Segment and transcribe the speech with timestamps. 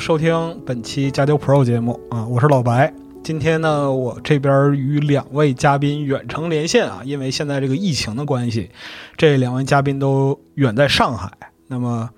[0.00, 2.90] 收听本期加丢 Pro 节目啊，我是老白。
[3.22, 8.70] 今天呢，我这边与两位嘉宾远程连线啊，因为现在这个疫情的关系，
[9.18, 11.30] 这两位嘉宾都远在上海，
[11.66, 12.08] 那么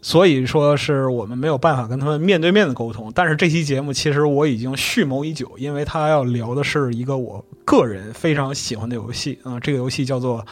[0.00, 3.12] 所以说是我们没有办法跟他们面对面的沟通。
[3.14, 10.46] 但是这期节目其实我已经蓄谋已久，因为他要聊的是一个我个人非常喜欢的游戏啊，这个游戏叫做。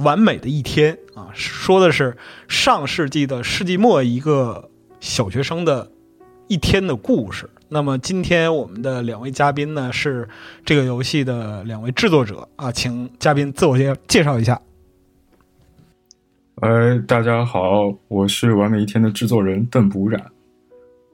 [0.00, 2.18] 完美的一天啊，说的是
[2.48, 4.68] 上世纪的世纪末一个
[5.06, 5.88] 小学生的
[6.48, 7.48] 一天的故事。
[7.68, 10.28] 那么今天我们的两位嘉宾呢是
[10.64, 14.60] 这个游戏的两位制作者啊，请嘉宾自我介介绍一下。
[16.56, 20.20] 哎，大家好，我是完美一天的制作人邓补染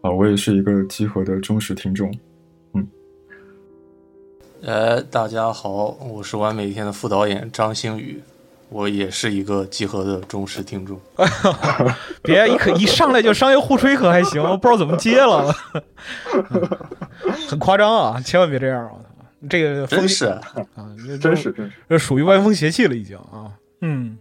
[0.00, 2.10] 啊，我也是一个集合的忠实听众。
[2.72, 2.88] 嗯，
[4.64, 8.22] 哎，大家好，我是完美一天的副导演张星宇。
[8.72, 10.99] 我也是一个集合的忠实听众，
[12.25, 15.55] 别一可一上来就商业互吹可还行，我不知道怎么接了，
[17.49, 18.21] 很夸张啊！
[18.21, 18.94] 千万别这样啊！
[19.50, 20.41] 这个真是啊，
[21.21, 23.53] 真是真是，这属于歪风邪气了已经啊。
[23.82, 24.16] 嗯，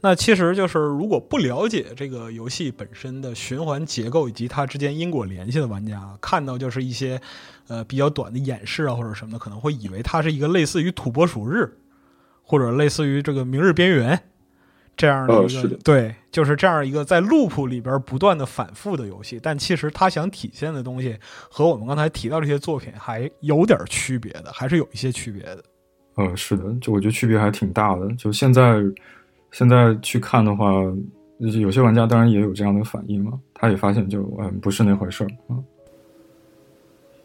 [0.00, 7.20] 那其实就是如果不了解这个游戏本身的循环结构以及它之间因果联系的玩家，看到就是一些
[7.68, 11.72] 呃比较短的演示啊或者什么的，可能会以为它是一个类似于土拨鼠日。
[12.42, 14.16] 或者类似于这个《明日边缘》
[14.96, 21.16] 这样的一个，对，就是这样一个在 loop 里边不断的反复的游戏，但其实它想体现的东西
[21.48, 25.64] 和我们刚才提到这些作品还有点区别的，还是有一些区别的。
[26.18, 28.06] 嗯，是的，就我觉得区别还挺大的。
[28.16, 28.82] 就现在
[29.50, 30.70] 现在去看的话，
[31.38, 35.56] 有些玩家当然也有这样的反应嘛，他也发现就嗯不是那回事儿啊。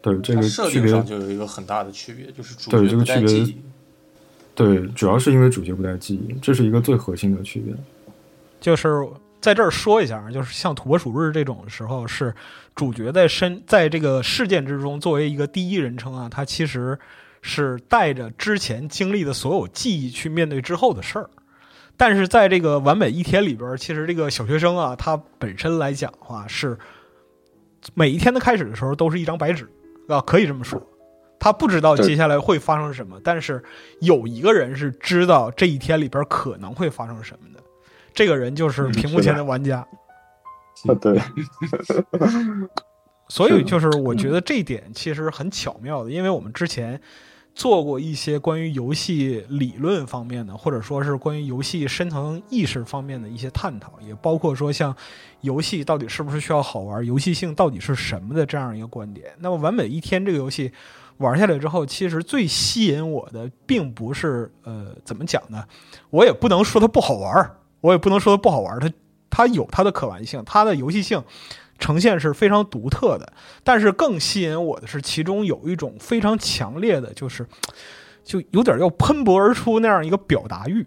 [0.00, 3.54] 对，这个区别上就有一个很大的区别，就是主角区别。
[4.58, 7.72] 对，主要是因为主角不带记忆，这是一个最核心的区别。
[8.58, 8.88] 就是
[9.40, 12.34] 在这儿说一下，就是像土拨鼠日这种时候，是
[12.74, 16.98] 主角在身在这个事件之中作为一个第一人称啊，他其实
[17.40, 21.30] 是带着之前经历的所有记忆去面对之后的事儿。
[21.96, 26.76] 但是在这个完美一天里边，其实这个小学生啊，他本身来讲的话，是
[27.94, 29.70] 每一天的开始的时候都是一张白纸
[30.08, 30.84] 啊，可以这么说。
[31.40, 33.62] 他不知道接下来会发生什么，但是
[34.00, 37.60] 有一个人是知道这一天里边可能会发生什么的，
[38.12, 39.86] 这个人就是屏幕前的玩家。
[40.88, 41.20] 啊，对。
[43.30, 47.00] 所以就是我觉得这一点其实很巧妙的，因为我们之前
[47.54, 54.96] 做过一些关于游戏理论方面的，或者说是关于游戏深层意识方面的一些探讨，也包括说像
[55.42, 59.30] 游戏到底是不是需要好玩，游戏性到底是什么的这样一个观点。
[59.38, 60.72] 那么完美一天这个游戏。
[61.18, 65.64] 玩下来之后，其实最吸引我的并不是呃怎么讲呢？
[66.10, 68.92] 我也不能说它不好玩，我也不能说它不好玩，它
[69.30, 71.22] 它有它的可玩性，它的游戏性
[71.78, 73.32] 呈现是非常独特的。
[73.62, 77.46] 但是更吸引我的是，其中有一种非常强烈的，就是
[78.24, 80.86] 就有点要喷薄而出那样一个表达欲。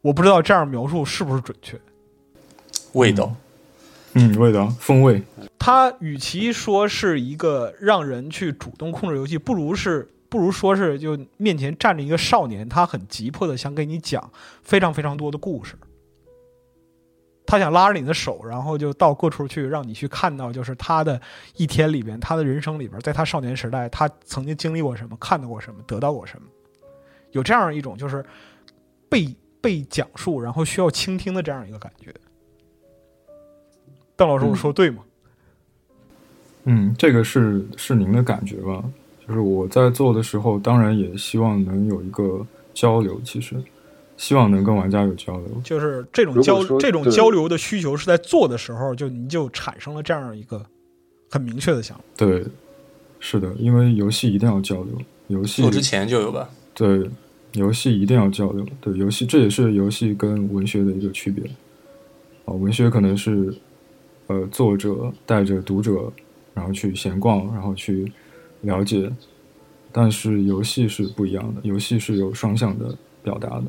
[0.00, 1.80] 我不知道这样描述是不是准确。
[2.92, 3.34] 味道，
[4.38, 5.22] 味道风味。
[5.58, 14.30] 它与其说是一个让人去主动控制游戏，不如是不如说是就面前站着一个少年，他很急迫的想给你讲
[14.62, 15.74] 非常非常多的故事。
[17.46, 21.20] 他想拉着你的手，然后就到各处去，让你去看到，就是他的
[21.56, 26.48] 一天里边，他的人生里边，在他少年时代，他曾经经历过什么，看到过什么，得到过什么，
[27.32, 28.24] 有这样一种就是
[29.08, 32.12] 被被讲述，然后需要倾听的这样一个感觉。
[34.16, 35.02] 邓老师，我说对吗？
[36.66, 38.82] 嗯，这个是是您的感觉吧？
[39.26, 43.56] 就是我在做的时候，当然也希望能有一个交流，其实
[44.16, 45.46] 希望能跟玩家有交流。
[45.62, 50.64] 就是这种交这种交流的需求是在做的时候就您就产生了这样一个
[51.30, 52.04] 很明确的想法。
[52.16, 52.44] 对，
[53.18, 56.48] 是的，因为游戏一定要交流，游戏做之前就有吧？
[56.72, 57.10] 对，
[57.52, 58.66] 游戏一定要交流。
[58.80, 61.44] 对，游戏这也是游戏跟文学的一个区别。
[62.44, 63.54] 啊，文学可能是。
[64.26, 66.12] 呃，作者带着读者，
[66.54, 68.10] 然后去闲逛，然后去
[68.62, 69.10] 了解。
[69.92, 73.66] 但是游戏是不一样的，游戏是有双向的表达的，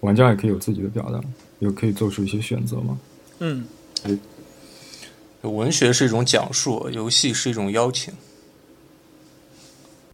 [0.00, 1.20] 玩家也可以有自己的表达，
[1.58, 2.98] 也可以做出一些选择嘛。
[3.40, 3.64] 嗯，
[4.04, 4.18] 哎，
[5.42, 8.14] 文学是一种讲述，游戏是一种邀请，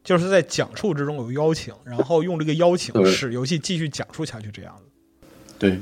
[0.03, 5.27] 就是在讲述之中有邀请，然后用这个邀请使游戏继续讲述下去，这样子。
[5.59, 5.79] 对，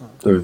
[0.00, 0.40] 嗯，对。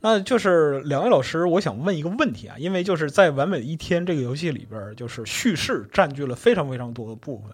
[0.00, 7.50] 那就是两位老师，我想问一个问题啊，因为就是在《完美的一天》这个游戏里边，就是叙事占据了非常非常多的部分。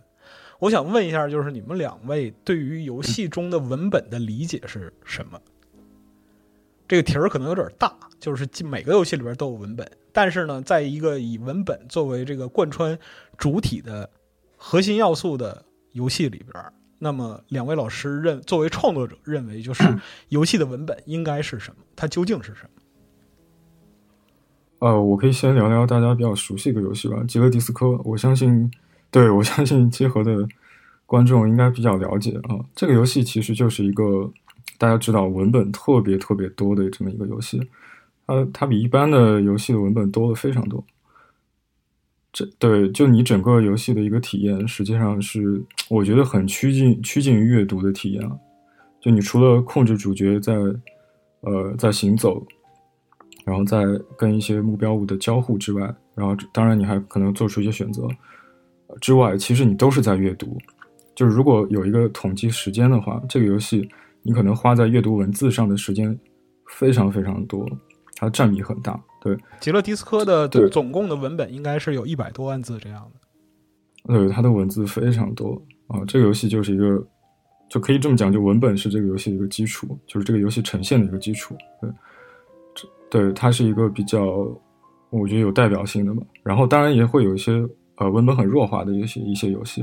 [0.58, 5.41] 我想问一下，就是你们两位对于游戏中的文本的理解是什么？
[6.87, 12.99] 这个题儿可能有点大，就是每个游戏里边都有文本，但是呢，在一个以文本作为这个贯穿
[13.38, 14.08] 主体的
[14.58, 16.62] 核心要素的游戏里边。
[16.99, 19.85] 那么，两位老师认作为创作者认为，就是
[20.29, 21.76] 游戏的文本应该是什么？
[21.94, 22.70] 它究竟是什么？
[24.79, 27.87] 呃，我可以先聊聊大家比较熟悉的游戏吧，《极乐迪斯科》。
[28.05, 28.70] 我相信，
[29.11, 30.46] 对我相信结合的
[31.06, 32.61] 观众应该比较了解啊。
[32.75, 34.31] 这个游戏其实就是一个
[34.79, 37.61] 大家知道文本特别特别多的这么一个游戏，
[38.26, 40.85] 它它比一般的游戏的文本多了非常多。
[42.34, 48.36] 这对，就你整个游戏的一个体验，实际上是我觉得很趋近趋近于阅读的体验了。
[49.00, 50.52] 就你除了控制主角在，
[51.42, 52.44] 呃，在行走，
[53.44, 53.84] 然后在
[54.19, 55.82] 跟一些目标物的交互之外，
[56.16, 58.08] 然后当然你还可能做出一些选择
[59.00, 60.58] 之外，其实你都是在阅读。
[61.14, 63.88] 就是如果有一个统计时间的话，这个游戏
[64.22, 66.19] 你可能花在阅读文字上的时间
[66.66, 67.64] 非常非常多，
[68.16, 68.99] 它占比很大。
[69.20, 74.14] 对，极乐迪斯科的总共的文本应该是有一百多万字这样的。
[74.14, 76.00] 对，它的文字非常多啊。
[76.06, 77.02] 这个游戏就是一个，
[77.70, 81.56] 就可以这么讲，就文本是这个游戏的一个基础，就是这个游戏呈现的一个基础。
[81.81, 81.90] 对，
[82.75, 84.22] 这对它是一个比较，
[85.08, 86.22] 我觉得有代表性的嘛。
[86.43, 89.82] 然后当然也会有一些呃文本很弱化的一些一些游戏，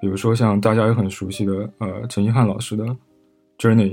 [0.00, 2.84] 比如说像大家也很熟悉的呃陈一汉老师的
[3.58, 3.92] 《Journey》。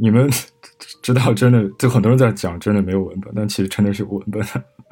[0.00, 0.28] 你们
[1.02, 4.42] 知道，真的就很多人在讲，真的没有文本，但其实真的是有文本。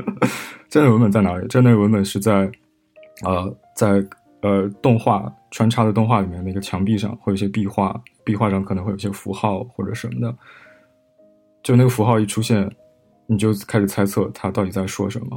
[0.69, 1.47] 真的文本在哪里？
[1.49, 2.50] 真的文本是在，
[3.25, 4.07] 呃，在
[4.43, 10.37] 呃动画穿插的动画里面那个墙壁上会有一些壁画，壁画上可能会有一些符号或者什么的。
[11.62, 12.71] 就那个符号一出现，
[13.27, 15.37] 你就开始猜测它到底在说什么，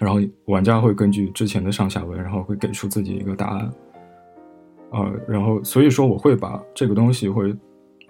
[0.00, 3.70] 然后玩家会根据之前的上下文，然后会给出自己一个答案。
[4.90, 7.54] 啊，然后所以说我会把这个东西会。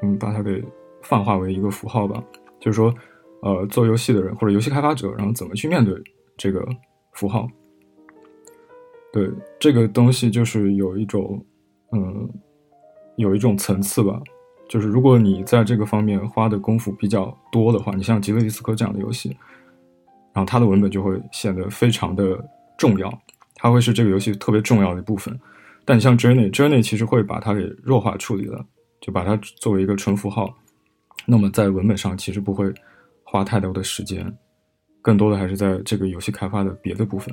[0.02, 0.64] 嗯，把它给
[1.02, 2.22] 泛化为一个符号吧，
[2.60, 2.94] 就是说，
[3.42, 5.94] 呃，做游戏的人或者游戏开发者，然后怎么去面对
[6.36, 6.66] 这个
[7.12, 7.48] 符号？
[9.12, 11.44] 对，这个东西就是有一种，
[11.92, 12.28] 嗯，
[13.16, 14.20] 有一种层次吧。
[14.68, 19.34] 就是如果你在这个方面花的功夫比较多的话，你像《极乐迪斯科》这样的游戏，
[20.34, 22.38] 然后它的文本就会显得非常的
[22.76, 23.10] 重要，
[23.54, 25.34] 它会是这个游戏特别重要的一部分。
[25.86, 28.62] 但你像《Journey》，《Journey》其实会把它给弱化处理了。
[29.00, 30.52] 就把它作为一个纯符号，
[31.26, 32.72] 那么在文本上其实不会
[33.22, 34.36] 花太多的时间，
[35.00, 37.32] 更多的还是在这个游戏开发的别的部分。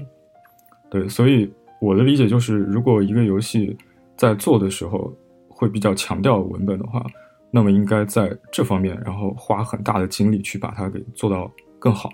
[0.90, 3.76] 对，所以我的理解就是，如果一个游戏
[4.16, 5.12] 在做的时候
[5.50, 7.06] 会比较强调文本的话，
[7.52, 12.12] 那么应该在这方面，然后花很大的精力去把它给做到更好。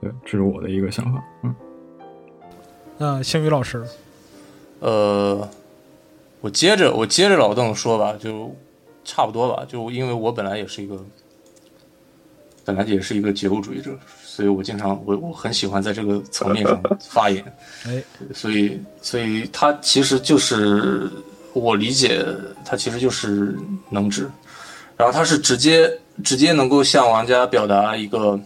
[0.00, 1.24] 对，这是我的一个想法。
[1.42, 1.54] 嗯，
[2.96, 3.84] 那星宇老师，
[4.80, 5.48] 呃。
[6.40, 8.54] 我接着我接着老邓说吧，就
[9.04, 9.64] 差不多吧。
[9.68, 10.98] 就因为我本来也是一个
[12.64, 13.90] 本来也是一个结构主义者，
[14.24, 17.44] 所以我经常我我很喜欢在这个层面上 发言。
[17.86, 21.10] 哎，所以所以他其实就是
[21.52, 22.24] 我理解，
[22.64, 23.54] 他其实就是
[23.90, 24.30] 能指，
[24.96, 25.90] 然后他是直接
[26.22, 28.38] 直接能够向玩家表达一个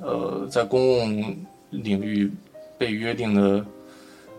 [0.00, 1.36] 呃在公共
[1.70, 2.30] 领域
[2.76, 3.64] 被约定的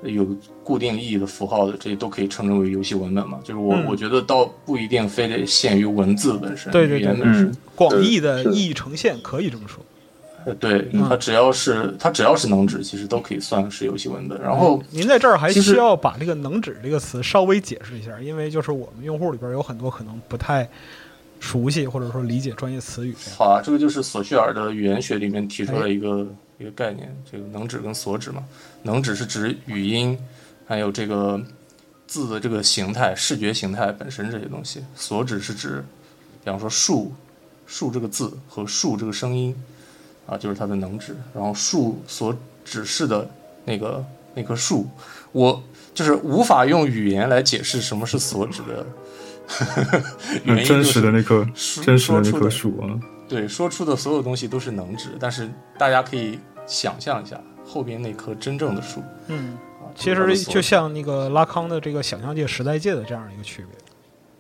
[0.05, 0.27] 有
[0.63, 3.39] 固定意义的符号的，这些都可以称之为游戏文本嘛。
[3.43, 7.51] 就是我、嗯我觉得倒不一定非得限于文字本身，对对对语言本身。
[7.75, 9.83] 广义的意义呈现可以这么说。
[10.45, 14.37] 呃，对，嗯它只要是它只要是能指，其实都可以算是游戏文本。
[14.41, 20.69] 然后您在这儿还需要把这个“能指”这个词稍微解释一下，因为就是我们用户里边有很多可能不太
[21.39, 23.15] 熟悉或者说理解专业词语。
[23.37, 26.27] 好啊，这个就是索绪尔的语言学里面提出了一个、
[26.63, 28.43] 一个概念，这个能指跟所指嘛。
[28.83, 30.17] 能指是指语音，
[30.65, 31.39] 还有这个
[32.07, 35.83] 字的这个形态、视觉形态本身这些东西；所指是指，
[36.43, 37.13] 比方说树，
[37.67, 39.53] 树这个字和树这个声音
[40.25, 41.15] 啊，就是它的能指。
[41.33, 43.29] 然后树所指示的
[43.65, 44.03] 那个
[44.33, 44.87] 那棵树，
[45.33, 45.61] 我
[45.93, 48.85] 就是无法用语言来解释什么是所指的。
[50.45, 52.87] 原因真就是实的那棵说真实的那棵说出的树啊，
[53.27, 59.89] 对，说出的所有东西都是能指，但是大家可以想象一下后边那棵真正的树嗯，啊。
[59.95, 63.77] 其实就像那个拉康的这个想象界、时代界的这样一个区别。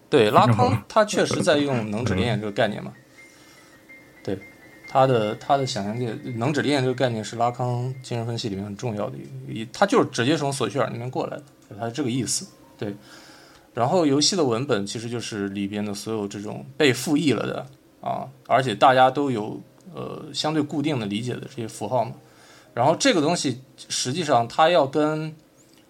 [0.09, 2.93] 对拉康，他确实在用能指烈焰这个概念嘛。
[4.23, 4.37] 对，
[4.87, 11.43] 他的他的想象界能指烈焰这个概念是拉康精神分析里面很重要的一个，一他就是直接从索绪尔那边过来的，
[11.79, 12.47] 他是这个意思。
[12.77, 12.95] 对，
[13.73, 17.65] 然后游戏的文本其实就是里边的所有这种被复译了的
[18.01, 19.59] 啊，而且大家都有
[19.93, 22.13] 呃相对固定的理解的这些符号嘛。
[22.73, 25.33] 然后这个东西实际上它要跟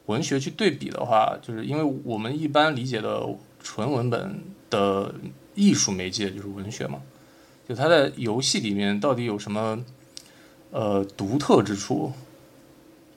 [0.08, 3.26] 文学去对比的话，就是因为我们一般理解的
[3.62, 5.16] 纯文本的
[5.56, 7.00] 艺术媒介就是文学嘛，
[7.68, 9.82] 就它在游戏里面到底有什么
[10.72, 12.12] 呃独特之处？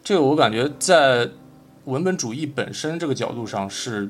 [0.04, 1.28] 这个我感觉在
[1.86, 4.08] 文本主义本身这个角度上是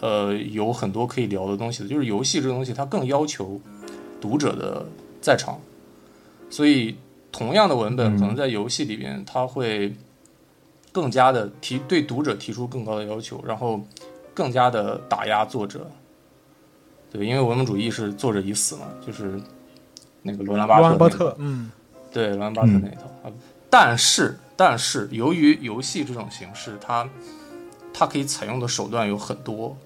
[0.00, 1.88] 呃有很多可以聊的东西的。
[1.88, 3.60] 就是游戏这个东西，它更要求
[4.18, 4.86] 读者的
[5.20, 5.60] 在场，
[6.50, 6.96] 所以
[7.30, 8.18] 同样的文本嗯。
[8.18, 9.94] 可能在游戏里边，它会
[10.92, 13.80] 更加的提对读者提出更高的要求，然后
[14.34, 15.90] 更加的打压作者。
[17.10, 19.40] 对，因为文本主义是作者已死嘛，就是
[20.22, 21.70] 那个罗兰巴罗兰巴特嗯，
[22.12, 23.04] 对，罗兰巴特那一套。
[23.22, 23.32] 啊。
[23.70, 27.08] 但是，但是由于游戏这种形式，它
[27.92, 29.76] 它可以采用的手段有很多，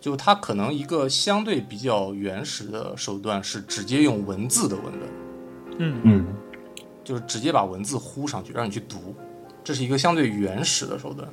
[0.00, 5.08] 就它可能一个相对比较原始的手段是直接用文字的文本，
[5.82, 6.26] 嗯嗯
[7.04, 9.14] 就是直接把文字呼上去让你去读，
[9.64, 11.28] 这是一个相对原始的手段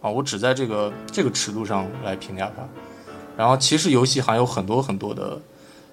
[0.00, 0.08] 啊。
[0.08, 2.62] 我只在这个这个尺度上来评价它。
[3.36, 5.40] 然后，其实游戏还有很多很多的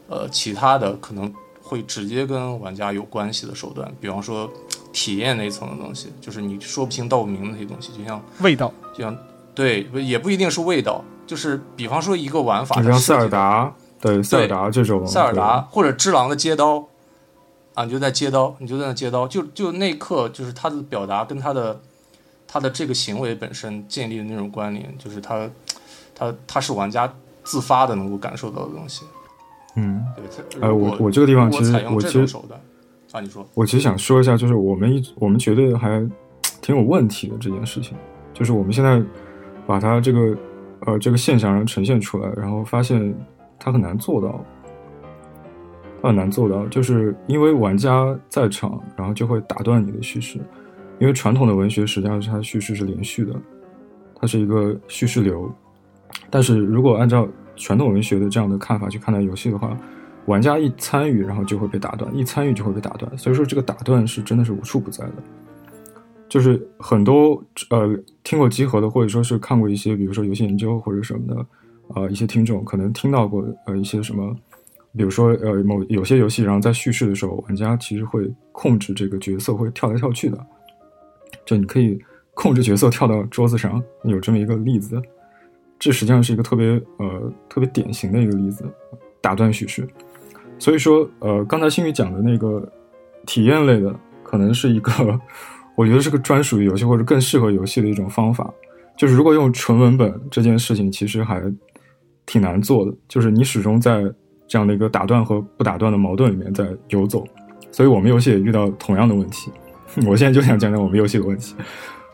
[0.07, 4.51] 呃其他的可能会直接跟玩家有关系的手段，比方说
[4.91, 9.15] 体验那一层的东西，就是你说不清道不明的那些东西，就像味道，就像
[9.55, 16.85] 对，不也不一定是味道，就是比方说一个玩法，就像塞尔达，对塞尔达这种，塞尔达或者只狼的接刀
[17.73, 21.79] 啊，你就在接刀，你就在那接刀，就就那一刻，就是他的表达跟他的
[22.47, 25.49] 他的这个行为本身建立的那种关联，就是他
[26.13, 27.11] 他他是玩家
[27.43, 29.05] 自发的能够感受到的东西。
[29.75, 30.03] 嗯，
[30.51, 32.59] 对，我我这个地方其实我其实手段
[33.11, 36.05] 啊，你说我其实想说一下，就是我们一我们觉得还
[36.61, 37.95] 挺有问题的这件事情，
[38.33, 39.01] 就是我们现在
[39.65, 40.37] 把它这个
[40.81, 43.15] 呃这个现象呈现出来，然后发现
[43.57, 44.58] 它很难做到，它
[46.07, 50.39] 很难做到，就是因为玩家在场，然后就会打断你的叙事，
[50.99, 53.33] 因为传统的文学实际上是它叙事是连续的，
[54.15, 55.51] 它是一个叙事流，
[56.29, 59.77] 但是如果按照传统文学的这样的看法去看待游戏的话，
[60.25, 65.13] 玩家一参与，然后就会被打断，一参与就会被打断，所以说这个打断是真的是无处不在的。
[66.27, 71.45] 就是很多呃听过集合的，或者说是看过一些，比如说游戏研究或者什么的，
[71.95, 74.35] 呃一些听众可能听到过呃一些什么，
[74.97, 80.45] 比如说呃某有些游戏，然后在叙事的时候，玩家其实会控制这个角色会跳来跳去的，
[81.45, 81.99] 就你可以
[82.33, 85.01] 控制角色跳到桌子上，有这么一个例子，
[85.77, 88.65] 这实际上是一个特别呃特别典型的一个例子，
[89.21, 89.87] 打断叙事。
[90.57, 92.69] 所以说，呃，刚才星宇讲的那个
[93.25, 94.91] 体验类的，可能是一个，
[95.75, 98.53] 我觉得是个专属于游戏或者更适合游戏的一种方法。
[98.97, 101.41] 就是如果用纯文本这件事情，其实还
[102.25, 102.93] 挺难做的。
[103.07, 104.03] 就是你始终在
[104.49, 107.23] 这样的一个打断和不打断的矛盾里面在游走。
[107.71, 109.49] 所以我们游戏也遇到同样的问题。
[110.05, 111.55] 我现在就想讲讲我们游戏的问题。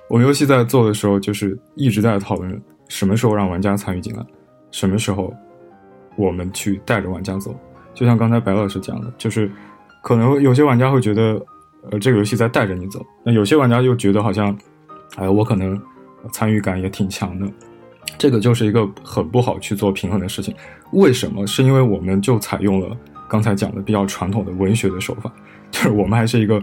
[0.07, 4.23] 我们游戏在做的时候，就是一直在讨论什么时候让玩家参与进来，
[4.69, 5.33] 什么时候
[6.15, 7.55] 我们去带着玩家走。
[7.93, 9.49] 就像刚才白老师讲的，就是
[10.03, 11.41] 可能有些玩家会觉得，
[11.89, 14.55] 呃，这个游戏在带着你走；那有些玩家又觉得好像，
[15.15, 15.81] 哎，我可能
[16.31, 17.47] 参与感也挺强的。
[18.17, 20.55] 这个就是一个很不好去做平衡的事情。
[20.91, 21.45] 为什么？
[21.45, 22.95] 是因为我们就采用了
[23.27, 25.31] 刚才讲的比较传统的文学的手法，
[25.71, 26.61] 就是我们还是一个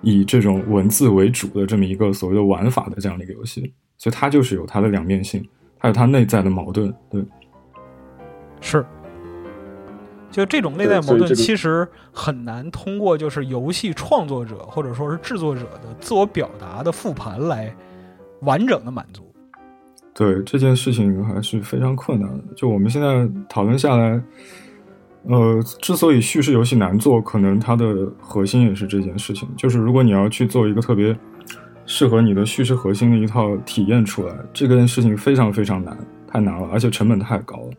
[0.00, 5.46] 以这种文字为主的这么一个所谓的玩法的这样的一个游戏，所以它就是有它的两面性，
[5.78, 6.92] 还有它内在的矛盾。
[7.10, 7.24] 对，
[8.60, 8.84] 是。
[10.30, 17.74] 就这种内在矛盾，其实很难通过就是游戏创作者或者说是制作者的自我表达的复盘来
[18.42, 19.27] 完整的满足。
[20.18, 22.44] 对这件事情还是非常困难的。
[22.56, 24.20] 就我们现在讨论下来，
[25.22, 29.48] 呃，之所以叙事游戏难做，可能它的核心也是这件事情。
[29.56, 31.16] 就是如果你要去做一个特别
[31.86, 35.96] 适合你的叙事核心的一套体验出来，这件事情非常非常难，
[36.26, 37.70] 太难了，而且成本太高了。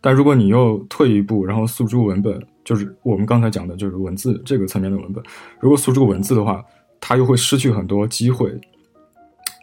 [0.00, 5.22] 但如果你又退一步，然后诉诸文本，就是我们刚才讲的，就是文字这个层面的文本。
[5.58, 6.64] 如果诉诸文字的话，
[7.00, 8.48] 它又会失去很多机会，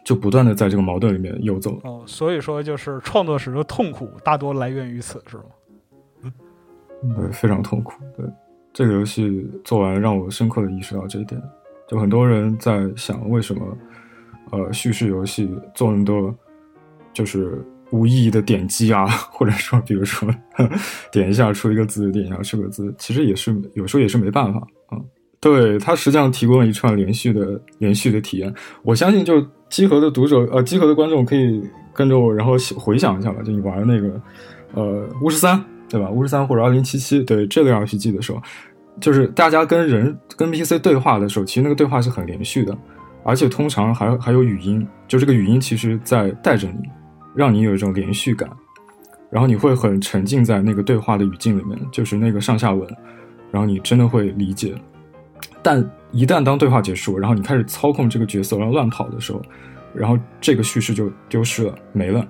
[0.08, 1.78] 就不断的在这个矛盾里面游走。
[1.84, 5.42] 哦，所以说就是创作时的痛苦大多来源于此，是吗？
[7.14, 7.92] 对，非常痛苦。
[8.16, 8.24] 对，
[8.72, 11.38] 这个游戏做完让我深刻的意识到这一点。
[11.86, 13.76] 就很多人在想，为什么
[14.50, 16.34] 呃叙事游戏做那么多，
[17.12, 17.62] 就是。
[17.90, 20.28] 无意义的点击啊， 或者说，比如说
[21.10, 25.00] 点一下出一个字，点一下出个字，其实也是有时候也是没办法啊。
[25.40, 28.54] 对它实际上提供了一串连续的连续的体验。
[28.82, 33.42] 我相信，就集合的读者呃，集合的观众可以跟着我，然后回想一下吧。
[33.42, 34.20] 就你玩那个
[34.74, 36.10] 呃巫师三，对吧？
[36.10, 38.40] 巫师三或者二零七七，对这类 RPG 的时候，
[39.00, 42.76] 就是大家跟人跟 PC 对话的时候，其实那个对话是很连续的，
[43.24, 46.88] 而且通常还还有语音，就这个语音其实在带着你。
[47.34, 48.50] 让你有一种连续感，
[49.30, 52.88] 然后你会很沉浸在那个对话的语境里面，就是那个上下文，
[53.52, 54.74] 然后你真的会理解。
[55.62, 59.42] 但一旦当对话结束，然后你开始操控这个角色然后乱跑的时候，
[59.94, 62.26] 然后这个叙事就丢失了，没了。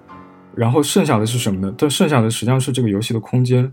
[0.55, 1.75] 然后剩下的是什么呢？
[1.79, 3.73] 但剩下的实际上是这个游戏的空间，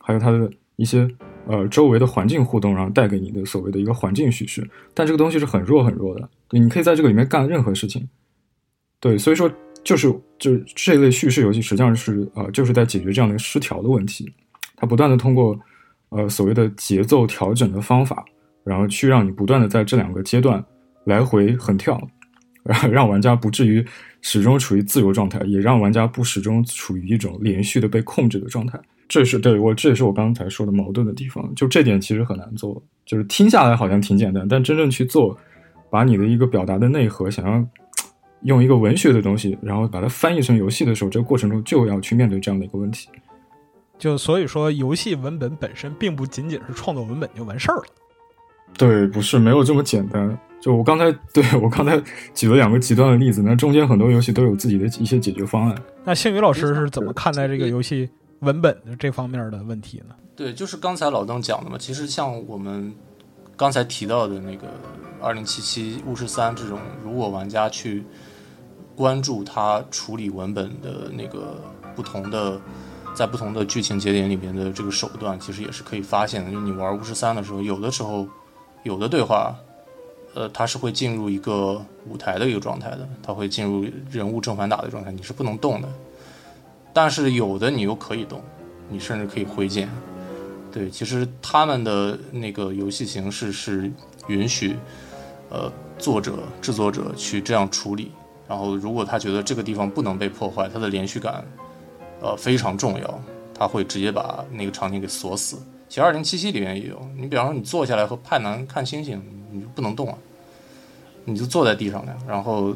[0.00, 1.08] 还有它的一些
[1.46, 4.68] 呃周围的环境互动，然后带给你的所谓的一个环境叙事。
[4.94, 8.08] 但这个东西是很弱很弱的，你可以在这个里面干任何事情。
[9.00, 9.50] 对，所以说。
[9.82, 14.30] 就是就是这类叙事游戏，实际上是呃，就是在解决这样的失调的问题。
[14.76, 15.58] 它不断的通过
[16.10, 18.22] 呃所谓的节奏调整的方法，
[18.64, 20.64] 然后去让你不断的在这两个阶段
[21.04, 22.00] 来回横跳，
[22.62, 23.84] 然 后让玩家不至于
[24.20, 28.80] 始终处于自由状态，也让玩家不始终处于一种连续的被控制的状态。
[29.08, 31.52] 这是对我，这也是我刚才说的矛盾的地方。
[31.54, 35.36] 就这点其实很难做，就是听下来好像挺简单，但真正去做，
[35.90, 37.66] 把你的一个表达的内核想要。
[38.44, 43.06] 用一个文学的东西，然后把它翻译成游戏的时候，这个过程中就要去面对这样的一个问题。
[43.98, 47.84] 就所以说，游戏文本本身并不仅仅是创作文本就完事儿了。
[48.76, 50.38] 对，不是没有这么简单。
[50.60, 52.00] 就我刚才 对我刚才
[52.34, 55.82] 举了两个极端的例子，那中间很多游戏都有自己的一些解决方案。
[56.04, 58.08] 那星宇老师是怎么看待这个游戏
[58.40, 60.14] 文本的这方面的问题呢？
[60.36, 61.76] 对，就是刚才老邓讲的嘛。
[61.78, 62.94] 其实像我们
[63.56, 64.66] 刚才提到的那个
[65.20, 68.02] 《二零七七巫师三》这种，如果玩家去
[68.94, 71.62] 关注他处理文本的那个
[71.94, 72.60] 不同的，
[73.14, 76.50] 在不同的剧情节点里面的这个手段，其实也是可以发现的。
[76.50, 78.26] 就你玩巫师三的时候，有的时候，
[78.82, 79.54] 有的对话，
[80.34, 85.88] 呃，它是会进入一个舞台的一个状态的，它会进入人物正反打的状态，你是不能动的。
[86.92, 88.42] 但是有的你又可以动，
[88.88, 89.88] 你甚至可以挥剑。
[90.72, 93.90] 对，其实他们的那个游戏形式是
[94.28, 94.76] 允许，
[95.50, 98.10] 呃，作者、制作者去这样处理。
[98.48, 101.44] 然后，如果他觉得这个地方不能被破坏，它的连续感，
[102.20, 103.22] 呃，非常重要，
[103.54, 105.56] 他会直接把那个场景给锁死。
[105.90, 110.16] 其实二零七七里面也有，你比方说你坐下来和派南看星星，你就不能动啊，
[111.24, 112.16] 你就坐在地上了。
[112.28, 112.72] 然后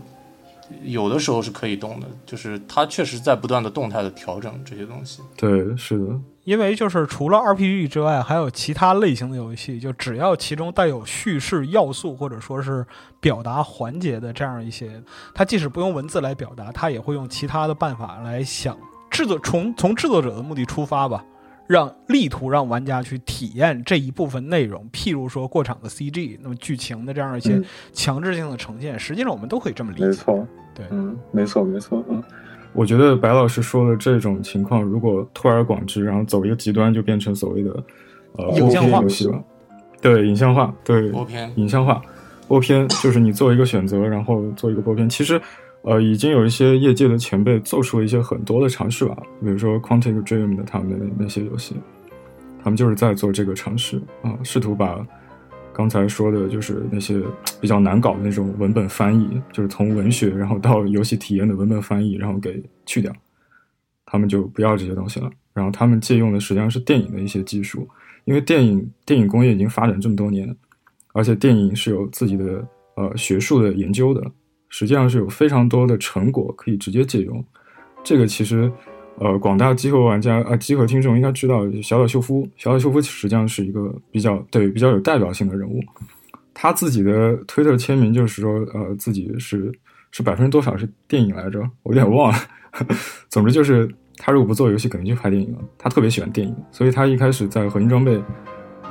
[0.83, 5.22] 有的时候是可以动的，就是它确实在不断的动态的调整这些东西。
[5.37, 6.20] 对，是的。
[6.42, 12.85] 因为就是除了 RPG 之外，还有其他类型的游戏，就只要其中带有叙事要素或者说是
[13.20, 15.00] 表达环节的这样一些，
[15.33, 18.77] 它即使不用文字来表达，它也会用其他的办法来想
[19.09, 19.38] 制作。
[19.38, 21.24] 从从制作者的目的出发吧，
[21.66, 27.61] 让力图让玩家去体验这一部分内容，譬如说过场的 CG，那么剧情的这样一些
[27.92, 30.07] 强制性的呈现，实际上我们都可以这么理解。
[30.07, 32.22] 没错，对，嗯，没错，没错，嗯。
[32.72, 37.70] 我觉得白老师说的这种情况，如果推而广之，然后走一个极端，就变成所谓的
[38.33, 39.40] 呃影像化游戏了。
[40.03, 42.03] 对，影像化，对，播片，影像化，
[42.48, 45.09] 播片就是你做一个选择，然后做一个播片。
[45.09, 45.40] 其实，
[45.85, 51.77] 呃，已经有一些业界的前辈做出了一些很多的尝试吧，比如说 Quantic Dream 的他们的那些游戏，
[52.62, 55.07] 他们就是在做这个尝试啊，试图把
[55.75, 57.23] 刚才说的就是那些
[57.61, 63.12] 比较难搞的那种文本翻译，就是从文学然后到游戏体验的文本翻译，然后给去掉，
[64.07, 65.31] 他们就不要这些东西了。
[65.53, 67.87] 然后他们借用的实际上是电影的一些技术，
[68.25, 70.57] 因为电影电影工业已经发展这么多年，
[71.12, 72.66] 而且电影是有自己的
[72.97, 74.25] 呃学术的研究的，
[74.75, 77.45] 实际上是有非常多的成果可以直接借用。
[78.03, 78.71] 这个其实。
[79.21, 85.81] 呃，广大机核玩家啊，机核听众应该知道，小岛秀夫，小岛秀夫实际上是一个比较对比较有代表性的人物。
[86.53, 89.73] 他自己的推特签名就是说，呃，自己是
[90.11, 91.61] 是百分之多少是电影来着？
[91.85, 92.39] 我有点忘了。
[93.31, 95.59] 总之就是，他如果不做游戏，肯定去拍电影了。
[95.79, 98.21] 他特别喜欢电影，所以他一开始在核心装备，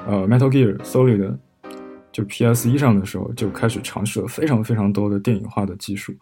[0.08, 1.36] 呃，Metal Gear Solid
[2.14, 6.14] 就 PS 一上的时候，就开始尝试了非常非常多的电影化的技术。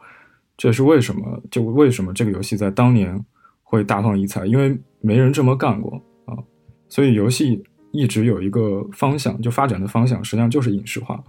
[0.58, 3.24] 这也是为什么，就为什么这个游戏在当年。
[3.64, 6.36] 会大放异彩，因为没人这么干过啊，
[6.90, 11.24] 所以游戏一直有一个方向，就发展的方向实际上就是影视化，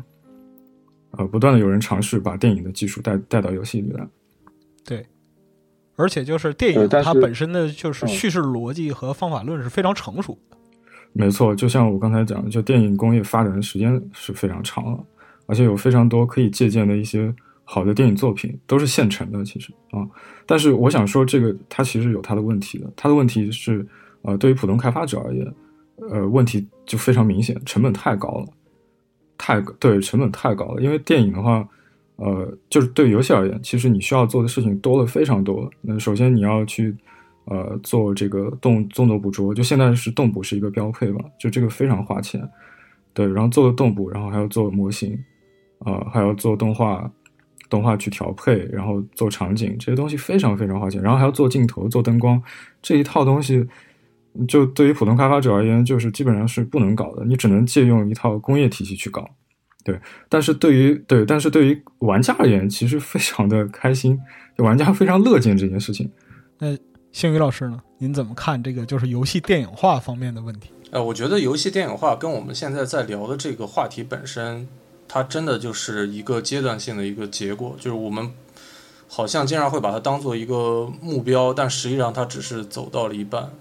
[1.12, 4.04] 呃，不断的有人尝试把电影的技术带带到游戏里来。
[4.84, 5.06] 对，
[5.94, 10.56] 而且就是电影它本身的就是叙事逻辑和方法论是非常成熟的。
[11.12, 15.04] 没错，就像我刚才讲的，就电影工业发展的时间是非常长了，
[15.46, 17.34] 而且有非常多可以借鉴的一些。
[17.64, 20.04] 好的电影作品都是现成的，其实啊，
[20.44, 22.92] 但是我想说，这个它其实有它的问题的。
[22.96, 23.86] 它的问题是，
[24.22, 25.54] 呃，对于普通开发者而言，
[26.10, 28.46] 呃，问题就非常明显，成本太高了，
[29.38, 30.82] 太对，成本太高了。
[30.82, 31.66] 因为电影的话，
[32.16, 35.70] 呃，就是对游戏而言，其实你需要做的事情多了非常多。
[35.80, 36.94] 那首先你要去，
[37.44, 42.46] 呃，做这个动动作捕捉，就现在是动捕是一个标配吧，就这个非常花钱。
[43.12, 45.18] 对，然后做动捕，然后还要做模型，
[45.78, 47.10] 啊，还要做动画。
[47.70, 52.38] 动画去调配，然后做场景，这些东西非常非常花钱，然后还要做镜头、做灯光，
[52.82, 53.66] 这一套东西，
[54.46, 59.26] 就对于普通开发者而言，就是基本上是不能搞的，你只能借用一套工业体系去搞。
[59.86, 64.20] 对，但是对于对，但是对于玩家而言，其实非常的开心，
[64.54, 66.10] 就玩家非常乐见这件事情。
[66.58, 66.76] 那
[67.12, 67.78] 星宇老师呢？
[67.98, 70.70] 您怎么看这个就是游戏电影化方面的问题？
[70.90, 74.66] 呃，我觉得游戏电影化跟我们现在在聊的这个话题本身。
[75.06, 78.32] 它真的就是一个阶段性的一个结果，就是我们
[79.08, 83.52] 好像经常会把它当做一个目标，但实际上它只是走到了一半。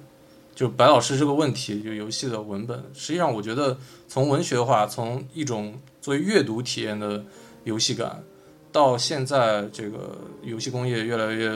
[0.56, 7.22] 就白老师这个问题，就游戏的文本，实际上我觉得从文学化，从一种作为阅读体验的
[7.66, 8.24] 游戏感，
[8.72, 11.50] 到现在这个游戏工业越来越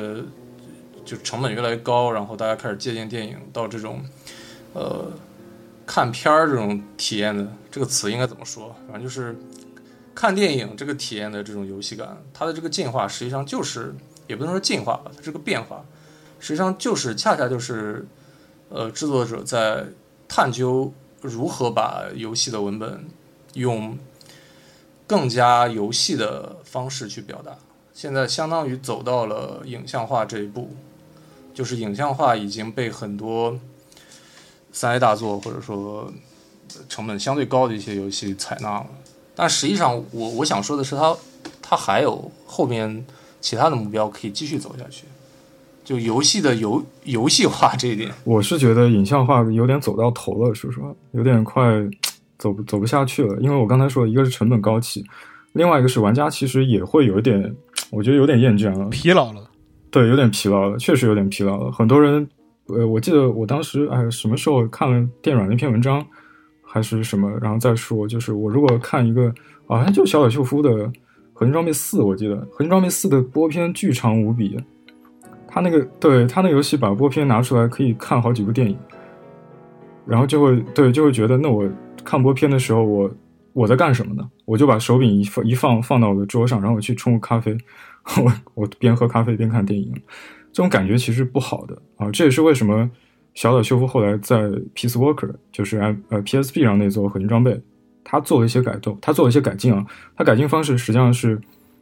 [1.06, 4.04] 就成本越来越高，然后大家开始借鉴电影，到这种
[4.74, 5.12] 呃
[5.86, 8.76] 看片儿这种体验的这个词应该怎么说？
[8.88, 9.36] 反正就是。
[10.18, 13.94] 看电影这个体验的这种游戏感，它的这个进化实际上就是，
[14.28, 15.84] 也不能说进化吧，它这个变化，
[16.40, 18.08] 实际上就是恰恰就是，
[18.70, 19.88] 呃，制作者在
[20.26, 23.06] 探究如何把游戏的文本
[23.56, 23.98] 用
[25.06, 27.58] 更加游戏的方式去表达。
[27.94, 30.74] 现在相当于走到了影像化这一步，
[31.56, 33.58] 就是影像化已经被很多
[34.72, 36.14] 三 A 大作或者说
[36.88, 38.88] 成本相对高的一些游戏采纳了。
[39.34, 41.16] 但实际上，我我想说的是，它
[41.62, 43.06] 它还有后面
[43.42, 45.06] 其他的目标可以继续走下去。
[45.84, 51.64] 就游戏的游游戏化这一点，我是觉得影像化有点走到头了，说实话，有点快
[52.40, 53.40] 走不走不下去了。
[53.40, 55.06] 因为我刚才说，一个是成本高企，
[55.54, 57.56] 另外一个是玩家其实也会有一点，
[57.92, 59.48] 我觉得有点厌倦了，疲劳了。
[59.96, 61.72] 对，有点疲劳了，确实有点疲劳了。
[61.72, 62.28] 很多人，
[62.68, 66.06] 呃，我记得我当时哎，什么时候看了电软那篇文章。
[66.68, 69.34] 还是什么，然后再说，就是我如果看一个，
[69.66, 70.70] 好像就小岛秀夫的
[71.32, 74.60] 《合金装备四》，我记得《合金装备四》的播片巨长无比，
[75.48, 78.78] 他那个对他那游戏把播片拿出来可以看好几部电影，
[80.06, 81.66] 然后就会对就会觉得，那我
[82.04, 83.10] 看播片的时候，我
[83.54, 84.30] 我在干什么呢？
[84.44, 87.58] 我就把手柄一放一放放到我的桌上，然后我去冲个咖啡，
[88.24, 89.94] 我我边喝咖啡边看电影，
[90.52, 92.90] 这种感觉其实不好的啊，这也是为什么。
[93.34, 97.62] 小岛秀夫后来在 Peace Walker，就是呃 PSP 上那座合金装备，
[98.02, 99.86] 他做了一些改动，他做了一些改进啊。
[100.16, 101.38] 他改进方式实际上是，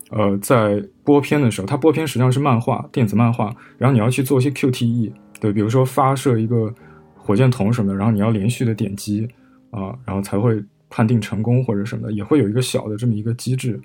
[0.10, 6.74] 呃，在播片的时候，他播片实际上是漫画，电子漫画，然后你要去做一些 QTE，对，比如说发射一个
[7.16, 9.28] 火箭筒什么的，然后你要连续的点击
[9.70, 10.60] 啊，然后才会
[10.90, 13.80] 判定成功或者什么的，也会有一个小的这么一个机制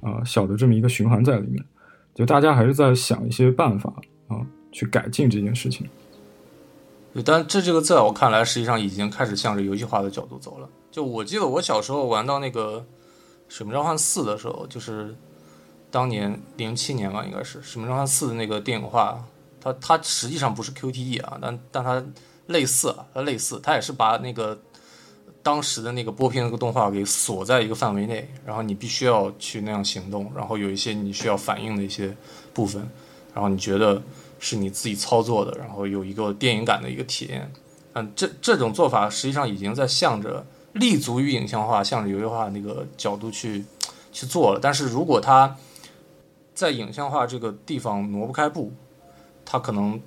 [0.00, 1.62] 啊，小的这么一个循环在里面。
[2.14, 3.92] 就大家还是在想一些办法
[4.28, 4.36] 啊，
[4.70, 5.88] 去改进这件事情。
[7.24, 10.68] 但这这个在我看来，实际上已经开始向着游戏化的角度走了。
[10.90, 12.78] 就我记得我小时候玩到那个
[13.48, 15.14] 《使命召唤四》的时候，就是
[15.90, 19.22] 当年零七年吧，应该是《使命召唤四》的那个电影化，
[19.60, 22.02] 它它实际上不是 QTE 啊，但但它
[22.46, 24.58] 类似啊，它类似，它也是把那个
[25.42, 32.16] 当时的那个波片那个动画给锁在一个范围内，然后你必须要去那样行动，然后有一些你需要反应的一些
[32.54, 32.88] 部分，
[33.34, 34.00] 然后你觉得
[34.38, 37.50] 是你自己操作的，然后有一个电影感的一个体验。
[37.94, 43.64] 嗯，这这种做法实际上已经在向着立足于影像化、向着游戏化那个角度去
[44.12, 44.60] 去做了。
[44.62, 45.56] 但是如果它
[46.54, 48.72] 在影像化这个地方挪不开步，
[49.44, 50.00] 它可能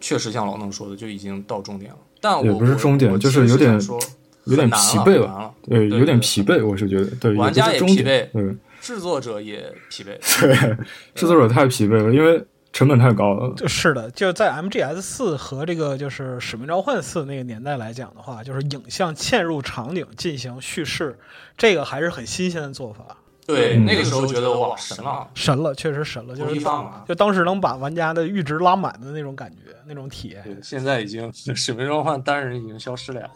[0.00, 1.98] 确实像老邓说的，就已经到终点了。
[2.20, 3.98] 但我也不是终点我就是有点说
[4.44, 5.54] 有点疲惫了，很难了。
[5.68, 10.16] 对，有点疲惫，我是觉得，对，玩家也疲惫点对，制作者也疲惫。
[10.40, 10.76] 对，
[11.14, 13.54] 制作者太疲惫了，因为成本太高了。
[13.66, 21.16] 是的，就在 MGS 四和这个就是《使命召唤四》那个年代来讲的话，就是影像嵌入场景进行叙事，
[21.56, 26.60] 这个还是很新鲜的做法，对，嗯那个时候觉得哇神了，神了，确实神了，就是。
[27.06, 30.42] 就当时能把玩家的阈值拉满的那种感觉，那种体验。
[30.44, 33.30] 对，现在已经使命召唤单人已经消失了呀。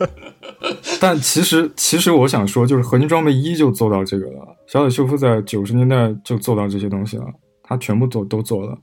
[1.00, 4.56] 但其实，其实我想说，就是合金装备一就做到这个了。
[4.66, 7.26] 小岛秀夫在九十年代就做到这些东西了，
[7.62, 8.78] 他全部做都做了，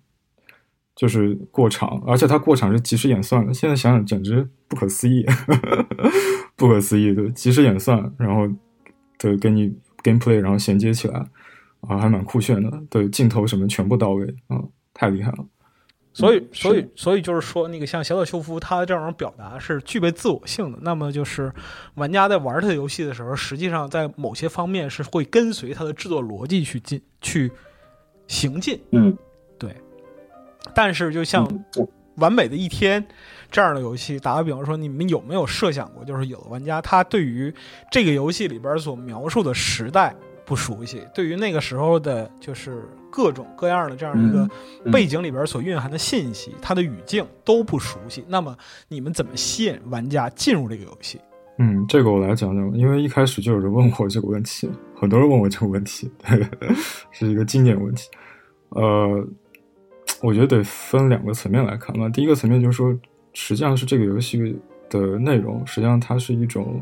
[0.96, 3.54] 就是过场，而且他过场是即时演算的。
[3.54, 5.26] 现在想想简直不可思议，
[6.56, 8.48] 不可思议的即时演算，然后
[9.18, 11.20] 对给你 gameplay，然后衔接起来
[11.82, 12.72] 啊，还蛮酷炫的。
[12.90, 14.62] 对镜头什么全部到位啊，
[14.94, 15.46] 太厉害了。
[16.14, 20.78] 所以，嗯所以，所以就是说，那个像小岛秀夫他这种表达是具备自我性的。
[20.82, 21.52] 那么，就是
[21.96, 27.52] 玩家在玩他的游戏的时候，实际上在某些方面是会跟随他的制作逻辑去进去
[28.28, 28.80] 行进。
[28.92, 29.18] 嗯，
[29.58, 29.76] 对
[30.74, 31.46] 但是，就像
[31.78, 33.04] 嗯完美的一天
[33.50, 37.52] 这样的游戏，打个比方说，你们有没有设想过，就是有的玩家他对于
[37.92, 44.50] 这个游戏里边所描述的时代不熟悉，对于那个时候的，就是各种各样的这样一个
[44.84, 48.26] 嗯背景里边所蕴含的信息，它的语境都不熟悉。
[48.28, 51.22] 那么，你们怎么吸引玩家进入这个游戏？
[51.60, 56.70] 嗯，这个我来讲讲，因为一开始就有人问我这个问题，很多人问我这个问题，对，
[57.14, 58.10] 是一个经典问题。
[58.70, 59.24] 呃，
[60.24, 62.10] 我觉得得分两个层面来看吧。
[62.10, 62.92] 第一个层面就是说，
[63.34, 66.82] 实际上是这个游戏的内容，实际上它是一种，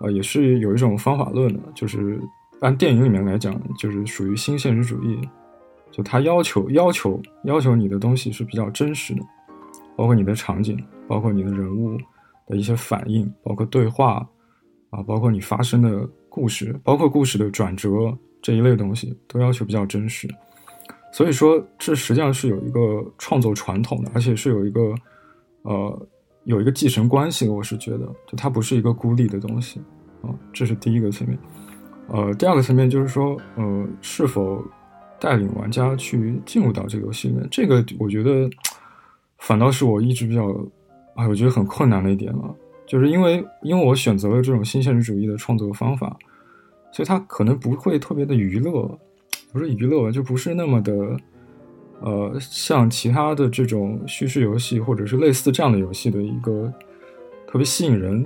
[0.00, 2.18] 呃，也是有一种方法论的，就是
[2.62, 5.20] 按电影里面来讲，就是属于新现实主义，
[6.00, 9.20] 就它要求要求要求你的东西是比较真实的，
[9.96, 11.98] 包括你的场景，包括你的人物。
[12.46, 14.28] 的一些反应，包括对话
[14.90, 17.88] 啊，包括你发生的故事，包括故事的转折
[18.42, 20.28] 这一类东西，都要求比较真实。
[21.12, 22.80] 所以说，这实际上是有一个
[23.18, 24.92] 创作传统的，而且是有一个
[25.62, 26.08] 呃
[26.42, 27.52] 有一个继承关系的。
[27.52, 29.80] 我是觉得，就它不是一个孤立的东西
[30.20, 31.38] 啊，这是第一个层面。
[32.08, 34.60] 呃，第二个层面就是说，呃，是否
[35.20, 38.50] 带领玩家去进入到这个游戏里面，这个我觉得
[39.38, 40.52] 反倒是我一直比较。
[41.16, 42.54] 啊，我觉得很困难的一点了，
[42.86, 46.16] 就是因为因为我选择了这种新现实主义的创作方法，
[46.92, 48.98] 所以它可能不会特别的娱乐，
[49.52, 50.92] 不是娱乐，就不是那么的，
[52.00, 56.72] 呃，像其他的这种叙事游戏或者是类似这样的游戏的一个
[57.46, 58.24] 特别吸引人，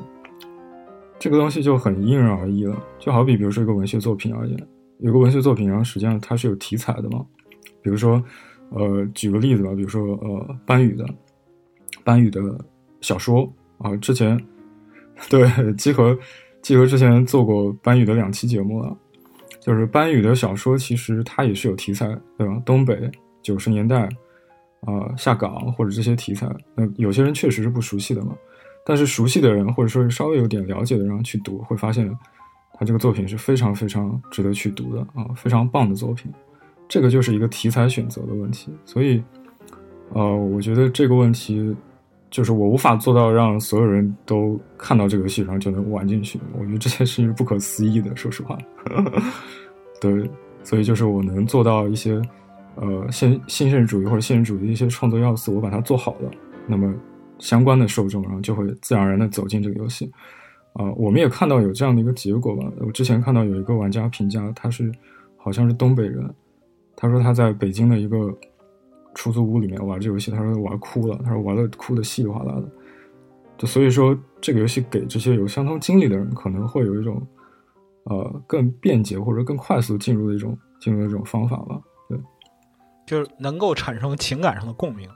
[1.18, 2.80] 这个东西就很因人而异了。
[2.98, 7.24] 就好比比如说一个文学作品而言，有个文学作品，然后实际上它是有题材的嘛，
[7.82, 8.22] 比如说，
[8.70, 11.06] 呃，举个例子吧，比如说呃，班宇的，
[12.02, 12.40] 班宇的。
[13.00, 14.34] 小说啊，之前
[15.28, 16.18] 对集合
[16.62, 18.96] 集合之前做过班宇的两期节目了，
[19.60, 22.06] 就是班宇的小说其实它也是有题材，
[22.38, 22.58] 对吧？
[22.64, 22.98] 东北
[23.42, 24.08] 九十年代
[24.80, 28.34] 啊、下岗或者这些题材，那有些人确实是不熟悉的嘛，
[28.86, 32.10] 但是熟悉的人或者说是稍微有点了解的人去读，会发现
[32.74, 36.30] 他这个作品是非常非常值得去读的啊，非常棒的作品。
[36.88, 39.22] 这个就是一个题材选择的问题，所以
[40.10, 41.74] 呃，我觉得这个问题。
[42.30, 46.36] 就是我无法做到让所有人都看到这个游戏，然后就能玩进去。
[46.58, 48.58] 我觉得这件事情是不可思议的，说实话。
[50.02, 50.28] 对，
[50.64, 52.20] 所以就是我能做到一些
[52.74, 56.30] 呃现现实主义或者现实主义的一些创作要素，我把它做好了，
[56.66, 56.92] 那么
[57.38, 60.10] 相关的受众然后就会自然而然的走进这个游戏。
[60.74, 62.70] 啊、呃，我们也看到有这样的一个结果吧。
[62.86, 64.92] 我之前看到有一个玩家评价，他是
[65.36, 66.32] 好像是东北人，
[66.94, 68.32] 他说他在北京的一个。
[69.16, 72.68] 出租屋里面玩这游戏，他说玩哭了，他说玩的哭的稀里哗啦的。
[73.56, 77.24] 就所以说，这个游戏给这些有相同经历的人，可能会有一种
[78.06, 81.80] 呃更便捷或者更快速进入的一种进入的一种方法吧。
[82.08, 82.18] 对，
[83.06, 85.08] 就是能够产生情感上的共鸣。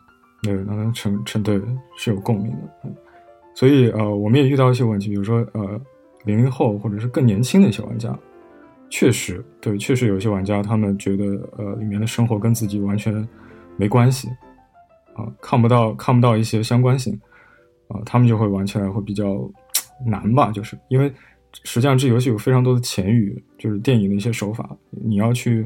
[0.44, 1.60] 对，能成成对
[1.96, 2.58] 是有共鸣的。
[2.84, 2.94] 嗯，
[3.58, 5.80] 所以呃，我们也遇到一些问题，比如说呃，
[6.24, 8.16] 零零后或者是更年轻的一些玩家，
[8.88, 11.24] 确实对，确实有一些玩家他们觉得
[11.56, 13.26] 呃里面的生活跟自己完全。
[13.80, 14.26] 没关系，
[15.14, 17.16] 啊，看不到看不到一些相关性，
[17.86, 19.48] 啊，他们就会玩起来会比较
[20.04, 21.12] 难吧，就是因为
[21.62, 25.64] 实际上这游戏有非常多的前语，就是电影的一些手法，你要去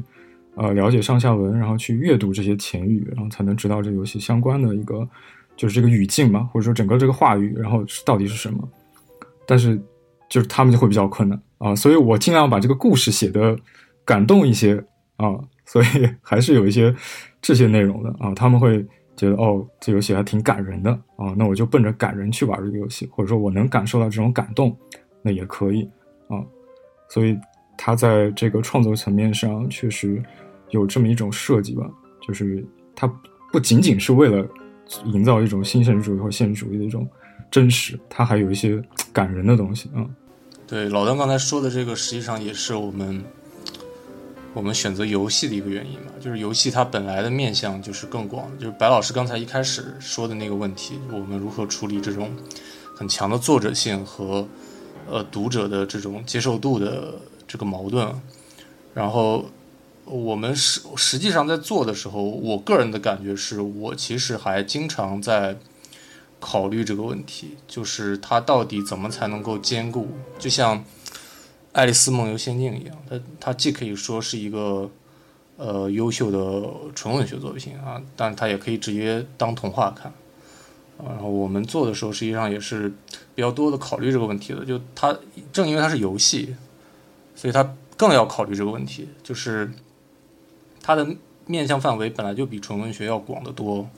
[0.53, 5.09] 呃了解上下文，然后去阅读这些前语，然后才能知道这游戏相关的一个
[5.55, 8.67] 就是这个语境嘛，或者说整个这个话语，然后到底是什么。
[9.45, 9.79] 但是
[10.29, 13.57] 就是他们就会比较困难啊，所以我尽量把这个故事写的
[14.05, 14.83] 感动一些
[15.17, 15.85] 啊，所以
[16.23, 16.95] 还是有一些
[17.41, 18.81] 这些内容的啊，他们会
[19.15, 24.75] 觉得哦，这游戏还挺感人的啊，那我就奔着感人去玩这个游戏，或者说我能感受到这种感动，
[25.21, 25.83] 那也可以
[26.29, 26.41] 啊，
[27.09, 27.37] 所以
[27.77, 30.23] 他在这个创作层面上确实
[30.69, 31.85] 有这么一种设计吧，
[32.25, 33.07] 就是它
[33.51, 34.47] 不仅仅是为了
[35.05, 37.07] 营造一种新现实主义或现实主义的一种。
[37.51, 40.03] 真实，它还有一些感人的东西啊。
[40.65, 43.23] 对，老邓刚才说的这个，实际上也是我们
[44.55, 46.07] 我们选择游戏的一个原因嘛。
[46.19, 52.31] 就是游戏它本来的面向就是更广，就是白老师刚才一开始说的那个问题，我们如何处理这种
[52.95, 54.47] 很强的作者性和
[55.07, 57.13] 呃读者的这种接受度的
[57.47, 58.11] 这个矛盾。
[58.95, 59.45] 然后
[60.05, 65.57] 我们实实际上在做的时候，我个人的感觉是我其实还经常在。
[66.45, 70.09] 考虑这个问题，就是它到底怎么才能够兼顾？
[70.37, 70.77] 就像
[71.71, 74.91] 《爱丽丝梦游仙境》一样，它它既可以说是一个
[75.55, 80.11] 呃优秀的纯文学作品啊，但它也可以直接当童话看。
[81.01, 82.89] 然后我们做的时候，实际上也是
[83.33, 84.65] 比较多的考虑这个问题的。
[84.65, 85.17] 就它
[85.53, 86.53] 正因为它是游戏，
[87.35, 89.71] 所以它更要考虑这个问题，就是
[90.83, 91.07] 它的
[91.47, 93.89] 面向范围本来就比纯文学要广得多。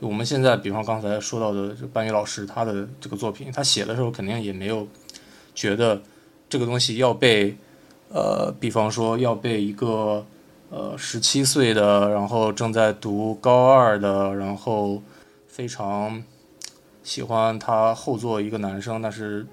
[0.00, 4.86] 我们现在，比方刚才说到的，就班宇老师他的这个作品，他写的时候肯定也没有
[5.54, 6.02] 觉得
[6.50, 7.56] 这个东西要被，
[8.10, 10.26] 呃，比方说要被一个
[10.68, 15.02] 呃十七岁的，然后正在读高二的，然后
[15.48, 16.22] 非常
[17.02, 19.46] 喜欢他后座一个男生，但是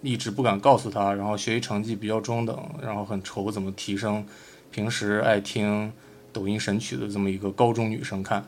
[0.00, 4.24] 一直不敢告诉他，然后学习成绩比较中等，然后很愁怎么提升，
[4.72, 5.92] 平时爱听
[6.32, 8.44] 抖音神曲的这么一个高中女生看。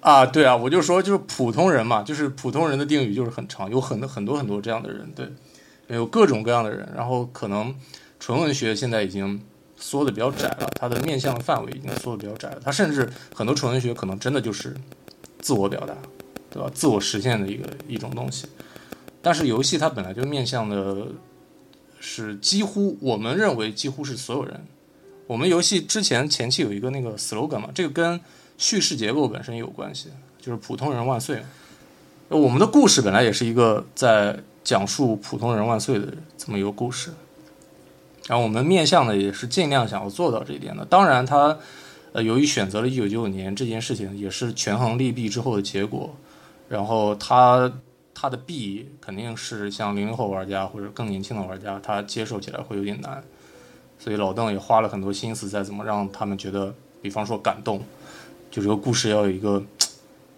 [0.00, 5.28] 啊，对啊，我就说就是普通人嘛，就是普通人的定语就是很长，有很多很多很多这样的人，对，
[5.88, 7.74] 有各种各样的人，然后可能
[8.20, 9.42] 纯文学现在已经
[9.76, 14.76] 缩的比较窄了，它的面向的范围已经缩的比较窄了，它甚至很多纯文学可能真的就是
[15.40, 15.92] 自我表达，
[16.50, 16.70] 对吧？
[16.72, 18.46] 自我实现的一个一种东西，
[19.20, 21.08] 但是游戏它本来就面向的
[22.08, 24.64] 是几乎我们认为几乎是所有人，
[25.26, 28.20] 我们游戏之前前期有一个那个 slogan 嘛，这个跟
[28.56, 31.42] 叙事结构本身也有关系，就是普通人万岁。
[32.28, 36.06] 我们的故事本来也是一个在讲述普通人万岁的
[36.38, 37.10] 这么一个故事，
[38.28, 40.84] 然后我们面向的也是尽量想要做到这一点的。
[40.84, 41.58] 当然，他
[42.12, 46.14] 呃由于选择了一九九九年这件事情，也是权衡利弊之后的结果。
[46.68, 47.72] 然后他
[48.18, 53.22] 他的弊肯定是像零零后玩家或者更年轻的玩家，他接受起来会有点难。
[53.98, 57.82] 所以老邓也花了很多心思在怎么让他们觉得，比方说感动。
[58.50, 59.62] 就这个故事要有一个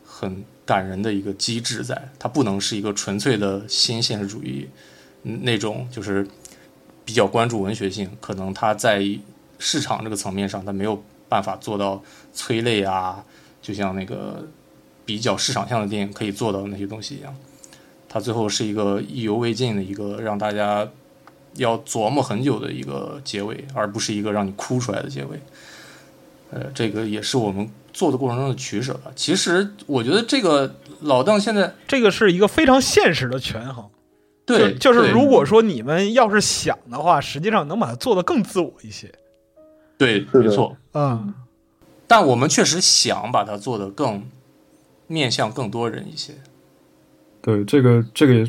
[0.04, 4.68] 很感人的一个机制，在它不能是一个纯粹的新现实主义
[5.22, 6.26] 那种，就是
[7.04, 9.04] 比较关注文学性，可能它在
[9.60, 13.24] 市场这个层面上，它没有办法做到催泪啊，
[13.62, 14.44] 就像那个
[15.04, 17.32] 比较市场向的电影可以做到那些东西一样，
[18.08, 20.88] 它最后是一个意犹未尽的一个让大家
[21.54, 25.40] 要琢磨很久的一个结尾，而不是一个让你哭出来的结尾。
[26.50, 27.68] 呃，这个也是我们。
[27.90, 29.10] 做的过程中的取舍吧。
[29.16, 33.84] 其实我觉得这个老邓现在这个是一个非常现实的权衡。
[34.46, 39.12] 对，就是如果说你们要是想的话，实际上能把它做的更自我一些。
[39.96, 40.76] 对，没错。
[40.92, 41.34] 嗯，
[42.06, 44.24] 但我们确实想把它做的更
[45.08, 46.34] 面向更多人一些。
[47.40, 48.44] 对，这个这个也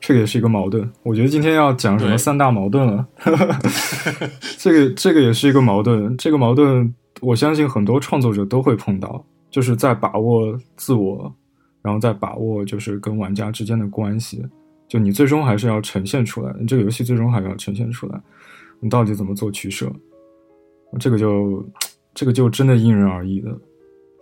[0.00, 0.90] 这个也是一个矛盾。
[1.02, 3.06] 我觉得今天要讲什么三大矛盾了。
[4.58, 6.16] 这个这个也是一个矛盾。
[6.16, 6.94] 这个矛盾。
[7.20, 11.34] 我相信很多创作者都会碰到，就是在把握自我，
[11.82, 14.40] 然后再把握就是跟玩家之间的关系。
[14.86, 18.20] 就你最终还是要呈现出来，你这个游戏最终还是要呈现出来，
[18.78, 19.90] 你到底怎么做取舍？
[21.00, 21.68] 这个就
[22.14, 23.50] 这个就真的因人而异的。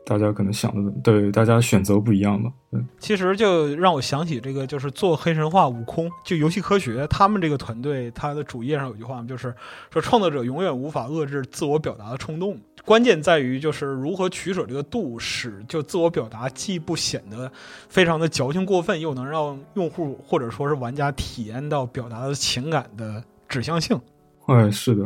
[0.08, 2.48] 大家可能想的对，大家选择不一样吧。
[2.70, 9.52] 嗯，其实就让我想起这个，就是做黑神话悟空，就游戏科学他们这个团队，他的主页上有句话嘛，就是
[9.90, 17.50] 说创作者永远无法遏制自我表达的冲动，关键在于就是如何取舍这个度，使就自我表达既不显得
[17.88, 24.00] 非常的矫情过分，又能让用户或者说是玩家体验到表达的情感的指向性。
[24.46, 25.02] 哎，是的，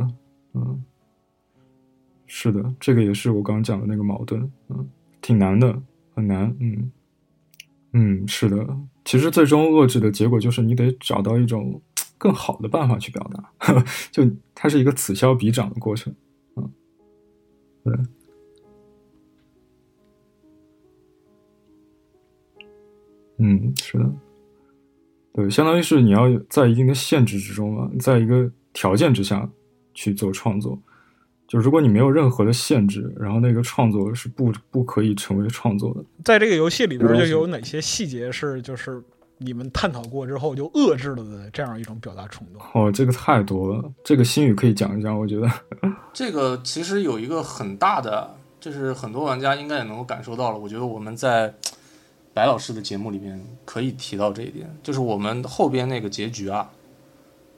[0.52, 0.84] 嗯。
[2.32, 4.88] 是的，这个也是我刚讲的那个矛盾，嗯，
[5.20, 5.82] 挺难的，
[6.14, 6.92] 很难，嗯，
[7.92, 11.82] 嗯，是的，其实最终遏制的结果就是你得找到一种
[12.16, 13.52] 更好的办法去表达，
[14.12, 14.22] 就
[14.54, 16.14] 它是一个此消彼长的过程。
[16.54, 16.70] 嗯，
[17.82, 17.94] 对。
[23.38, 24.12] 嗯，是的，
[25.32, 29.50] 对，相当于是你要在一定的限制之中啊，在一个条件之下
[29.94, 30.80] 去做创作。
[31.50, 36.04] 就如果你没有任何的限制，然后那个创作是不不可以成为创作的。
[36.24, 39.02] 在这个游戏里边，就有哪些细节是就是
[39.38, 42.62] 你们探讨过之后就遏制了的这样一种表达冲动？
[42.72, 45.18] 哦，这个太多了，这个新宇可以讲一讲。
[45.18, 45.50] 我觉得
[46.14, 50.58] 这个其实有一个很大的，就是很多玩家应该也能够感受到了。
[50.58, 51.52] 我觉得我们在。
[52.32, 56.70] 白老师的节目里面可以提到这一点，就是我们后边那个结局啊，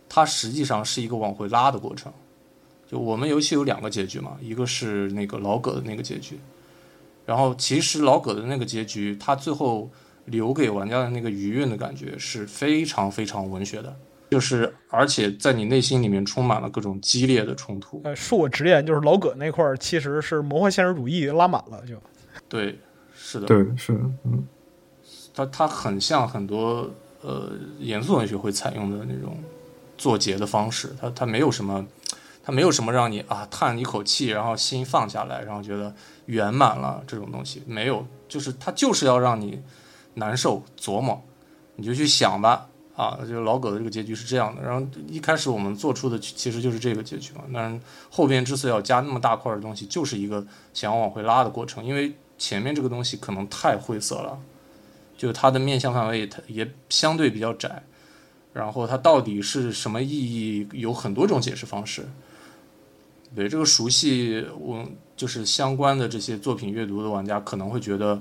[0.09, 2.11] 它实际上是一个往回拉的过程。
[2.93, 6.38] 就我们游戏有两个结局嘛，一个是那个老葛的那个结局，
[7.24, 9.90] 然后其实老葛的那个结局，他最后
[10.26, 13.97] 留给玩家的那个余韵的感觉是非常非常文学的，
[14.30, 18.03] 就是而且在你内心里面充满了各种激烈的冲突。
[18.05, 21.97] 呃，恕我直言，就是老葛那块儿其实是魔幻现实主义拉满了，就
[22.47, 22.78] 对，
[23.16, 24.45] 是的，对，是的，嗯。
[25.34, 26.90] 它它很像很多
[27.22, 29.34] 呃严肃文学会采用的那种
[29.97, 31.86] 作结的方式，它它没有什么，
[32.43, 35.95] 它没有什么让你啊叹一口气，然后心放下来，然后觉得
[36.26, 39.62] 圆满了这种东西没有，就是它就是要让你
[40.14, 41.22] 难受琢磨，
[41.76, 47.80] 你就去想吧啊，就老葛的这个结局是这样的，然后一开始我们做出的其实就是这个结局嘛，但是
[48.11, 54.38] 后边之所以要加那么大块的东西，就是一个想要往回拉的过程，因为前面这个东西可能太晦涩了。
[55.14, 57.84] 就它的面向范围，它也相对比较窄，
[58.53, 62.07] 然后它到底是什么意义，有很多种解释方式。
[63.34, 64.84] 对这个熟悉我
[65.16, 68.20] 就是相关的这些作品阅读的玩家，可能会觉得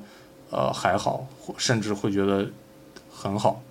[0.49, 1.27] 呃还好，
[1.57, 2.49] 甚至会觉得
[3.11, 3.61] 很好，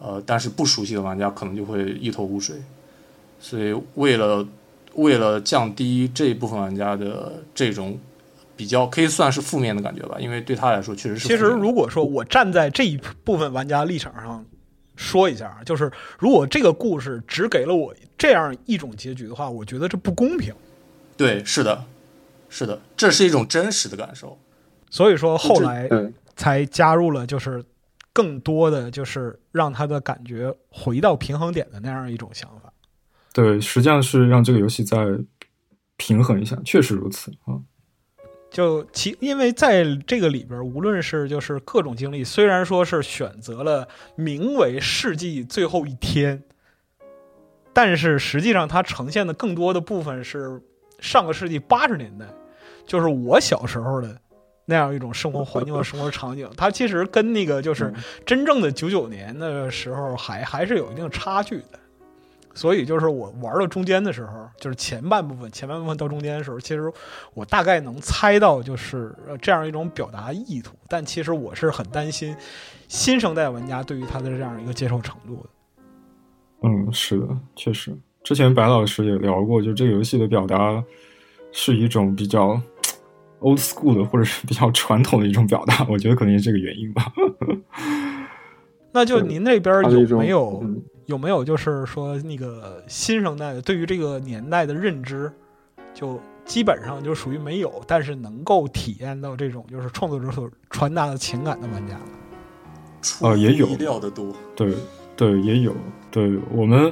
[0.00, 2.56] 呃，但是不熟悉的玩家可能就会一头雾水。
[3.38, 4.46] 所以为了
[4.94, 7.98] 为了降低这一部分玩家的这种。
[8.54, 11.26] 比较可以算是负面的感觉吧，因为对他来说确实是。
[11.26, 14.44] 其实，如果说我站在这一部分玩家立场上
[15.02, 20.54] 说一下，就是如果这个故事只给了我这样一种结局的话，我觉得这不公平。
[21.16, 21.84] 对，是的，
[22.48, 24.38] 是的，这是一种真实的感受。
[24.88, 25.88] 所以说后来
[26.36, 27.64] 才加入了，就是
[28.12, 32.72] 更多的就是让他的感觉回到平衡点的那样一种想法。
[33.32, 34.98] 对，实际上是让这个游戏再
[35.96, 37.58] 平衡一下，确实如此啊。
[38.52, 46.42] 就其因为在这个里边，无论是就是各种经历，虽然说是选择了名为世纪最后一天，
[47.72, 50.60] 但是实际上它呈现的更多的部分是
[51.00, 52.26] 上个世纪八十年代，
[52.86, 54.14] 就是我小时候的
[54.66, 56.46] 那样一种生活环境和生活场景。
[56.54, 57.90] 它其实跟那个就是
[58.26, 61.80] 真正的九九年的时候还还是有一定差距的。
[62.54, 66.92] 所以就是我玩到中间的时候，就是前半部分，前半部分到中间的时候，其实
[67.34, 72.36] 我大概能猜到就是这样一种表达意图，但其实我是很担心
[72.88, 75.48] 新生代玩家对于他的这样一个接受程度的。
[76.64, 77.26] 嗯，是的，
[77.56, 80.82] 确实，之前白老师也聊过，就这个游戏的表达
[81.50, 82.60] 是一种比较
[83.40, 87.12] old school 的，或者是比较传统的一种表达，我觉得可能是这个原因吧。
[88.94, 90.62] 那就您那边有没有？
[91.12, 95.30] 有没有就是说那个新生代的对于这个年代的认知，
[95.92, 102.00] 就基本上就属于没有，但是能够体验到这种就是创作者所传达的情感的玩家，
[103.28, 104.74] 啊，也有意料的多，对
[105.14, 105.76] 对也有，
[106.10, 106.90] 对我们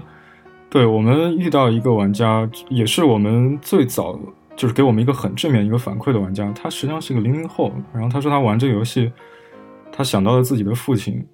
[0.69, 4.21] 对我们遇到一个玩家，也是我们最早
[4.55, 9.11] 就是给我们一个很正面一个反馈的玩家，他实际上是个零零后，然后他说他玩这个游戏，
[9.91, 11.27] 他想到了自己的父亲，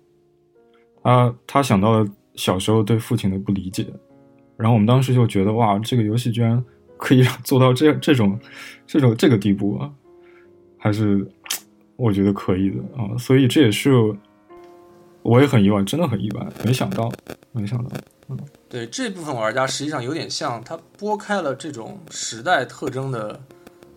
[1.02, 2.06] 他他想到了。
[2.36, 3.86] 小时候对父亲的不理解，
[4.56, 6.62] 然后我们当时就觉得哇，这个游戏居然
[6.98, 8.38] 可以做到这这种
[8.86, 9.90] 这种这个地步啊，
[10.78, 11.26] 还是
[11.96, 13.90] 我觉得可以的啊，所以这也是
[15.22, 17.10] 我也很意外，真的很意外，没想到，
[17.52, 17.90] 没想到，
[18.28, 23.40] 嗯，对这部分玩家实际上有点像他拨开了这种时代特征的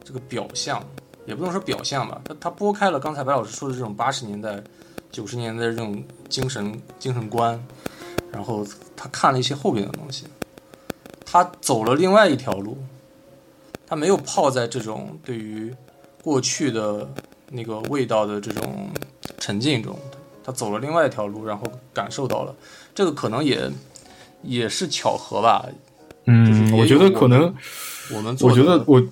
[0.04, 0.82] 这个表象，
[1.26, 4.64] 也不能说表象吧，他他拨开了刚才白老师说的这种八十年代、
[5.12, 7.62] 九十年代这种精神精神观。
[8.32, 10.26] 然后他看了一些后边的东西，
[11.26, 12.78] 他走了另外一条路，
[13.88, 15.74] 他没有泡在这种对于
[16.24, 17.10] 过去的
[17.52, 18.90] 那个味道的这种
[19.40, 19.98] 沉浸中，
[20.44, 22.56] 他走了另外一条路，然后感受到了
[22.94, 23.70] 这个可能也
[24.44, 25.66] 也是巧合吧。
[26.26, 27.54] 嗯，我觉得可能
[28.14, 29.04] 我们我觉得我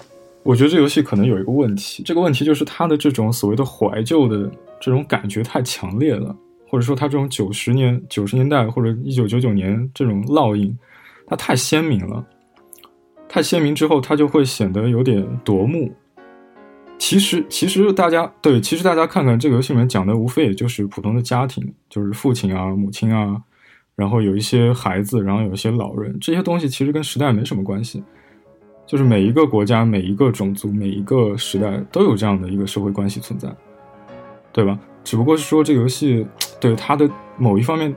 [0.43, 6.35] 我觉得这游戏可能有一个问题，这个问题就是它的这种所谓的怀旧的这种感觉太强烈了。
[6.67, 10.77] 或者说它这种九十年九十年代或者一九九九年这种烙印，
[11.25, 12.25] 它太鲜明了，
[13.29, 15.93] 太鲜明之后，它就会显得有点夺目。
[16.99, 23.41] 其实，其实大家对，其实大家看看这个游戏里面讲的，无非也就是普通的家庭，就是父亲啊、母亲啊，
[23.95, 28.03] 然后有一些孩子，然后有一些老人，这些东西其实跟时代没什么关系。
[28.87, 33.53] 就是每一个国家、每一个种族、每一个时代都有这样的一个社会关系存在，
[34.53, 34.79] 对吧？
[35.03, 36.25] 只不过是说这个游戏
[36.59, 37.95] 对它的某一方面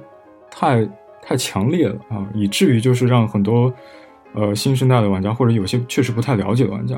[0.50, 0.88] 太
[1.22, 3.72] 太强烈了啊，以至于就是让很多
[4.34, 6.94] 呃新生代的玩家或者有些确实不太了解的玩家，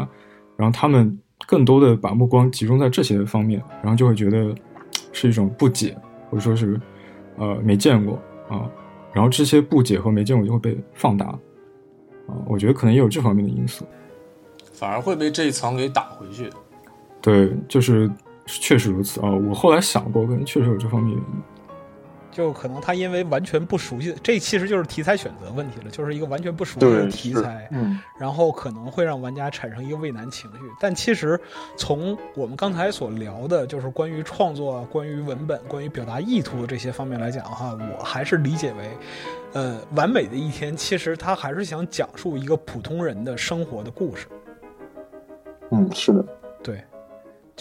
[0.57, 4.55] 然后他们更多的把目光集中在这些方面，然后就会觉得
[5.13, 5.97] 是一种不解，
[6.31, 6.81] 或者说是
[7.37, 8.15] 呃没见过
[8.49, 8.71] 啊，
[9.13, 11.27] 然后这些不解和没见过就会被放大。
[12.29, 13.85] 啊，我觉得可能也有这方面的因素，
[14.73, 16.49] 反而会被这一层给打回去。
[17.21, 18.09] 对，就是
[18.47, 19.29] 确实如此啊。
[19.29, 21.43] 我后来想过，可能确实有这方面原因。
[22.33, 30.59] 就可能他因为完全不熟悉，这其实就是题材选择问题了，就是一个完全不熟悉的题材，嗯，然后可能会让玩家产生一个畏难情绪。
[30.81, 31.39] 但其实
[31.77, 38.91] 从我们刚才所聊的，就是关于创作、关于文本、关于表达意图的这些方面来讲的话，我还是理解为，
[39.53, 44.27] 呃，完美的一天，其实他还是想讲述一个普通人的生活的故事。
[45.71, 46.25] 嗯，是的，
[46.63, 46.83] 对。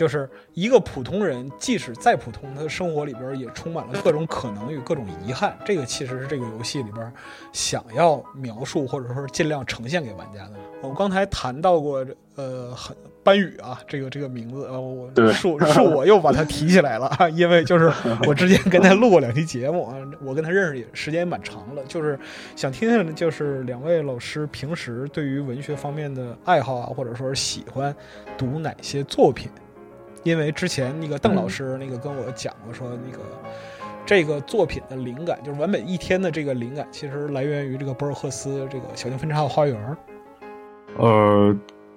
[0.01, 5.55] 就是一个普通人，即使再普通，他的生活里边也充满了各种可能与各种遗憾。
[5.63, 7.13] 这个其实是这个游戏里边
[7.53, 10.53] 想要描述或者说尽量呈现给玩家的。
[10.81, 12.03] 我们刚才谈到过，
[12.35, 17.93] 呃，很班宇啊，这个这个名字，呃，我是是我又把他提起来了啊，因为就是
[18.25, 19.95] 我之前跟他录过两期节目啊，
[20.25, 22.19] 我跟他认识也时间也蛮长了，就是
[22.55, 27.95] 想听听就是两位老师平时对于文学方面的爱好啊，或者说是喜欢
[28.35, 29.47] 读哪些作品。
[30.23, 33.23] 因为之前那个邓老师那个跟我讲过，说那个
[34.05, 39.75] 这个作品的灵感，就是完美一天的这个灵感，其实来源于这个博尔赫斯这个《小径分叉的花园》。
[40.97, 41.55] 呃，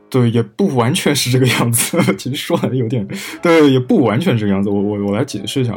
[0.09, 1.99] 对，也不完全是这个样子。
[2.17, 3.07] 其实说来有点，
[3.43, 4.71] 对，也不完全这个样子。
[4.71, 5.75] 我我我来解释一下。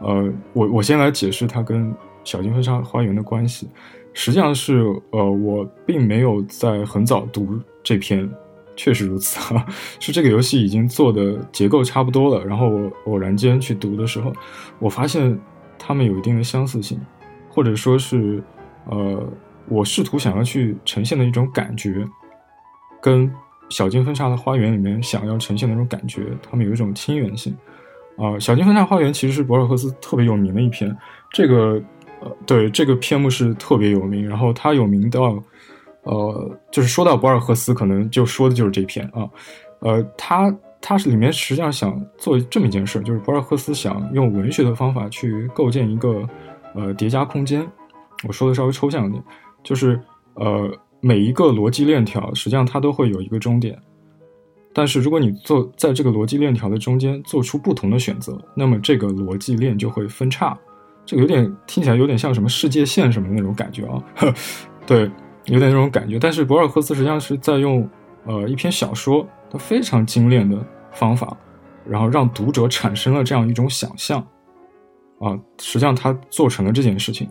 [0.00, 1.90] 呃，我我先来解释它跟
[2.24, 3.68] 《小径分叉花园》的关系。
[4.12, 8.28] 实际上是，呃，我并没有在很早读这篇。
[8.76, 9.66] 确实如此啊，
[9.98, 12.44] 是这个游戏已经做的结构差不多了。
[12.44, 14.32] 然后我偶然间去读的时候，
[14.78, 15.38] 我发现
[15.78, 17.00] 它们有一定的相似性，
[17.48, 18.42] 或者说是，
[18.84, 19.26] 呃，
[19.68, 22.06] 我试图想要去呈现的一种感觉，
[23.00, 23.26] 跟
[23.70, 27.56] 《小径分叉的花园》里面想要呈现的那种感觉，它们有一种亲缘性。
[28.16, 30.94] 啊，《小径分叉花园》其实是博尔赫斯特别有名的一篇，
[31.32, 31.82] 这个，
[32.20, 35.42] 呃，对，这个篇目是特别有名，然后它有名到。
[36.06, 39.28] 呃，就是说到博尔赫斯，可能就说的就是这篇啊。
[39.80, 40.50] 呃，他
[40.80, 46.26] 他是里面实际上想做这么一件事，就是博尔赫斯想用文学的方法去构建一个
[46.74, 47.66] 呃叠加空间。
[48.26, 49.22] 我说的稍微抽象一点，
[49.62, 50.00] 就是
[50.34, 53.78] 呃每一个逻辑链条实际上它都会有一个终点，
[54.72, 60.56] 但是如果你做在这个逻辑链条的中间做出不同的选择，那么这个逻辑链就会分叉。
[61.04, 64.34] 这个有点听起来有点像什么世界线什么的那种感觉啊，呵
[64.86, 65.10] 对。
[65.46, 67.88] 有点那种感觉，但是博尔赫斯实际上是在用，
[68.24, 70.58] 呃，一篇小说，他非常精炼的
[70.90, 71.36] 方法，
[71.88, 74.18] 然后让读者产生了这样一种想象，
[75.20, 77.28] 啊，实际上他做成了这件事情，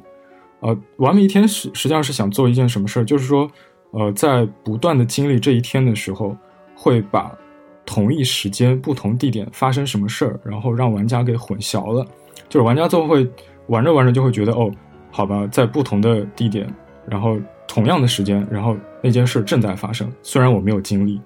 [0.61, 3.51] 呃，完美一天实实际上是想做一件什么事儿，就是说，
[3.91, 6.37] 呃，在不断的经历这一天的时候，
[6.73, 7.37] 会把
[7.85, 12.05] 同一时间、不同地点发生什么事儿，然后让玩家给混淆了，
[12.47, 13.29] 就是玩家最后会
[13.67, 14.71] 玩着玩着就会觉得，哦，
[15.11, 16.73] 好吧，在不同的地点，
[17.09, 17.37] 然后。
[17.67, 21.19] 同样的时间，然后那件事正在发生，虽然我没有经历，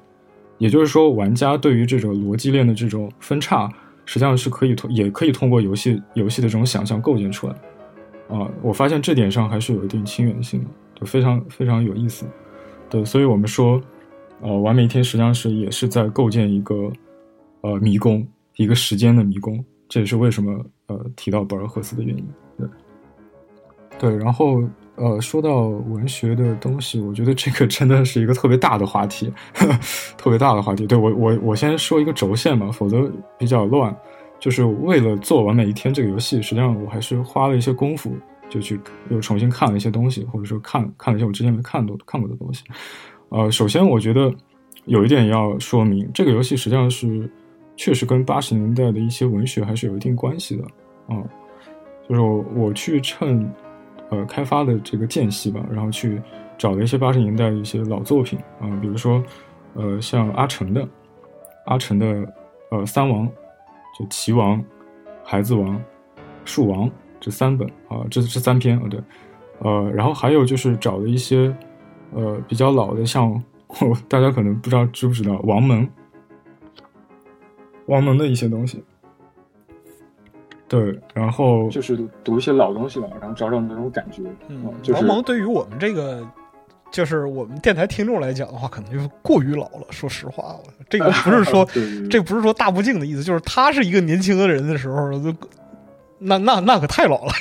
[0.57, 3.71] 也就是说，玩家对于这种逻辑链的这种分叉，
[4.05, 7.53] 实际上是可以通，也可以通过游戏游戏的这种想象构建出来。
[8.29, 12.25] 啊，我发现这点上还是有一定亲缘性的，就非常非常有意思。
[12.89, 13.81] 对，所以我们说，
[14.41, 16.91] 呃，完美一天实际上是也是在构建一个
[17.61, 18.25] 呃迷宫，
[18.55, 19.63] 一个时间的迷宫。
[19.87, 22.25] 这也是为什么呃提到博尔赫斯的原因。
[22.57, 22.67] 对，
[23.97, 24.63] 对，然后。
[24.99, 29.31] 呃，说到文学的东西，我觉得这个真的是一个特别大的话题，
[30.17, 30.85] 特别大的话题。
[30.85, 33.95] 对我，我我先说一个轴线吧，否则比较乱。
[34.39, 38.11] 就是为了做完美一天这个游戏，实际上我还是花了一些功夫，
[38.49, 38.77] 就去
[39.09, 42.65] 又重新看了一些东西，或者说看看了一些我之前没看过看过的东西。
[43.29, 44.29] 呃，首先我觉得
[44.83, 47.29] 有一点要说明，这个游戏实际上是
[47.77, 50.63] 确实跟八十年代的一些文学还是有一定关系的。
[51.07, 51.23] 啊，
[52.07, 53.49] 就是我去趁。
[54.09, 56.21] 呃，开发的这个间隙吧，然后去
[56.57, 59.23] 找了一些八十年代的一些老作品啊，比如说，
[59.75, 60.87] 呃，像阿成的，
[61.65, 62.33] 阿成的，
[62.71, 63.27] 呃，三王，
[63.97, 64.63] 就棋王、
[65.23, 65.79] 孩子王、
[66.43, 66.89] 树王
[67.19, 68.99] 这三本啊，这这三篇啊，对，
[69.59, 71.55] 呃，然后还有就是找了一些
[72.13, 73.41] 呃比较老的，像
[74.07, 75.87] 大家可能不知道知不知道王蒙，
[77.85, 78.83] 王蒙的一些东西，
[80.69, 84.21] 对，然后就是读一些老东西吧，然后找找那种感觉。
[84.47, 86.25] 嗯，就是王蒙对于我们这个。
[86.91, 89.85] 就是我们电台听众来讲的话，可能就过于老了。
[89.91, 90.55] 说实话，
[90.89, 91.63] 这个不是说
[92.09, 95.11] 这不是说大不敬的意思，就是他是一个年轻的人的时候，
[96.17, 97.31] 那那那可太老了。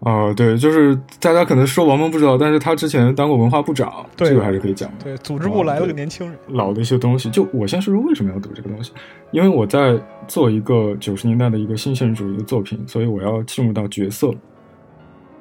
[0.00, 5.04] 哦，对，就是大家可能说王蒙不知道，但是他之前当过文化部长，这个还是可以讲的。
[5.04, 6.38] 对，组织部来了个年轻人。
[6.48, 8.92] 老的一些东西，就我先说说为什么要读这个东西，
[9.32, 14.30] 因为我在做一个九十年代的一个新现实主义的作品，所以我要进入到角色。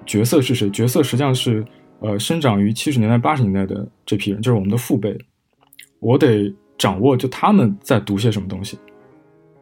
[0.06, 0.70] 角色是谁？
[0.70, 1.66] 角色实际上是。
[2.02, 5.18] 呃，生长于七十年代、八十年代的这批人，就是我们的父辈，
[6.02, 8.78] 我得掌握就他们在读些什么东西，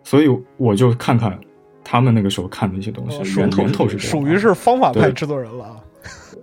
[0.04, 0.28] 所以
[0.58, 1.40] 我就看看
[1.84, 5.76] 他们那个时候看的一些东西，源源头是属于是方法派制作人了啊。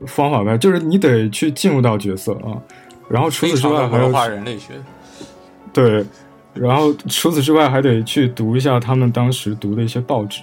[0.07, 2.57] 方法派就是你得去进入到角色啊，
[3.09, 4.75] 然后除此之外还要人类学，
[5.73, 6.05] 对，
[6.55, 10.43] 然后除此之外还得去读一下他们当时读的一些报纸，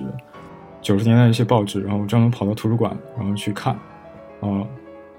[0.81, 3.73] 九十年代一些报纸，然后专门跑到图书馆，然后去看
[4.41, 4.65] 啊。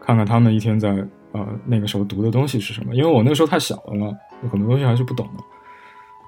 [0.01, 0.89] 看看他们一天在
[1.33, 4.11] 呃那个时候读的东西是什么，因为我那个时候太小了嘛，
[4.43, 5.45] 有很多东西还是不懂的。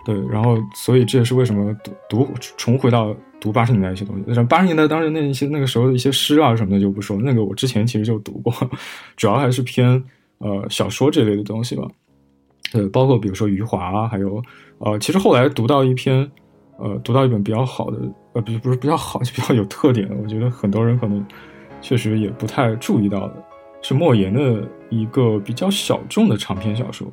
[0.04, 4.24] 对，然后所以这也是为什么读读重回到读八十年代一些东西。
[4.26, 8.52] 那八十年代当时那一些那个时候的一些诗啊什么的就不说，那个我之前其实就读过，
[9.16, 10.02] 主要还是偏
[10.38, 11.86] 呃小说这类的东西吧。
[12.72, 14.42] 对，包括比如说余华，还有
[14.78, 16.30] 呃，其实后来读到一篇
[16.78, 17.98] 呃读到一本比较好的
[18.32, 21.24] 呃不是不是比较好 就比较有特点的，我觉得很多人可能
[21.82, 23.44] 确实也不太注意到的。
[23.82, 27.10] 是莫言的一个比较小众的长篇小说，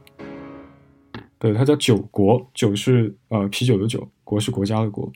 [1.40, 5.12] 对，它叫《酒国》，酒是呃啤酒的酒，国是国家的国。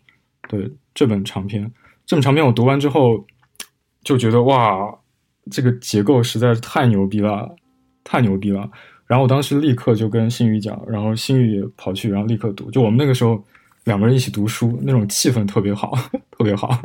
[0.47, 1.71] 对，这本长篇，
[2.05, 3.25] 这本长篇我读完之后
[4.03, 4.93] 就觉得哇，
[5.49, 7.55] 这个结构实在是太牛逼了，
[8.03, 8.69] 太牛逼了。
[9.07, 12.69] 然后我当时立刻就跟新宇讲，然后新宇也跑去，然后立刻读。
[12.71, 13.43] 就我们那个时候
[13.85, 15.93] 两个人一起读书，那种气氛特别好，
[16.31, 16.81] 特别好。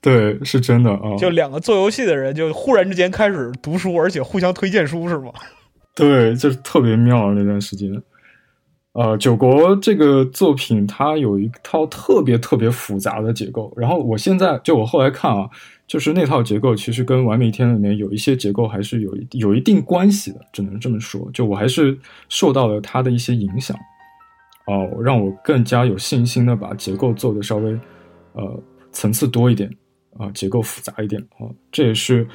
[0.00, 1.16] 对，是真的啊！
[1.18, 5.32] 就两个做游戏的人，就忽然之间开始读书，而且互相推荐书，是吗？
[5.96, 7.90] 对，就是特别妙那段时间。
[8.92, 13.72] 呃，九国这个作品，它有一套特别特别复杂的结构。
[13.76, 15.48] 然后我现在就我后来看啊，
[15.86, 21.28] 就是那套结构其实跟《完美一天》里面有一些结构还是有有一定关系的，只能这么说。
[21.32, 23.76] 就我还是受到了它的一些影响，
[24.66, 27.72] 哦，让我更加有信心的把结构做的稍微
[28.34, 29.70] 呃层次多一点。
[30.18, 32.26] 啊，结构复杂一点啊，这也是，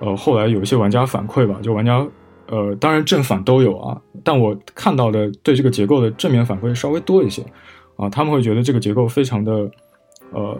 [0.00, 2.06] 呃，后来有一些玩家反馈吧，就玩家，
[2.48, 7.42] 呃，当然正反都有啊，但我看到的对这个结构的正面反馈稍微多一些，
[7.96, 9.70] 啊，他们会觉得这个结构非常的，
[10.32, 10.58] 呃，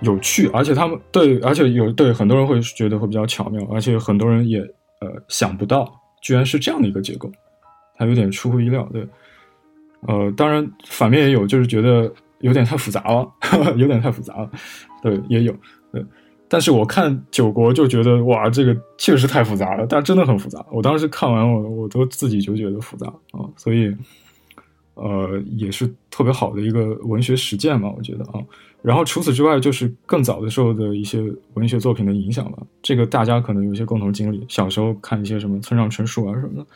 [0.00, 4.60] 有趣，而且他们对，而且有对很多人会觉得会比较巧妙，而且很多人也
[5.00, 5.90] 呃想不到，
[6.22, 7.30] 居然是这样的一个结构，
[7.96, 9.06] 它有点出乎意料，对，
[10.06, 13.28] 呃，当然反面也有，就是觉得有点太复杂了，
[13.76, 14.50] 有点太复杂了，
[15.02, 15.54] 对，也有。
[15.92, 16.04] 对，
[16.52, 20.66] 但是我看九国就觉得哇，这个确实太复杂了，但真的很复杂。
[20.72, 23.96] 我当时看完我我都自己就觉得复杂啊，所以
[24.94, 28.42] 呃也是特别好的一个文学实践嘛，我觉得啊。
[28.82, 31.22] 然后除此之外，就是更早的时候的一些
[31.54, 32.58] 文学作品的影响吧。
[32.82, 36.66] 这个大家可能有些共同经历，小时候看一些什么村上春树啊什么的。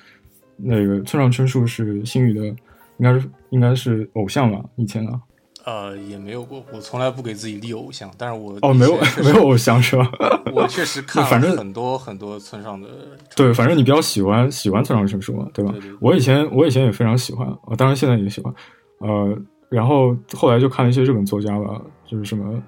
[0.56, 2.56] 那个村上春树是星宇的，应
[3.00, 5.20] 该是应该是偶像吧，以前啊。
[5.64, 10.10] 呃，也没有过，我从来不给自己立偶像，但是我哦，没有没有偶像是吧？
[10.52, 12.86] 我确实看 反正很多很多村上的，
[13.34, 15.74] 对，反正你比较喜欢喜欢村上春树嘛，对吧？
[16.00, 18.54] 我以前我以前也非常喜欢，我当然现在也喜欢，
[18.98, 19.38] 呃，
[19.70, 22.62] 然后后来就看了一些日本作家吧，就是什么，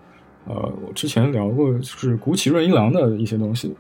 [0.47, 3.77] 呃，我之前聊过就，是谷崎润一郎的一些东西，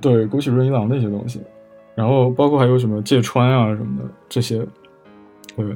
[0.00, 1.42] 对，谷崎润一郎的一些东西，
[1.94, 4.66] 然后包括还有什么芥川啊什么的这些，
[5.54, 5.66] 对，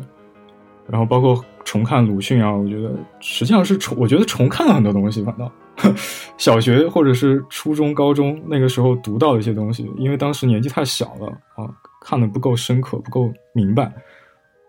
[0.89, 1.45] 然后包括。
[1.67, 5.21] 重看鲁迅啊，我觉得实际上是重，我觉得重看了很多东西。
[5.25, 5.51] 反倒
[6.39, 11.69] 小学或者是初中、高中那个时候读到的一些东西，因为当时年纪太小了啊，
[12.01, 13.83] 看的不够深刻，不够明白，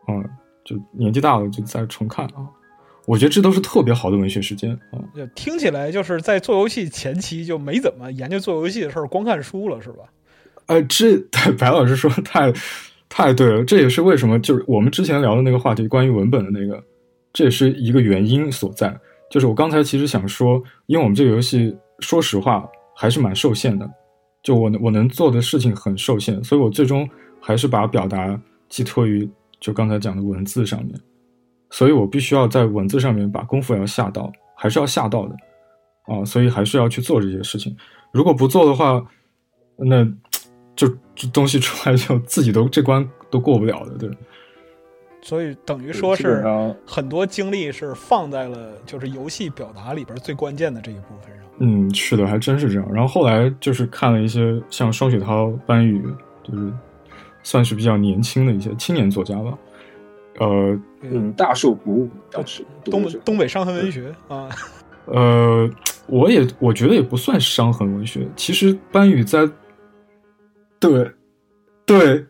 [0.07, 0.25] 啊，
[0.65, 2.41] 就年纪大了就再重看啊。
[3.05, 4.97] 我觉得这都是特别好的文学时间啊。
[5.35, 10.03] 听起来就是在做游戏前期就没怎么研究做游戏的事儿，光看书了是吧？
[10.65, 11.15] 呃，这
[11.59, 12.51] 白老师说太。
[13.10, 16.84] 太对了，这也是为什么就是我们之前聊的那个话题，关于文本的那个，
[17.34, 18.95] 这也是一个原因所在。
[19.30, 23.89] 就是我刚才其实想说，因为我们这个游戏，说实话还是蛮受限的，
[24.41, 27.08] 就我我能做的事情很受限，所以我最终
[27.41, 28.39] 还是把表达
[28.70, 29.30] 寄托于
[29.60, 30.93] 就刚才讲的文字上面，
[31.70, 35.36] 所以我必须要在文字上面把功夫要下到，还是要下到的。
[36.05, 37.76] 啊，所以还是要去做这些事情。
[38.14, 39.05] 如果不做的话，
[39.76, 40.08] 那
[40.78, 44.09] 就这东西出来就自己都这关都过不了的，对。
[45.21, 46.41] 所以等于说是
[46.86, 51.45] 很多精力是放在了就是游戏表达里边最关键的这一部分上。
[51.59, 52.88] 嗯，是的，还真是这样。
[52.93, 56.01] 然后后来就是看了一些像双雪涛、班宇，
[56.43, 56.71] 就是
[57.43, 59.57] 算是比较年轻的一些青年作家吧。
[60.39, 64.47] 呃嗯，大受鼓舞，当时东东北伤痕文学啊，
[65.05, 65.67] 呃，
[66.05, 68.28] 我也我觉得也不算伤痕文学。
[68.36, 69.49] 其实班宇在，
[70.80, 71.11] 对，
[71.86, 72.25] 对，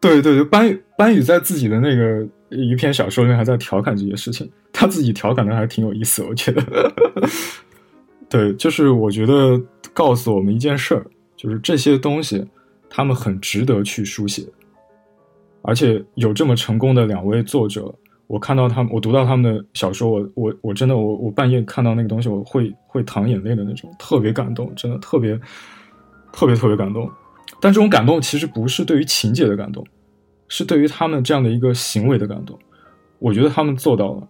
[0.00, 6.62] 对对对，班宇班宇在自己的那个一篇小说里面还在调侃这些事情，他自己调侃的还挺有意思，我觉得。
[8.30, 9.60] 对，就是我觉得
[9.92, 11.04] 告诉我们一件事儿，
[11.36, 12.42] 就是这些东西
[12.88, 14.42] 他们很值得去书写，
[15.60, 17.94] 而且有这么成功的两位作者，
[18.26, 25.38] 我看到他们，我读到他们的小说，我我我真的我我半夜看到那个东西，我会会淌眼泪的那种，特别感动，真的特别
[26.32, 27.10] 特别特别感动。
[27.62, 29.86] 但这种感动其实不是对于情节的感动，
[30.48, 32.58] 是对于他们这样的一个行为的感动。
[33.20, 34.28] 我觉得他们做到了，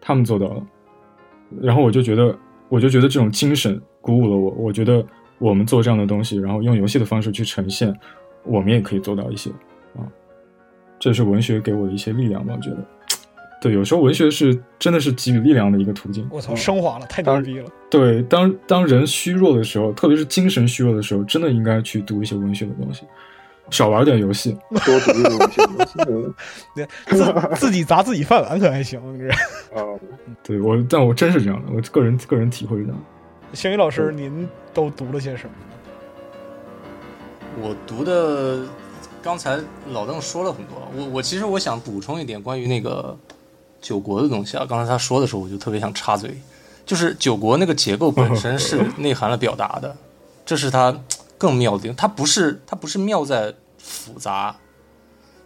[0.00, 0.66] 他们做到了。
[1.60, 2.34] 然后我就觉得，
[2.70, 4.50] 我就觉得这种精神鼓舞了我。
[4.52, 5.04] 我觉得
[5.38, 7.94] 我们做这样的东西，然后用游戏的方式去呈现，
[8.42, 9.50] 我们也可以做到一些
[9.94, 10.08] 啊。
[10.98, 12.78] 这是文学给我的一些力量吧，我觉得。
[13.66, 16.24] 对，有时候文学是真的是给予力量的一个途径。
[16.30, 17.68] 我操，升华了，太牛逼了！
[17.90, 23.02] 对，当当人虚弱的时候，特别是精神虚弱的时候，真的应该去读一些文学的东西，
[23.70, 24.56] 少玩点游戏。
[24.70, 25.22] 多读一
[26.04, 26.34] 读
[26.74, 29.28] 对自自己砸自己饭碗可还行，这
[29.76, 29.98] 啊，
[30.44, 33.04] 对我，但我真是这样的，我个人个人体会是这样。
[33.52, 35.50] 星宇老师，您都读了些什么？
[37.60, 38.64] 我读的，
[39.22, 39.58] 刚才
[39.90, 43.16] 老邓说了很多，我我其实我想补充一点关于那个
[43.86, 44.66] 九国的东西啊。
[44.68, 46.36] 刚才他说的时候，我就特别想插嘴，
[46.84, 49.96] 就是九国那个结构本身 是内涵了表达的，
[50.44, 50.98] 这是它
[51.38, 51.94] 更妙的地方。
[51.94, 54.56] 它不是它不是妙在复杂，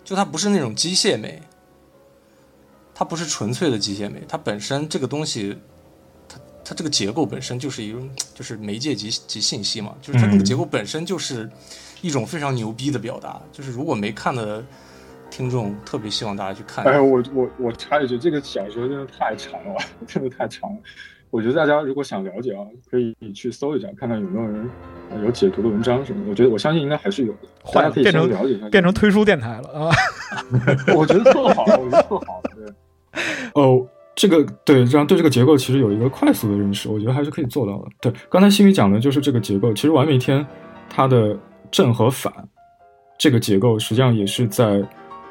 [0.03, 1.43] 就它不是那种机械美，
[2.95, 5.59] 它不是纯粹的机械美，它本身这个东西。
[6.29, 11.51] 它它这个结构本身就是一种，就是媒介及及信息嘛，就是它那个嗯结构本身就是
[12.01, 13.41] 一种非常牛逼的表达。
[13.53, 14.65] 就是如果没看的
[15.31, 16.85] 听众，特别希望大家去看。
[16.85, 19.77] 哎，我我我插一句，这个小说真的太长了，
[20.07, 20.79] 真的太长了。
[21.31, 24.69] 我觉得大家如果想了解啊，可以去搜一下，看看有没有人
[25.11, 26.31] 呃有解读的文章什么的。
[26.31, 28.69] 我觉得我相信应该还是有的，大，家可以变成先了解一下。
[28.69, 29.91] 变成推书电台了啊！
[30.97, 32.43] 我觉得特好，我觉得特好。
[32.57, 33.23] 对，
[33.55, 37.89] 哦，这个对，这样对这个结构其实有一个快速的认识，我觉得还是可以做到的。
[38.01, 39.73] 对，刚才新宇讲的就是这个结构。
[39.73, 40.45] 其实完美天
[40.89, 41.39] 它的
[41.71, 42.33] 正和反
[43.17, 44.83] 这个结构，实际上也是在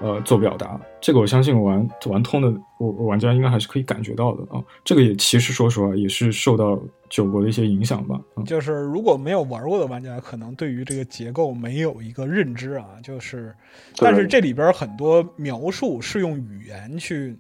[0.02, 0.80] 呃做表达。
[1.02, 4.62] 这个我相信玩玩通的我玩家应该还是可以感觉到的啊。
[4.84, 6.80] 这个也其实说实话也是受到
[7.10, 8.20] 九国的一些影响吧。
[8.36, 12.86] 啊，就是如果没有玩过的玩家，可能对于这个结构没有一个认知啊。
[13.04, 13.54] 就是，
[13.98, 17.38] 但是这里边很多描述是用语言去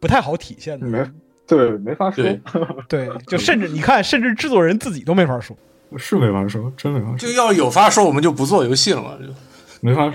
[0.00, 0.86] 不太好体现的。
[0.86, 1.04] 没
[1.46, 2.24] 对没法说。
[2.24, 2.40] 对
[3.06, 5.56] 对，就甚至你看，甚至制作人自己都没法说。
[5.96, 9.16] 是没法说，真没法说，就要有法说，我们就不做游戏了嘛。
[9.20, 9.32] 就
[9.86, 10.12] 没法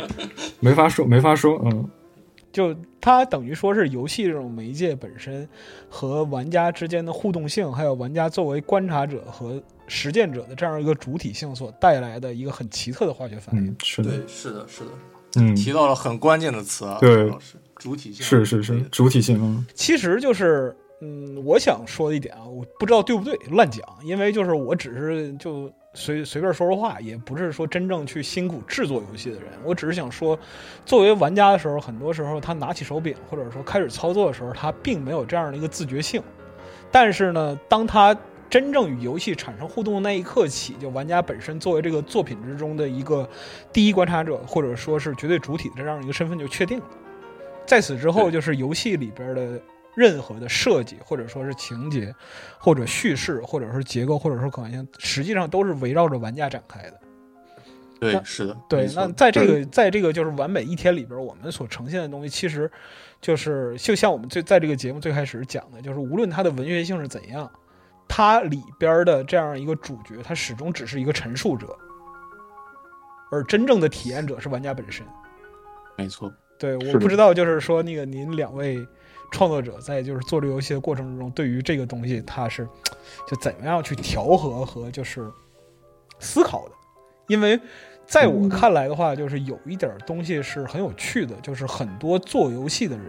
[0.59, 1.61] 没法说，没法说。
[1.63, 1.89] 嗯，
[2.51, 5.47] 就它等于说是游戏这种媒介本身
[5.89, 13.67] 和玩家之间的互动性，还有玩家作为观察者和实践者的这样一个主体性所带来的一个很奇特的化学反应。
[13.67, 14.91] 嗯，是的，对，是的，是的，
[15.37, 17.27] 嗯，提到了很关键的词啊，对。
[17.27, 18.25] 老师，主体性。
[18.25, 19.65] 是是是主体性，嗯。
[19.73, 30.37] 其实就是，嗯，我想说的一点啊，我不知道对不对，乱讲，因为就是我只是就随随便说说话，也不是说真正去辛苦制作游戏的人，我只是想说，
[30.85, 36.23] 作为玩家的时候，很多时候他拿起手柄或者说开始操作的时候，他并没有这样的一个自觉性，
[36.91, 38.15] 但是呢，当他
[38.49, 43.27] 真正与游戏产生互动的那一刻起，就玩家本身作为这个作品之中的一个
[43.73, 46.85] 第一观察者，或者说是绝对主体的这样一个身份就确定了。
[47.65, 49.61] 在此之后，就是游戏里边的
[49.95, 52.13] 任何的设计，或者说是情节，
[52.57, 56.99] 或者叙事，或者是结构，或者说可能性，实际上都是围绕着玩家展开的。
[57.99, 62.71] 对，是的，对那在这个在这个就是完美一天里边，我们所呈现的东西，其实
[63.21, 67.47] 就是就像我们最在这个节目最开始讲的，就是无论它的文学性是怎样，
[68.07, 71.77] 它里边的这样一个主角，他始终只是一个陈述者，
[73.31, 75.05] 而真正的体验者是玩家本身。
[75.95, 78.83] 没错，对，我不知道，就是说那个您两位
[79.31, 82.67] 创作者在就是做这个游戏的过程之中，对于这个东西，他是
[83.27, 85.31] 就怎么样去调和和就是
[86.19, 86.71] 思考的？
[87.27, 87.59] 因为
[88.05, 93.07] 在我看来的话，就是有一点东西是很有趣的，就是很多做游戏的人，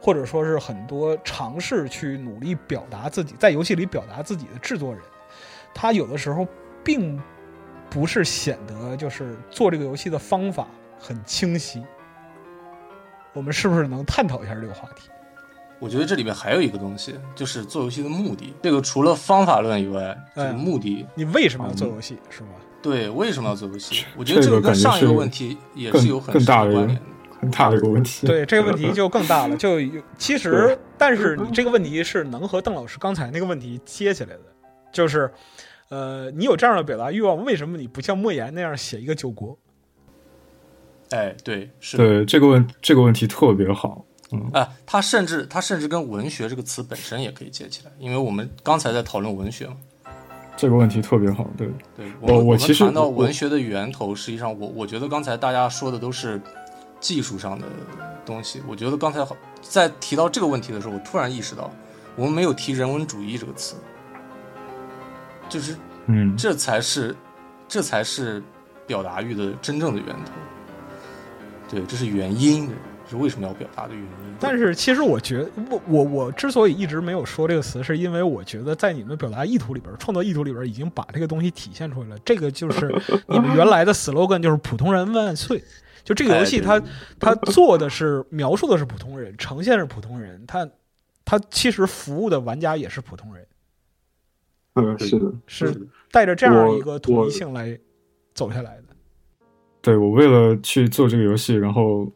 [0.00, 5.02] 或者说是很多尝试去努力表达自己，在游戏里表达自己的制作人，
[5.74, 6.46] 他有的时候
[6.84, 7.18] 并
[7.88, 10.66] 不是显得就是做这个游戏的方法
[10.98, 11.82] 很清晰。
[13.32, 15.08] 我们是不是能探讨一下这个话题？
[15.82, 18.54] 我觉得这里面还有一个东西，就是做游戏的目的。
[18.62, 22.50] 这个除了方法论以外，这个目的，你为什么要做游戏，是吗？
[22.80, 24.04] 对，为什么要做游戏？
[24.16, 27.02] 我觉得这个跟上一个问题也是有很大的关联。
[27.40, 28.24] 很大的一个问题。
[28.28, 29.56] 对这个问题就更大了。
[29.56, 29.80] 就
[30.16, 34.42] 其实，但是你这个问题是能和邓老师刚才那个问题接起来的，
[34.92, 35.28] 就是，
[35.88, 39.58] 呃，你有这样的表达欲望，为什么你不像莫言那样写一个九国？
[41.10, 41.96] 哎，对，是。
[41.96, 44.06] 对这个问这个问题特别好。
[44.32, 49.76] 嗯，啊，他甚至他甚至跟文学这个词本身也可以接起来，因为我们刚才在讨论文学嘛。
[50.56, 51.68] 这个问题特别好，对。
[51.96, 56.40] 对，我我其实谈到文学的源头，实际上我我觉得刚才大家说的都是
[57.00, 57.66] 技术上的
[58.24, 58.62] 东西。
[58.68, 61.70] 我觉得刚才好在提到这个问题的时候，我突然意识到，
[62.16, 63.76] 我们没有提人文主义这个词，
[65.48, 65.76] 就是
[66.06, 67.16] 嗯，这才是
[67.66, 68.42] 这才是
[68.86, 70.32] 表达欲的真正的源头。
[71.70, 72.70] 对，这是原因。
[73.12, 74.08] 是为什么要表达的原因？
[74.40, 82.18] 但是其实我觉得，我我我之所以一直没有说这个词，是因为我觉得在你们表达意图里边，创作意图里边已经把这个东西体现出来了。
[82.24, 82.88] 这个就是
[83.28, 85.62] 你们原来的 slogan，就是“普通人万岁”。
[86.02, 86.82] 就这个游戏，它
[87.20, 90.68] 它做的是描述的是普通人，呈现是普通人，它
[91.24, 93.46] 它其实服务的玩家也是普通人。
[94.74, 97.78] 嗯，是的，是带着这样一个统一性来
[98.34, 98.84] 走下来的。
[99.80, 102.10] 对我为了去做这个游戏，然后。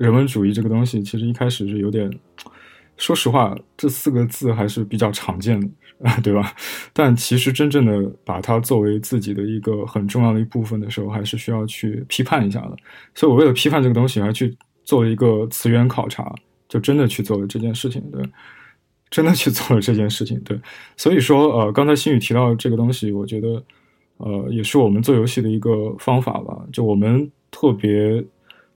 [0.00, 2.10] 人文主义这个东西，其实一开始是有点，
[2.96, 5.68] 说实话，这四个字还是比较常见的，
[6.24, 6.54] 对吧？
[6.94, 12.74] 但其实真正的把它作为自己的一个很重要的一部分的时候，还是需要去批判一下的。
[13.14, 16.34] 所以我为了批判这个东西，还去做了一个词源考察，
[16.66, 18.24] 就真的去做了这件事情，对，
[19.10, 20.58] 真的去做了这件事情，对。
[20.96, 23.62] 所以说，呃，刚才新宇提到这个东西，我觉得，
[24.16, 28.24] 呃，也是我们做游戏的一个方法吧，就我们特别。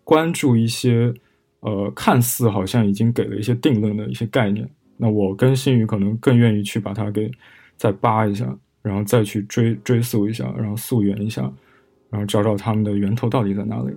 [0.04, 1.12] 关注一些，
[1.60, 7.30] 呃，看似好像已经给了一些定论的一些概念，那我跟新宇可能更愿意去把它给
[7.78, 11.50] 再扒一下，然后再去追追溯一下，然后溯源一下，
[12.10, 13.96] 然后找找他们的源头到底在哪里，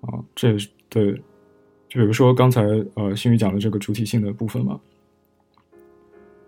[0.00, 0.56] 啊，这
[0.88, 1.12] 对，
[1.88, 2.62] 就比如说刚才
[2.94, 4.80] 呃新宇讲的这个主体性的部分嘛，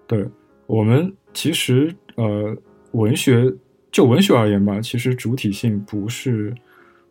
[0.09, 0.27] 对
[0.67, 2.57] 我们其实呃
[2.91, 3.55] 文学
[3.93, 6.53] 就文学而言吧，其实主体性不是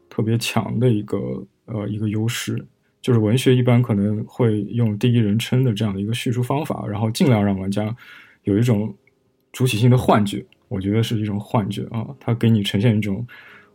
[0.10, 1.18] 特别强的一个。
[1.74, 2.64] 呃，一个优势
[3.02, 7.96] 就是文学一般可能会用第一人称的这样的一个叙述方法，然后尽量让玩家
[8.44, 8.94] 有一种
[9.52, 10.46] 主体性的幻觉。
[10.68, 13.26] 我觉得是一种幻觉啊，它给你呈现一种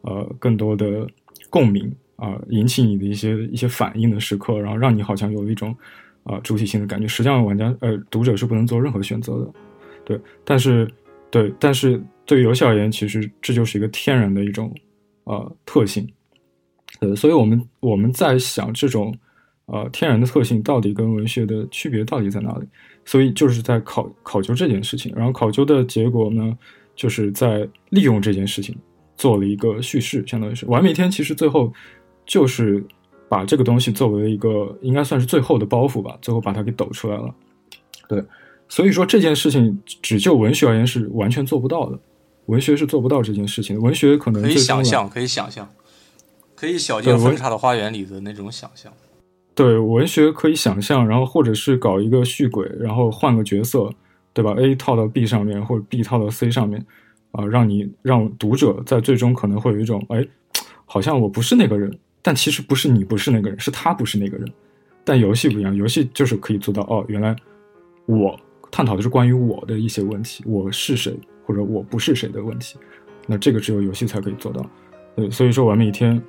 [0.02, 1.04] 呃更多的
[1.50, 5.74] 共鸣啊，引起你的一些一些反应的时刻，然后让你好像有一种
[6.22, 7.08] 啊主体性的感觉。
[7.08, 9.52] 实际上，玩家呃读者是不能做任何选择的，
[10.04, 10.20] 对。
[10.44, 10.88] 但是
[11.30, 14.72] 对，但是对于游戏而言，其实这就是一个天然的一种
[15.24, 16.08] 呃特性。
[17.00, 19.16] 呃，所以我们我们在想这种，
[19.66, 22.66] 呃，天然的特性到底跟文学的区别到底在哪里？
[23.04, 26.56] 所以就是在考考究这件事情，然后考究的结果呢，
[26.96, 28.74] 就是在利用这件事情
[29.16, 31.10] 做了一个叙事，相当于是完美天。
[31.10, 31.70] 其实最后
[32.24, 32.82] 就是
[33.28, 37.34] 把这个东西作为一个应该算是最后的包袱吧，最后把它给抖出来了。
[38.08, 38.22] 对，
[38.68, 41.98] 所以说这件事情只就文学而言是完全做不到的，
[42.46, 43.82] 文学是做不到这件事情的。
[43.82, 45.68] 文学可能可以想象，可以想象。
[46.64, 48.90] 可以小径分叉的花园里的那种想象，
[49.54, 53.88] 对文学可以想象，然后或者是搞一个续轨，然后换个角色，
[54.32, 56.84] 对吧？A 套到 B 上面，或者 B 套到 C 上面，
[57.32, 60.26] 啊，让你让读者在最终可能会有一种，哎，
[60.86, 64.50] 好像我不是那个人，但其实不是你不是那个人，是他不是那个人。
[65.04, 67.36] 但游戏不一样，游戏就是可以做到，哦，原来
[68.06, 68.34] 我
[68.70, 72.78] 探讨的是关于我的一些问题，我是谁或者我不是谁的问题，
[73.26, 74.64] 那这个只有游戏才可以做到。
[75.14, 76.20] 对，所以说完美一天。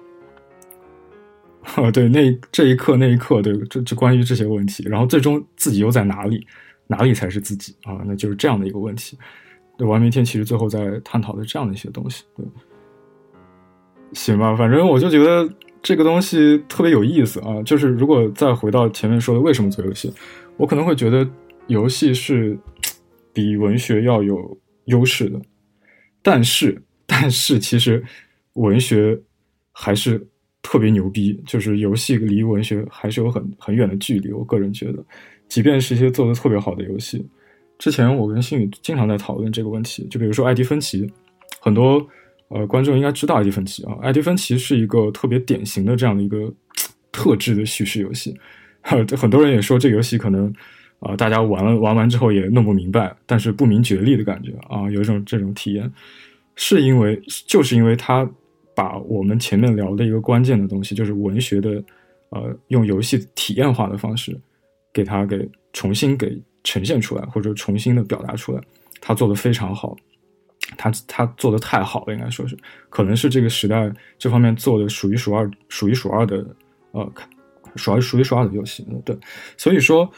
[1.73, 6.45] 啊， 对，那这一刻那一刻，对，这这关于这些问题，然后最终自己又在哪里，
[6.87, 8.01] 哪里才是自己啊？
[8.05, 9.17] 那就是这样的一个问题。
[9.75, 12.23] 对，完美天其实最后在探讨的这样的一些东西。
[12.37, 12.45] 对，
[14.13, 15.51] 行吧，反正我就觉得
[15.81, 17.61] 这个东西特别有意思啊。
[17.63, 20.13] 就是如果再回到前面说的为什么做游戏，
[20.57, 21.27] 我可能会觉得
[21.67, 22.57] 游戏是
[23.33, 25.41] 比文学要有优势的，
[26.21, 28.03] 但是但是其实
[28.53, 29.19] 文学
[29.71, 30.27] 还是。
[30.67, 34.31] 特别牛逼，就是游戏离文学还是有很很远的距离。
[34.31, 35.05] 我个人觉得，
[35.47, 37.23] 即便是一些做的特别好的游戏，
[37.77, 40.07] 之前我跟星宇经常在讨论这个问题。
[40.09, 41.03] 就比如说《艾迪芬奇》，
[41.61, 42.03] 很多
[42.47, 46.51] 呃观众应该知道《艾迪芬奇》啊，《艾迪芬奇》是一个特别典型的这样的一个
[47.11, 48.35] 特质的叙事游戏。
[48.81, 50.51] 很多人也说这个游戏可能
[50.99, 55.91] 啊、大家玩了玩完之后也弄不明白，但是不明觉厉的感觉啊，有一种这种体验，
[56.55, 58.27] 是因为就是因为它
[58.75, 61.83] 把我们前面聊的一个关键的东西，就是文学的
[62.29, 64.37] 呃用游戏体验化的方式，
[64.93, 68.61] 给它给重新给呈现出来，或者重新的表达出来，
[68.99, 69.95] 他做的非常好。
[70.77, 72.57] 他他做的太好了，应该说是，
[72.89, 76.43] 可能是这个时代这方面做的数一数二、数一数二的，
[76.91, 77.13] 呃，
[77.75, 78.83] 数二数一数二的游戏。
[79.05, 79.15] 对，
[79.57, 80.09] 所以说，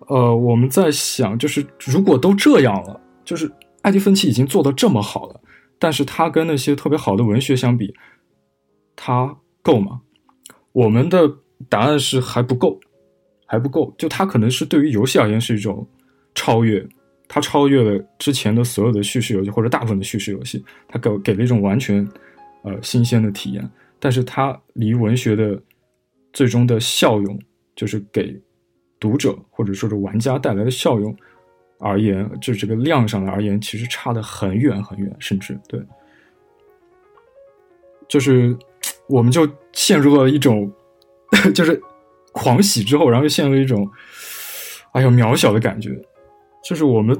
[0.00, 3.50] 呃，我们在想，就是如果都这样了，就是
[3.80, 5.40] 艾迪芬奇已经做的这么好了，
[5.78, 7.94] 但是他跟那些特别好的文学相比，
[8.94, 10.00] 他够吗？
[10.72, 11.30] 我们的
[11.68, 12.78] 答案是还不够，
[13.46, 13.94] 还不够。
[13.98, 15.86] 就他可能是对于游戏而言是一种
[16.34, 16.86] 超越，
[17.28, 22.06] 它超越了之前的所有的叙事游戏或者大部分的叙事游戏，它给给了一种完全
[22.62, 23.68] 呃新鲜的体验。
[23.98, 25.60] 但是它离文学的
[26.32, 27.38] 最终的效用，
[27.74, 28.38] 就是给
[29.00, 31.16] 读者或者说是玩家带来的效用
[31.78, 35.80] 而言，就这个量上的而言，其实差得很远很远，甚至对，
[38.08, 38.56] 就是
[39.08, 40.72] 我们就陷入了一种
[41.54, 41.80] 就是
[42.32, 43.88] 狂喜之后，然后又陷入一种
[44.92, 45.90] 哎呀渺小的感觉。
[46.64, 47.16] 就是我们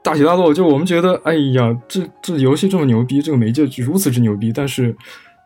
[0.00, 4.96] 大起大落，就我们觉得，哎呀，这这游戏这么牛逼，这个媒介如此之牛逼，但是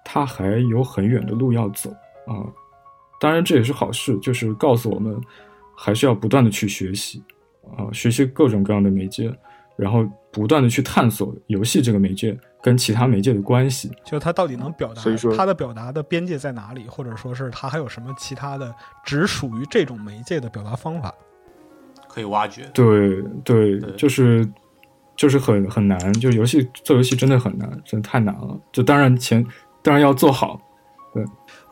[0.05, 1.91] 它还有很远的路要走
[2.27, 2.45] 啊。
[3.19, 5.19] 当然，这也是好事，就是告诉我们
[5.75, 7.23] 还是要不断的去学习
[7.77, 9.33] 啊，学习各种各样的媒介，
[9.77, 13.91] 然后不断的去探索游戏这个媒介跟其他媒介的关系。
[14.05, 21.15] 就它到底能表达所以说它的表达的边界在哪里，或者说是它还有什么其他的只属于这种媒介的表达方法？
[22.09, 22.69] 可以挖掘。
[22.75, 24.47] 对对对，就是
[25.17, 28.61] 就是很很难，就游戏做游戏真的很难，真的太难了。
[28.71, 29.45] 就当然前
[29.81, 30.61] 当然要做好，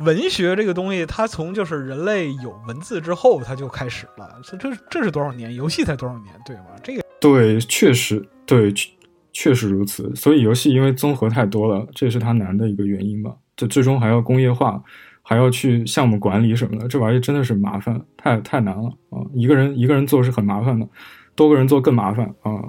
[0.01, 4.41] 文学这个东西，它从就是人类有文字之后，它就开始了。
[4.43, 5.55] 这这这是多少年？
[5.55, 6.65] 游戏才多少年，对吗？
[6.83, 8.91] 这个对，确实对，确
[9.33, 10.15] 确实如此。
[10.15, 13.35] 所以游戏因为综合太多了，这也是它难的一个原因吧。
[13.57, 14.83] 就最终还要工业化，
[15.23, 19.21] 还要去项目管理什么的，这玩意真的是麻烦，太太难了啊！
[19.35, 20.89] 一个人一个人做是很麻烦的，
[21.35, 22.65] 多个人做更麻烦啊。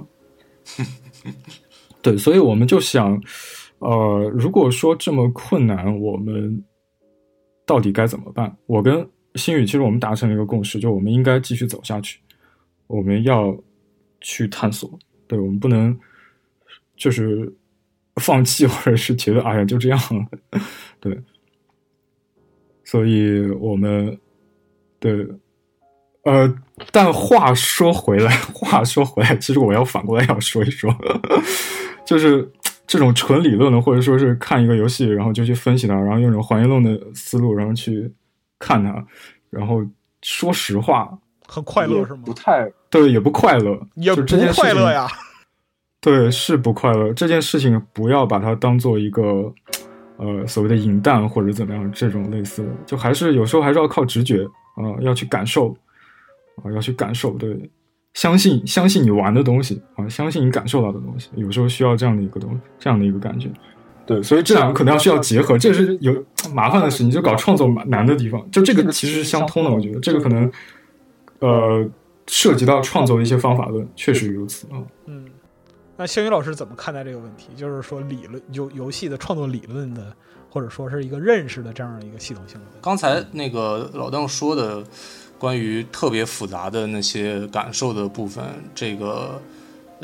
[2.02, 3.20] 对，所以我们就想，
[3.82, 6.64] 呃，如果说这么困难，我们
[7.66, 8.56] 到底该怎么办？
[8.66, 12.20] 我跟新宇其实我们达成了一个共识，就我们应该继续走下去，
[12.86, 13.56] 我们要
[14.20, 15.98] 去探索，对我们不能
[16.96, 17.52] 就是
[18.16, 20.60] 放弃，或者是觉得哎呀就这样了，
[21.00, 21.20] 对，
[22.84, 24.18] 所以我们
[24.98, 25.28] 对。
[26.24, 26.48] 呃，
[26.92, 30.88] 但话说回来，话说回来，其实我要反过来要说一说，
[32.06, 32.48] 就是
[32.86, 38.12] 这种纯理论的，或者说是看一个游戏，然后就去分析它，然后用这种还原论的思路，然后去
[38.58, 39.04] 看它，
[39.50, 39.84] 然后
[40.22, 42.34] 说实话，很快乐是吗不？
[42.34, 44.22] 太对也不快乐，也不
[44.54, 45.08] 快乐呀。
[46.00, 47.12] 对，是不快乐。
[47.12, 49.52] 这件事情不要把它当做一个
[50.16, 55.76] 呃所谓的引弹或者怎么样这种类似的，就还是有时候还是要靠直觉啊、要去感受
[56.56, 57.70] 啊、要去感受，对，
[58.14, 63.50] 相信相信你玩的东西啊，相信你感受到的东西，有时候需要这样的一个东西，这样的一个感觉。
[64.04, 66.12] 对，所以这两个可能要需要结合，这是有
[66.52, 68.50] 麻烦的事情，就搞创作难的地方。
[68.50, 70.50] 就这个其实是相通的，我觉得这个可能
[71.38, 71.88] 呃
[72.26, 74.82] 涉及到创作的一些方法论，确实如此啊。
[75.06, 75.24] 嗯，
[75.96, 77.50] 那星宇老师怎么看待这个问题？
[77.56, 80.14] 就是说理论游游戏的创作理论的，
[80.52, 82.60] 或者说是一个认识的这样一个系统性。
[82.82, 84.84] 刚才那个老邓说的
[85.38, 88.44] 关于特别复杂的那些感受的部分，
[88.74, 89.40] 这个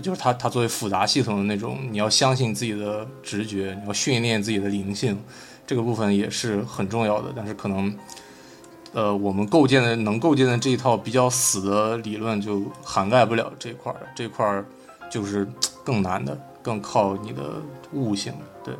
[0.02, 5.22] 就是它它作为复杂系统的那种，你要相信自己的直觉，你要训练自己的灵性，
[5.66, 7.30] 这个部分也是很重要的。
[7.36, 7.94] 但是可能，
[8.94, 14.64] 呃，我们构建的能构建的这一套比较死的理论就涵盖不了这块儿，这块儿
[15.10, 15.46] 就是
[15.84, 17.60] 更难的，更靠你的
[17.92, 18.32] 悟性。
[18.64, 18.74] 对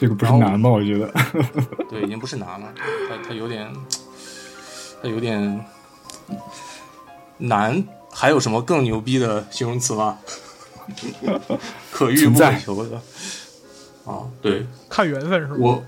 [0.00, 0.70] 这个不是难吗？
[0.70, 1.12] 我觉得，
[1.90, 2.72] 对，已经不是难了，
[3.06, 3.70] 它它有点，
[5.02, 5.62] 它有点
[7.36, 7.84] 难。
[8.10, 10.18] 还有什么更牛逼的形容词吗？
[11.92, 12.96] 可遇不可求的
[14.06, 15.56] 啊，对看缘分是吗？
[15.60, 15.82] 我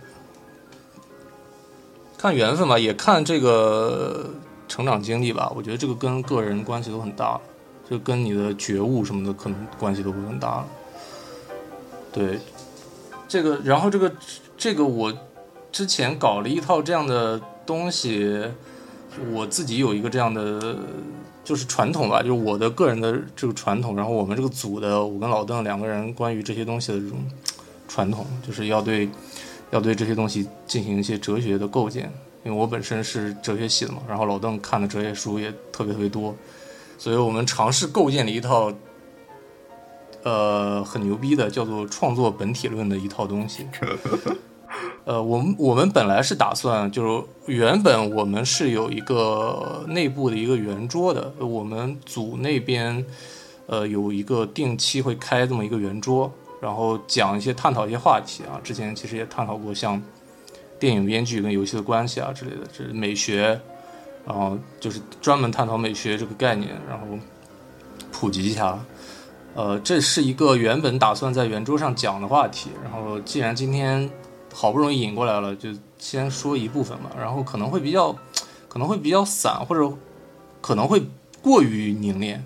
[2.18, 4.28] 看缘分吧，也看这个
[4.68, 5.50] 成长经历吧。
[5.56, 7.40] 我觉得这个跟个人关系都很大，
[7.88, 10.66] 就跟你的觉悟什么的可能关系都会很大了。
[12.12, 12.38] 对，
[13.32, 14.12] 这个，然后这个
[14.58, 15.10] 这个我
[15.72, 18.44] 之前搞了一套这样的东西，
[19.32, 20.76] 我自己有一个这样的
[21.42, 27.20] 就是传统吧，就是我的个人的这个传统，然后我们这个组的我跟老邓两个人关于这些东西的这种
[27.88, 29.08] 传统，就是要对
[29.70, 32.12] 要对这些东西进行一些哲学的构建，
[32.44, 36.36] 因为我本身是哲学系的嘛，然后老邓看的哲学书也特别特别多，
[36.98, 38.70] 所以我们尝试构建了一套，
[40.22, 43.66] 呃，很牛逼的叫做创作本体论的一套东西。
[45.04, 53.04] 呃，我们我们本来是打算，就是原本我们是有一个内部的一个圆桌的，我们组那边，
[53.66, 58.62] 呃，有一个定期会开这么一个圆桌，然后讲一些探讨一些话题啊。
[58.62, 60.00] 之前其实也探讨过像
[60.78, 63.60] 电影编剧跟游戏的关系啊之类的，这是美学，
[64.24, 67.06] 然后就是专门探讨美学这个概念，然后
[68.12, 68.78] 普及一下。
[69.54, 74.10] 呃，这是一个原本打算在圆桌上讲的话题，然后既然今天。
[74.54, 77.10] 好不容易引过来了，就先说一部分吧。
[77.18, 78.14] 然后可能会比较，
[78.68, 79.90] 可能会比较散，或者
[80.60, 81.02] 可能会
[81.40, 82.44] 过于凝练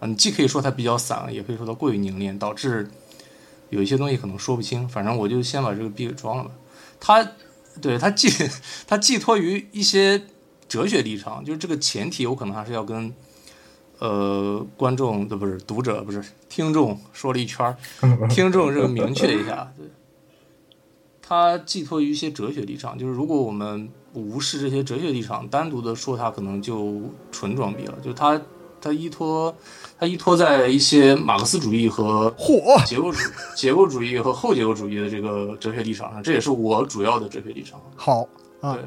[0.00, 0.08] 啊。
[0.08, 2.90] 你既可以说它比较散，也可以说它过于凝练，导致
[3.68, 4.88] 有一些东西可能说不清。
[4.88, 6.50] 反正我就先把这个币给装了吧。
[6.98, 7.32] 它
[7.82, 8.30] 对它寄
[8.88, 10.22] 它寄托于一些
[10.66, 13.12] 哲学立场，就是这个前提，我可能还是要跟
[14.02, 17.76] 呃观众的不是读者不是听众说了一圈，
[18.28, 19.72] 听众这个明确一下。
[19.78, 19.86] 对。
[21.24, 27.00] 它寄托于一些哲学立场，就是如果我们无视这些哲学立场，单独的说它，可能就
[27.30, 27.94] 纯装逼了。
[28.02, 28.38] 就是它，
[28.80, 29.54] 它依托，
[29.98, 33.18] 它依托在一些马克思主义和嚯结构主
[33.56, 37.80] 结构主义和后结构主义的这个哲学立场上，这也是我主要的哲学立场。
[37.96, 38.28] 好，
[38.60, 38.84] 对，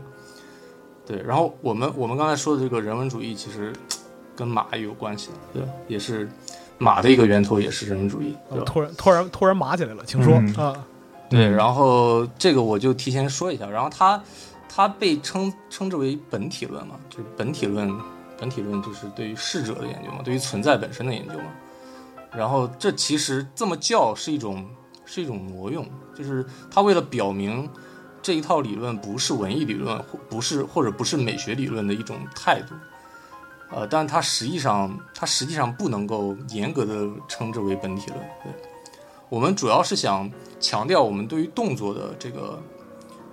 [1.07, 1.23] 对。
[1.23, 3.73] 然后我们我们刚才说的这个人文主义，其实
[4.35, 6.29] 跟马也有关系的，对，也是
[6.77, 8.35] 马的一个源头，也是人文主义。
[8.65, 10.75] 突然突然突然马起来了，请说啊。
[11.27, 14.21] 对，然后这个我就提前说一下，然后它，
[14.69, 17.91] 它被称称之为本体论嘛，就是本体论，
[18.37, 21.45] 本体论就是对于逝者的研究嘛，对于存在本身的研究嘛。
[22.31, 24.63] 然后这其实这么叫是一种
[25.05, 27.67] 是一种挪用，就是他为了表明
[28.21, 32.75] 这一套理论不是文艺理论，或不是或者不是美学理论的一种态度，
[33.71, 38.51] 呃，但它实际上它实际上不能够严格的称之为本体论，对。
[39.27, 42.61] 我们主要是想强调我们对于动作的这个，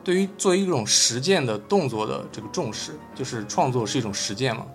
[0.03, 4.67] 对于作为一种实践的动作的这个重视，就是创作是一种实践嘛。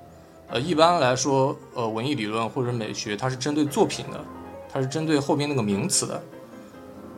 [0.47, 4.23] 呃，一般来说，呃，文艺理论或者美学，它是针对作品的，
[4.71, 6.23] 它是针对后边那个名词的。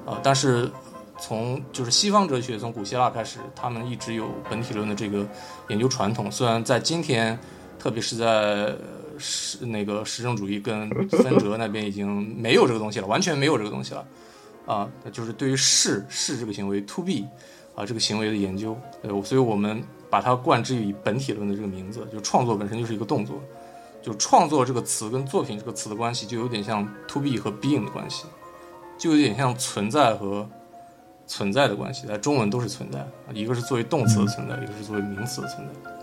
[0.05, 0.71] 啊，但是
[1.19, 5.27] 从就是西方哲学从古希腊开始，他们一直有本体论的这个
[5.67, 6.31] 研究传统。
[6.31, 7.37] 虽然在今天，
[7.79, 8.75] 特别是在
[9.17, 12.07] 实那个实证主义跟分哲那边已经
[12.37, 14.05] 没有这个东西了，完全没有这个东西了，
[14.65, 17.25] 啊，就是对于是是这个行为 to be
[17.75, 23.41] 啊这个行为的研究，呃，所以我们把它冠之于本体论的这个名字，就创作本身就是一个动作，
[24.01, 28.25] 就创作这个词跟作品这个词的关系就有点像 to be 和 being 的关系，
[28.97, 30.47] 就有点像存在和
[31.27, 35.98] 存在的关系，在中文都是存在，一个是作为动词的存在，一个是作为名词的存在。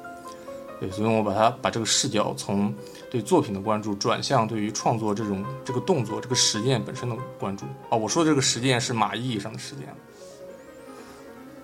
[0.79, 2.71] 对，所以我把它把这个视角从
[3.11, 7.97] 对作品的关注转向对于创作这种这个动作这个实践本身的关注啊。
[7.97, 9.87] 我说的这个实践是马意义上的实践。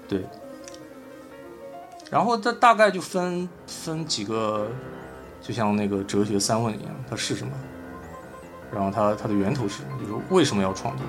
[0.08, 0.24] 对，
[2.10, 4.70] 然后它大概就分分几个，
[5.42, 7.52] 就像那个哲学三问一样，它是什么？
[8.72, 9.98] 然后它它的源头是什么？
[10.00, 11.04] 就是为什么要创作？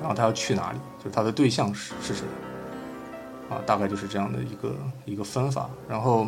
[0.00, 0.78] 然后它要去哪里？
[0.98, 2.24] 就是它的对象是是谁？
[3.48, 5.70] 啊，大概就是这样的一个一个分法。
[5.88, 6.26] 然后。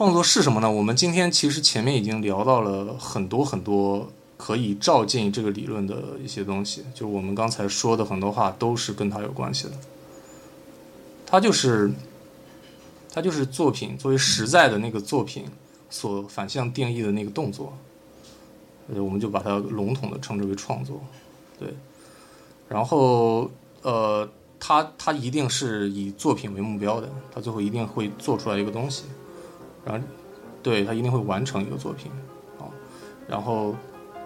[0.00, 0.70] 创作是什么呢？
[0.70, 9.72] 我们今天其实前面已经聊到了很多很多可以照进这个理论的一些东西，就我们刚才说的很多话都是跟它有关系的。
[11.26, 11.92] 它就是，
[13.12, 15.44] 它就是作品作为实在的那个作品
[15.90, 17.76] 所反向定义的那个动作，
[18.88, 20.98] 呃，我们就把它笼统的称之为创作，
[21.58, 21.74] 对。
[22.70, 23.50] 然后，
[23.82, 24.26] 呃，
[24.58, 29.02] 它它一定是以作品为目标的，它最后一定会做出来一个东西。
[29.84, 30.04] 然后，
[30.62, 32.10] 对他一定会完成一个作品，
[32.58, 32.68] 啊，
[33.26, 33.74] 然后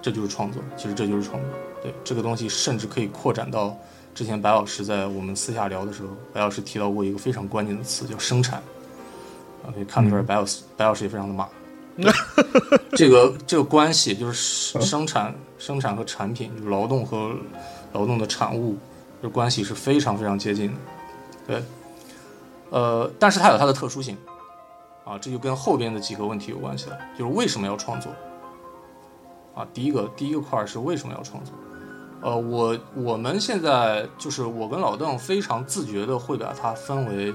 [0.03, 1.51] 这就是创作，其实这就是创作。
[1.83, 3.77] 对这个东西，甚至可以扩展到
[4.15, 8.63] 之前白老师在我们私下聊的时候，白老师提到过一个非常关键的词，叫生产。
[9.65, 11.49] 啊，可以看出来，白老师白老师也非常的马。
[12.97, 17.35] 这个这个关系就是生产生产和产品，就劳动和
[17.93, 18.77] 劳动的产物，
[19.23, 20.75] 这关系是非常非常接近的。
[21.47, 21.63] 对，
[22.71, 24.17] 呃，但是它有它的特殊性。
[25.05, 28.11] 啊，这就跟后边的几个问题有关系了，就是为什么要创作？
[29.55, 31.55] 啊，第一个第一个块是为什么要创作？
[32.23, 37.35] 呃，我我们现在就是我跟老邓非常自觉的会把它分为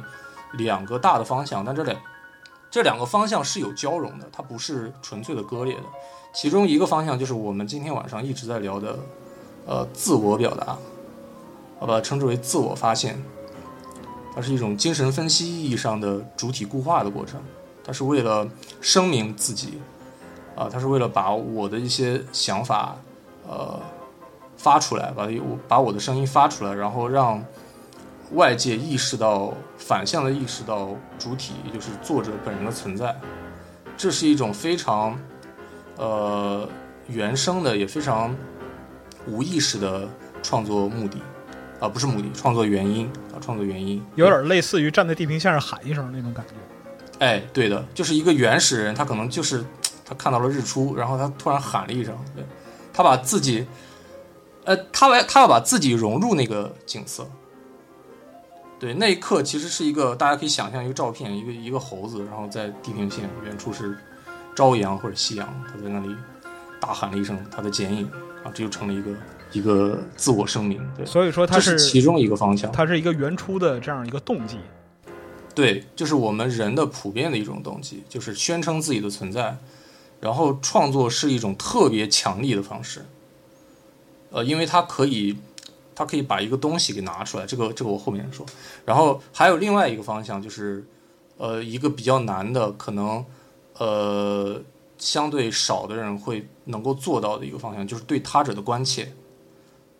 [0.53, 1.97] 两个大的方向，但这两
[2.71, 5.83] 这两个方向是有交融的，它不是纯粹的割裂的。
[6.33, 8.97] 其中一个方向就是我们今天晚上一直在聊的，
[9.67, 10.75] 呃，自我表达，
[11.77, 13.21] 我把称之为自我发现。
[14.33, 17.41] 它是一种精神分析意义上的主体固化的过程，
[17.89, 18.47] 他是为了
[18.79, 19.81] 声明自己，
[20.55, 22.95] 啊，他是为了把我的一些想法，
[23.47, 23.79] 呃，
[24.55, 27.43] 发出来，把我把我的声音发出来，然后让
[28.33, 33.19] 外界意识到反向的意识到主体，也就是作者本人的存在，
[33.97, 35.19] 这是一种非常
[35.97, 36.69] 呃
[37.07, 38.35] 原生的，也非常
[39.25, 40.07] 无意识的
[40.43, 41.17] 创作目的。
[41.79, 46.53] 啊，不是目的，创作原因啊，创作原因有点类似于站在地平线上喊一声那种感觉。
[47.19, 49.63] 哎，对的，就是一个原始人，他可能就是
[50.03, 52.43] 他看到了日出，然后他突然喊了一声，对，
[52.91, 53.67] 他把自己，
[54.65, 57.27] 呃，他来，他要把自己融入那个景色。
[58.79, 63.97] 对，那一刻其实是一个大家可以想象一个照片，一个一个猴子，然后在地平线远处是
[64.55, 66.15] 朝阳或者夕阳，他在那里
[66.79, 68.05] 大喊了一声他的剪影
[68.43, 69.11] 啊，这就成了一个。
[69.51, 74.59] 一个自我声明，对，所以说它是其中一个方向，它是一个原初的这样一个动机，
[75.55, 79.57] 对，就是我们人的普遍的一种动机，就是宣称自己的存在，
[80.21, 83.05] 然后创作是一种特别强力的方式，
[84.31, 85.37] 呃，因为它可以，
[85.93, 88.45] 它可以把一个东西给拿出来，这个这个我后面说，
[88.85, 90.85] 然后还有另外一个方向，就是
[91.37, 93.25] 呃，一个比较难的，可能
[93.77, 94.61] 呃
[94.97, 99.13] 相对少的人会能够做到的一个方向，就是对他者的关切。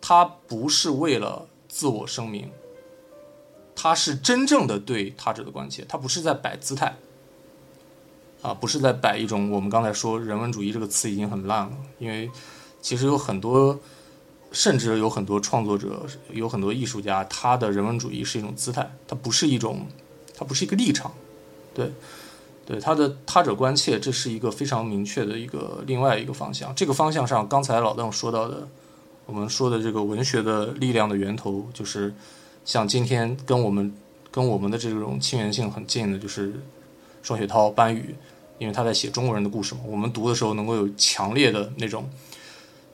[0.02, 2.50] 他不是为了自我声明，
[3.82, 6.98] 他是真正的对他者的关切，他不是在摆姿态，
[8.42, 12.30] 啊，不是在摆一种我们刚才说人文主义这个词已经很烂了，因为
[12.82, 13.80] 其实有很多，
[14.52, 19.88] 甚至有很多创作者，有很多艺术家，他的人文主义是一种姿态，它不是一种，
[20.38, 21.14] 它不是一个立场，
[21.74, 21.94] 对，
[22.66, 28.68] 对，他的他者关切，这是一个非常明确的一个另外一个方向，这个方向上，刚才老邓说到的。
[29.26, 32.12] 我们说的这个文学的力量的源头，就是
[32.70, 33.92] 像今天跟我们
[34.30, 36.54] 跟我们的这种亲缘性很近的，就是
[37.24, 38.14] 双雪涛、班宇，
[38.60, 39.82] 因为他在写中国人的故事嘛。
[39.88, 42.08] 我们读的时候能够有强烈的那种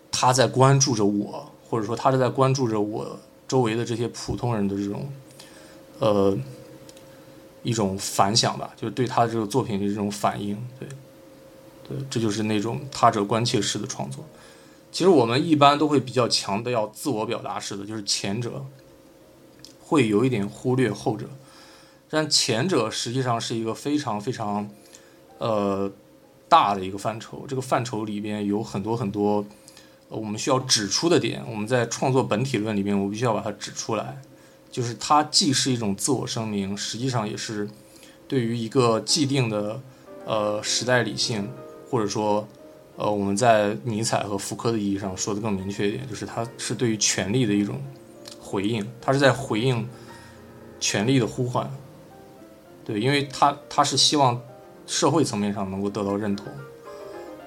[0.10, 3.19] 他在关注着我，或者说他是在关注着我
[3.49, 5.10] 周围的这些普通人的这种
[5.99, 6.38] 呃
[7.61, 10.57] 一种反响吧，就是对他这个作品的这种反应。
[10.80, 10.88] 对，
[11.89, 14.23] 对，这就是那种他者关切式的创作。
[14.89, 18.65] 其实我们一般都会比较强的要自我表达式的，就是前者
[19.88, 21.30] 会有一点忽略后者，
[22.10, 24.68] 但前者实际上是一个非常非常
[25.38, 25.91] 呃
[26.49, 29.45] 大的一个范畴，这个范畴里边有很多很多
[30.10, 34.20] 呃我们需要指出的点，我们在创作本体论里面，我必须要把它指出来，
[34.72, 37.70] 就是它既是一种自我声明，实际上也是
[38.28, 39.80] 对于一个既定的
[40.26, 41.48] 呃时代理性，
[41.91, 42.48] 或者说。
[42.98, 47.78] 呃，我们在尼采和福柯的意义上说的更明确一点，就是它是对于权力的一种
[48.45, 49.88] 回应，他是在回应
[50.80, 51.67] 权力的呼唤。
[52.85, 54.39] 对，因为他他是希望
[54.85, 56.45] 社会层面上能够得到认同，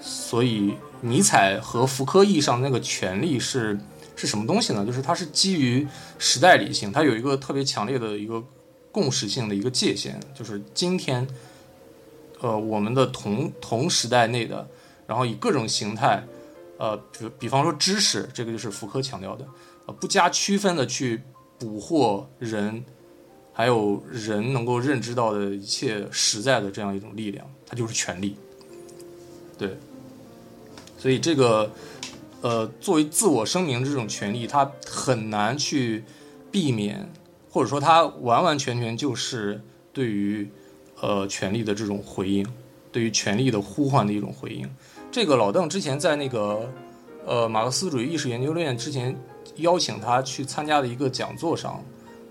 [0.01, 3.79] 所以尼采和福柯意义上那个权力是
[4.17, 4.85] 是什么东西呢？
[4.85, 5.87] 就是它是基于
[6.19, 8.43] 时代理性，它有一个特别强烈的一个
[8.91, 11.25] 共识性的一个界限，就是今天，
[12.41, 14.67] 呃，我们的同同时代内的。
[15.07, 16.23] 然后以各种形态，
[16.77, 19.47] 呃，比比方说知识，这个就是福柯强调的，
[19.93, 21.21] 不加区分的去
[21.59, 22.85] 捕获人，
[23.53, 28.37] 还有人能够认知到的一切实在的这样一种力量，它就是权力。
[29.57, 29.77] 对，
[30.97, 31.71] 所以这个，
[32.43, 36.05] 呃，作为自我声明这种权利，它很难去
[36.53, 37.11] 避免，
[37.51, 39.61] 或者说它完完全全就是
[39.93, 40.49] 对于
[41.01, 42.47] 呃权力的这种回应，
[42.93, 44.69] 对于权力的呼唤的一种回应。
[45.11, 46.71] 这个老邓之前在那个，
[47.27, 49.19] 呃，马克思主义意识研究院之前
[49.59, 51.83] 邀请他去参加的一个讲座上，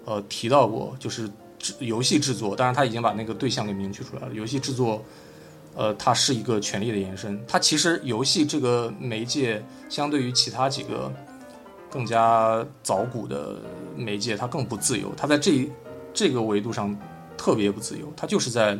[0.05, 1.29] 呃，提到过，就是
[1.79, 4.33] 游戏制作，当然他已经把那个对象给明确出来了。
[4.33, 5.03] 游戏制作，
[5.75, 7.39] 呃，它是一个权力的延伸。
[7.47, 11.11] 它其实游戏这个媒介，相对于其他几个
[11.89, 13.57] 更加早古的
[13.95, 15.13] 媒介，它更不自由。
[15.15, 15.69] 它在这
[16.13, 16.97] 这个维度上
[17.37, 18.11] 特别不自由。
[18.17, 18.77] 它就是在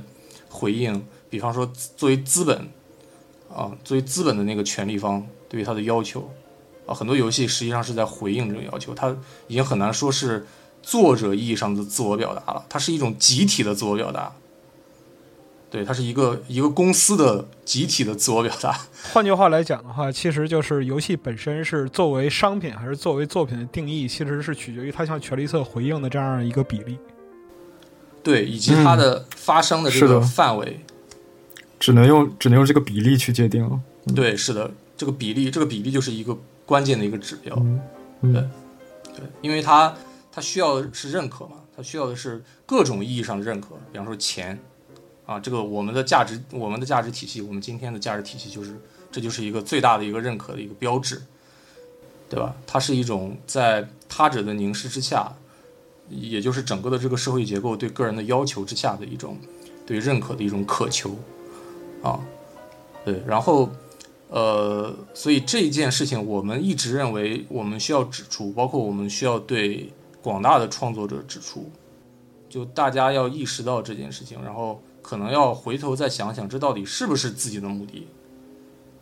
[0.50, 1.66] 回应，比方说
[1.96, 2.68] 作为资本。
[3.50, 6.30] 啊，作为资本的那个权利方对于他的要求，
[6.88, 8.94] 啊，很多游戏实际上是在回应这种要求。
[8.96, 9.16] 它
[9.48, 10.48] 已经很难说是
[10.82, 14.32] 作者意义上的自我表达了，它是一种集体的自我表达。
[15.70, 18.80] 对，它是一个一个公司的集体的自我表达。
[19.12, 26.98] 换句话来讲的话，其实就是游戏本身是作为商品还是作为作品的定义，其实是取决于它向权力侧回应的这样一个比例。
[28.24, 30.80] 对，以及它的发生的这个范围。
[31.80, 33.80] 只能用只能用这个比例去界定了。
[34.16, 36.36] 对，是的，这个比例，这个比例就是一个
[36.68, 37.56] 关键的一个指标。
[38.22, 38.34] 对，
[39.16, 39.96] 对，因为它
[40.32, 44.60] 它需要的是认可嘛，它需要的是各种意义上的认可，比方说钱，
[45.26, 48.76] 啊，这个我们的价值，我们的价值体系，我们今天的价值体系就是，
[49.12, 51.22] 这就是一个最大的一个认可的一个标志，
[52.28, 52.56] 对吧？
[52.66, 55.32] 它是一种在他者的凝视之下，
[56.10, 59.38] 也就是整个的这个社会结构对个人的要求之下的一种
[59.86, 61.16] 对认可的一种渴求，
[62.04, 62.20] 啊，
[63.06, 63.70] 对，然后。
[64.30, 69.92] 呃，所以这一件事情，我们一直认为我们需要指出，包括我们需要对
[70.22, 71.70] 广大的创作者指出，
[72.50, 78.08] 就大家要意识到这件事情，然后可能要回头再想想，这到底是不是自己的目的？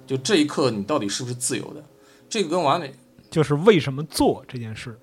[0.06, 1.84] 就这一刻，你到底是不是自由的？
[2.30, 2.93] 这个跟完美
[3.31, 4.95] 就是为什么做这件事？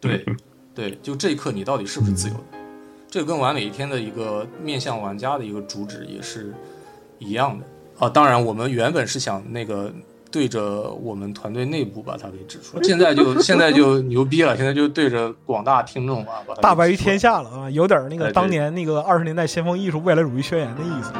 [0.00, 0.26] 对，
[0.74, 2.58] 对，就这一刻，你到底是不是自由的？
[3.08, 6.52] 这个跟完美一天的一个面向玩家的一个主旨也是
[7.20, 7.64] 一样的。
[7.98, 9.92] 啊，当然，我们原本是想那个
[10.30, 21.12] 对着我们团队内部把它给指出，现在就现在就 牛逼了，现在就对着广大听众啊，把它大白于天下了啊，有点那个当年那个二十年代先锋艺术未来主义宣言的意思。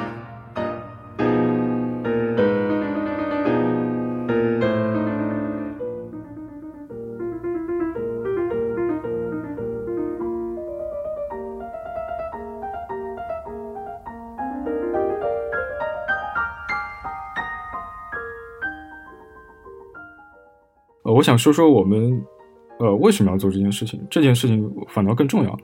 [21.15, 22.21] 我想说说我们，
[22.81, 24.01] 呃，为什么要做这件事情？
[24.11, 25.57] 这件事情反倒更重要，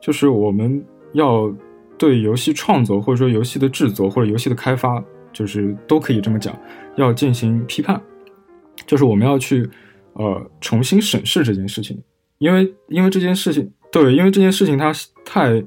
[0.00, 1.54] 就是我们要
[1.96, 5.02] 对游戏创作，或者说游戏的制作，或者游戏的开发，
[5.32, 6.58] 就是都可以这么讲，
[6.96, 8.00] 要进行批判，
[8.84, 9.68] 就是我们要去，
[10.14, 12.02] 呃，重新审视这件事情，
[12.38, 14.92] 因为因为这件事情，对，因为这件事情它
[15.24, 15.64] 太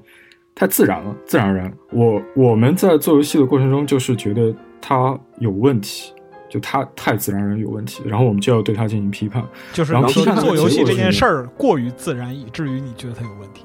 [0.54, 1.74] 太自然了，自然而然。
[1.94, 6.14] 我我们在做游戏的过程中，就是觉得它有问题。
[6.50, 9.46] 就它太自然而然有问题，然后我们就要对它进行批判。
[9.72, 13.64] 就是然后批判做游戏这件事儿过于自然，以至于你觉得它有问题。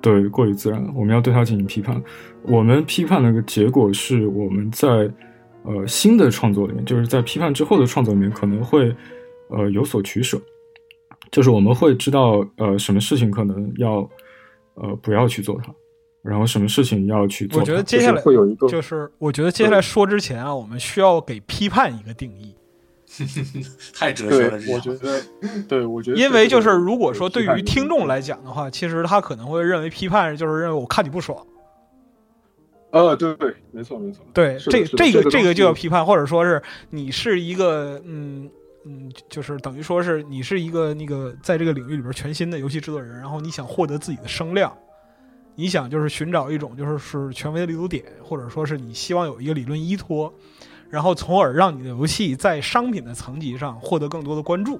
[0.00, 2.00] 对，过于自然，我们要对它进行批判。
[2.42, 5.10] 我们批判的一个结果是，我们在
[5.64, 8.94] 呃新的创作里面，就是在批判之后的创作里面，可能会
[9.48, 10.40] 呃有所取舍。
[11.32, 14.08] 就是我们会知道呃什么事情可能要
[14.74, 15.74] 呃不要去做它。
[16.26, 17.60] 然后什么事情要去做？
[17.60, 22.54] 我觉得接下来会有一个，就是我觉得接下来说之前啊，我们需要给批判一个定义。
[23.94, 25.22] 太哲学了，我觉得，
[25.68, 31.46] 对，我觉得，因为就是如果说对于听众来讲的话，其实他可能会认为批判就是认为我看你不爽。
[32.90, 34.22] 呃，对对，没错没错。
[34.34, 38.50] 对，这这个这个就叫批判，或者说是你是一个嗯
[38.84, 44.76] 嗯，就是等于说是你是一个那个在这个领域里边全新的游戏制作人，然后你想获得自己的声量。
[45.56, 50.32] 你想就是寻找一种就是是权威的立足点，或者说是你希望有一个理论依托，
[50.90, 54.78] 然后从而让你的游戏在商品的层级上获得更多的关注。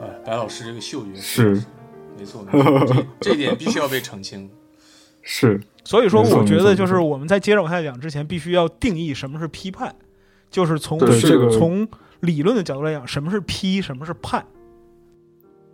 [0.00, 1.62] 哎，白老师这个嗅觉是
[2.16, 4.48] 没错，没错，这这点必须要被澄清。
[5.22, 9.94] 是，所以说我觉得就是我们在接着往下讲之前，必须要定义什么是批判，
[10.48, 11.86] 就是从这个从
[12.20, 14.46] 理论的角度来讲，什么是批，什么是判。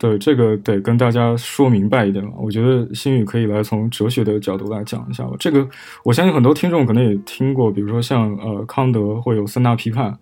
[0.04, 2.30] 对这个得跟大家说明白一点了。
[2.36, 5.34] 我觉得新宇可以来从哲学的角度来讲一下吧。
[5.38, 5.66] 这个
[6.02, 10.14] 我相信很多听众可能也听过，比如说像呃康德会有三大批判，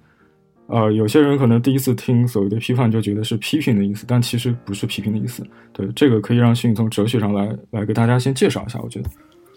[0.68, 5.44] 呃有些人可能第一次听所谓的批判就觉得是批评的意思，但其实不是批评的意思。
[5.72, 8.78] 对这个可以让新宇从哲学上来来给大家先介绍一下。
[8.84, 9.10] 我觉得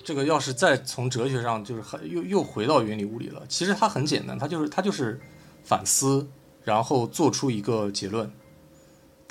[0.04, 3.44] 这个要是再从哲学上就是很又又回到原理物理了。
[3.48, 5.20] 其实它很简单，它就是它就是
[5.64, 6.28] 反思，
[6.64, 8.28] 然后做出一个结论。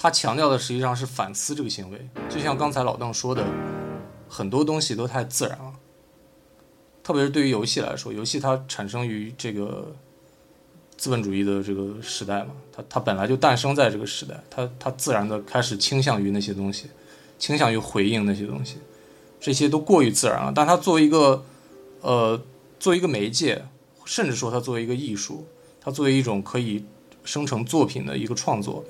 [0.04, 1.98] 他强调的实际上是反思这个行为，
[2.28, 3.42] 就像刚才老邓说的，
[4.28, 5.72] 很多东西都太自然了。
[7.02, 9.96] 特别是对于游戏来说，游戏它产生于这个
[10.98, 16.90] 资本主义的这个时代嘛，它它本来就诞生在这个时代，它它自然的开始倾向于那些东西，
[17.38, 18.76] 倾向于回应那些东西，
[19.40, 20.52] 这些都过于自然了。
[20.54, 21.42] 但它作为一个
[22.02, 22.38] 呃，
[22.78, 23.64] 作为一个媒介，
[24.04, 25.46] 甚至说它作为一个艺术，
[25.80, 26.84] 它作为一种可以
[27.24, 28.84] 生成作品的一个创作。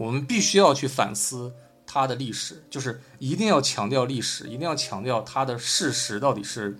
[0.00, 1.52] 我们必须要去反思
[1.86, 6.74] 它的历史，就是一定要强调历史，一定要强调它的事实到底是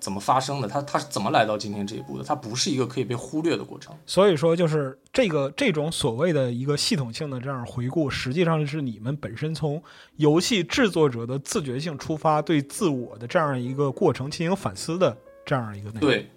[0.00, 3.94] 怎么发生的，它它是怎么来到今天这一步的，它不是一个可以被忽略的过程。
[4.06, 9.80] 所以说，就是这个这种所谓的一个系统性的这样回顾，实际上是你们本身从
[10.16, 15.16] 游戏制作者的自觉性出发，对自我的这样一个过程进行反思的
[15.46, 16.10] 这样一个内容。
[16.10, 16.28] 对，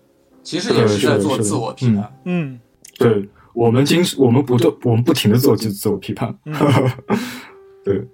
[0.43, 2.21] 其实也是在做自我批判。
[2.25, 2.59] 嗯，
[2.99, 3.27] 对。
[3.53, 6.33] 我们经我们不断我们不停的做自自我批判，
[7.83, 8.05] 对，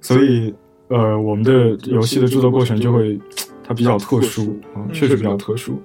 [0.00, 0.54] 所以
[0.88, 3.18] 呃，我们的游戏的制作过程就会
[3.62, 5.80] 它比较特殊啊，确实比较特殊，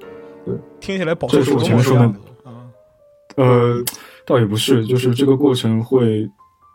[0.45, 2.13] 对，听起来保这是我前面说的，
[3.35, 3.83] 呃，
[4.25, 6.29] 倒也不是，就是这个过程会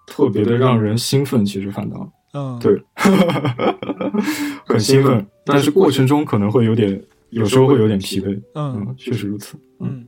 [0.07, 2.79] 特别的让人兴奋，其实反倒嗯，对，
[4.67, 8.39] 很兴奋，但是过程中可能会有点，有时候会有点疲惫。
[8.55, 9.57] 嗯嗯，确实如此。
[9.81, 10.07] 嗯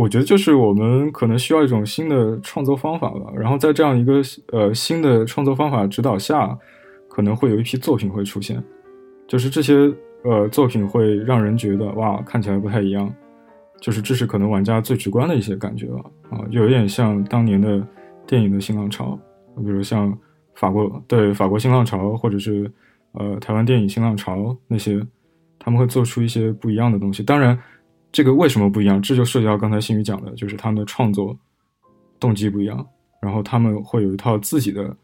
[0.00, 6.58] 我觉得就是我们可能需要一种新的创作方法吧，然后在这样一个呃新的创作方法指导下，
[7.06, 8.64] 可能会有一批作品会出现，
[9.28, 9.92] 就是这些
[10.24, 13.14] 呃作品会让人觉得哇，看起来不太一样，
[13.78, 15.98] 就是这是可能玩家最直观的一些感觉了
[16.30, 17.86] 啊，就有点像当年的
[18.26, 19.18] 电影的新浪潮，
[19.58, 20.16] 比如像
[20.54, 22.72] 法国对法国新浪潮，或者是
[23.12, 24.98] 呃台湾电影新浪潮那些，
[25.58, 27.58] 他们会做出一些不一样的东西，当然。
[28.12, 29.00] 这个为什么不一样？
[29.00, 31.38] 这就涉及到刚才新宇讲的，就是他们的创作
[32.18, 32.84] 动机不一样，
[33.22, 34.96] 然后他们会有一套自己的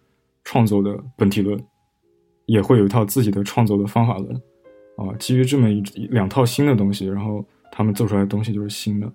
[0.43, 1.57] 创作的本体论，
[2.47, 4.35] 也会有一套自己的创作的方法论
[4.97, 5.15] 啊。
[5.21, 5.81] 基于这么一
[6.11, 9.07] 两套新的东西，然后他们做出来的东西就是新的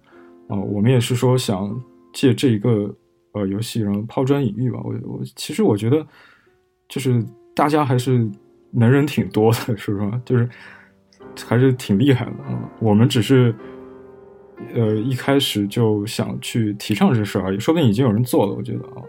[0.48, 0.58] 啊。
[0.58, 1.78] 我们也是说想
[2.14, 2.96] 借这一个
[3.34, 4.80] 呃游戏，然后抛砖引玉吧。
[4.86, 6.08] 我我其实我觉得
[6.88, 7.22] 就是
[7.54, 8.26] 大家还是
[8.72, 10.22] 能人挺多的，是不是？
[10.24, 10.50] 就是
[11.46, 12.72] 还是挺厉害的啊。
[12.80, 13.54] 我们只是。
[14.74, 18.54] 呃，一开始就想去提倡这事而已，说不定已经有人做了。
[18.54, 19.04] 我觉得啊，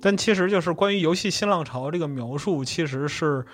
[0.00, 3.44] 但其实就是关于游戏新浪潮这个描述，其实是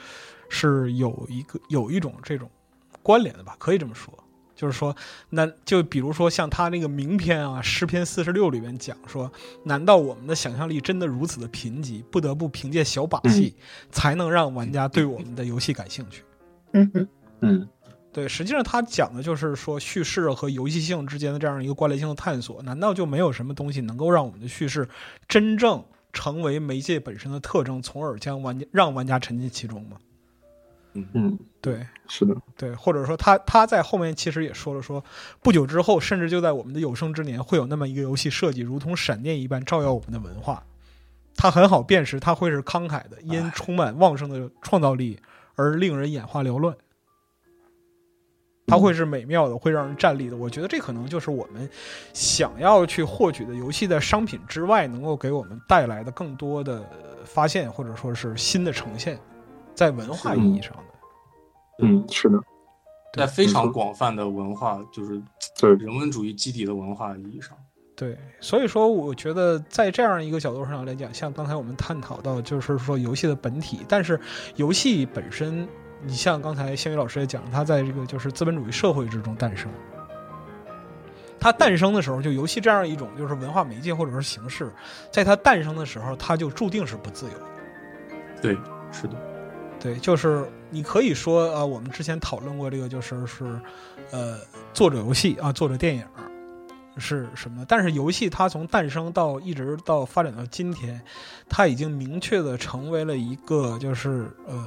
[0.48, 2.50] 是有一个有一种这种
[3.02, 4.12] 关联的吧，可以这么说。
[4.62, 4.94] 就是说，
[5.30, 9.28] 那就比如说像他那个名篇啊，《诗篇四十六》里面讲说，
[9.64, 13.56] 难道我们的想象力真的如此的贫瘠，不得不凭借小把戏，
[13.90, 16.22] 才能让玩家对我们的游戏感兴趣？
[16.74, 17.08] 嗯
[17.40, 17.68] 嗯，
[18.12, 22.62] 对，实际上他讲的就是说叙事和游戏性之间的这样一个关联性的探索。
[22.62, 24.88] 难道就没有什么东西能够让我们的叙事
[25.26, 29.96] 真正成为媒介本身的特征，从而将玩家让玩家沉浸其中吗？
[30.94, 35.02] 嗯嗯，对，是的，对，或者说他他在后面其实也说了说，
[35.40, 40.62] 不久之后，甚至就在我们的有生之年，会有那么一个游戏设计，如同闪电一般照耀我们的文化。
[41.34, 45.18] 它很好辨识，它会是慷慨的，因充满旺盛的创造力
[45.54, 46.76] 而令人眼花缭乱。
[48.66, 50.36] 它会是美妙的，会让人站立的。
[50.36, 51.68] 我觉得这可能就是我们
[52.12, 56.84] 想要去获取的游戏在商品之外，能够给我们带来的更多的
[57.24, 59.18] 发现，或者说是新的呈现。
[59.74, 62.38] 在文化意义上的，嗯，是的，
[63.14, 65.20] 在非常广泛的文化，就是
[65.58, 65.74] 对。
[65.74, 67.56] 人文主义基底的文化意义上，
[67.94, 74.18] 对，所以说我觉得在这样一个角度上来讲，像刚才我们探讨到，就是说游戏的本体，但是
[74.56, 75.68] 游戏本身，
[76.02, 79.70] 你像刚才星宇老师也讲，它在这个就是资本主义社会之中诞生，
[81.38, 84.72] 它诞生的时候，就游戏这样一种就是文化媒介或者是形式，
[85.10, 87.44] 在它诞生的时候，它就注定是不自由的。
[88.40, 88.56] 对，
[88.90, 89.31] 是的。
[89.82, 93.60] 对，就是你可以说啊，我们之前讨论过这个，就是是，
[94.12, 94.38] 呃，
[94.72, 96.06] 作者游戏啊，作者电影
[96.96, 97.64] 是什么？
[97.66, 101.02] 但是游戏它从诞生到一直到发展到今天，
[101.48, 104.64] 它已经明确的成为了一个，就是呃，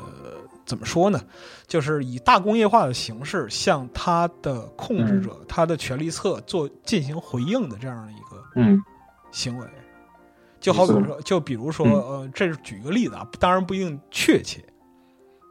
[0.66, 1.22] 怎么说呢？
[1.66, 8.78] 就是以大工业化的形式向它的控制者、它的权力侧做进行回应的这样的一个嗯
[9.32, 9.66] 行为。
[10.60, 14.62] 就好比说，就比如说，呃，这是举一个例子啊，当然不一定确切。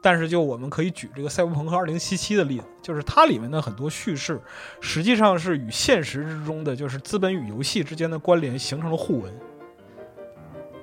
[0.05, 4.39] 但是，就我们可以举这个《赛博朋克2077》的例子，就是它里面的很多叙事，
[4.79, 9.33] 实际上是与现实之中的就是资本与游戏之间的关联形成了互文。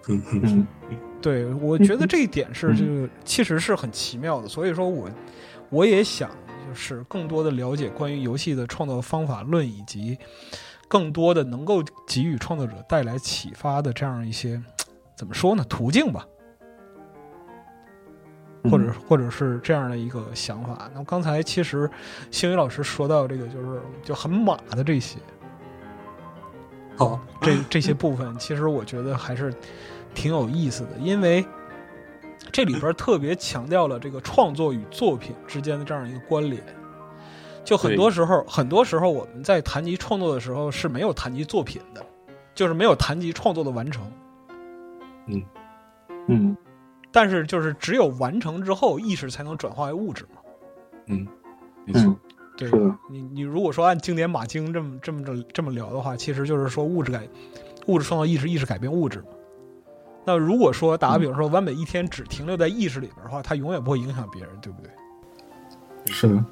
[0.09, 0.67] 嗯，
[1.21, 4.49] 对，我觉得这一点是这个其实是很奇妙的。
[4.49, 5.09] 所以说我
[5.71, 6.29] 我也想
[6.69, 10.19] 就是更多的了解关于游戏的创作方法论，以及
[10.89, 14.61] 更多的能够给予创作者带来启发的这样一些
[15.17, 16.27] 怎么说呢途径吧。
[18.71, 20.91] 或者或者是这样的一个想法。
[20.95, 21.91] 那刚才其实
[22.31, 25.19] 星宇老师说到这个，就是就很马的这些，
[26.97, 29.53] 好，这这些部分，其实我觉得还是
[30.15, 31.45] 挺有意思的，因为
[32.51, 36.63] 这里边特别强调了这个创作与作品之间的这样一个关联。
[37.65, 42.05] 就很多时候，很多时候我们在谈及创作的时候是没有谈及作品的，
[42.55, 44.03] 就是没有谈及创作的完成。
[45.27, 45.43] 嗯
[46.29, 46.57] 嗯。
[47.13, 50.41] 但是，就是只有完成之后，意识才能转化为物质嘛。
[51.07, 51.29] 嗯，
[51.85, 52.17] 没错。
[52.57, 52.71] 对，
[53.11, 57.27] 你你如果说按经典马经这么这么着这么聊的话，其实就是说物质改
[57.87, 59.27] 物质创造意识，意识改变物质嘛。
[60.25, 64.91] 那如果说打个比方说，完美一天只停留在意识里边的话，它永远不会影响别人，对不对？
[66.07, 66.45] 是的，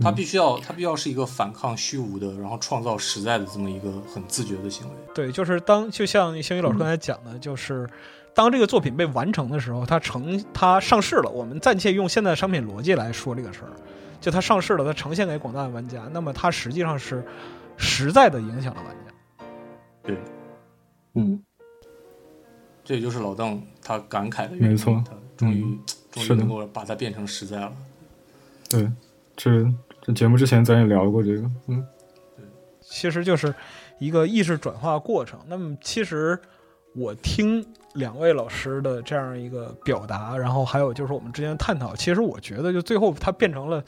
[0.00, 4.94] 它必须要它必须要是一个反抗虚无的，然后创造实在的这么一个很自觉的行为。
[5.14, 7.88] 对，就是当就像星宇老师刚才讲的，就是。
[8.36, 13.72] 当这个作品被完成的时候，它成它上市了，我们暂且用现在商品逻辑来说这个事儿，
[14.20, 17.24] 就它上市了，它呈现给广大的玩家，那么它实际上是
[17.78, 19.46] 实在的影响了玩家。
[20.02, 20.18] 对，
[21.14, 21.42] 嗯，
[22.84, 25.02] 这也就是老邓他感慨的原因，没错。
[25.08, 25.80] 他终于、嗯。
[26.10, 27.72] 终于能够把它变成实在了。
[28.70, 28.90] 对，
[29.36, 29.66] 这
[30.00, 31.86] 这节目之前咱也聊过这个，嗯，
[32.36, 32.44] 对。
[32.80, 33.54] 其实就是
[33.98, 35.38] 一个意识转化过程。
[35.46, 36.38] 那么，其实
[36.94, 37.62] 我听
[37.96, 43.82] 两位老师的这样一个表达，然后还有就是我们之间的探讨，其实我觉得就最后它变成了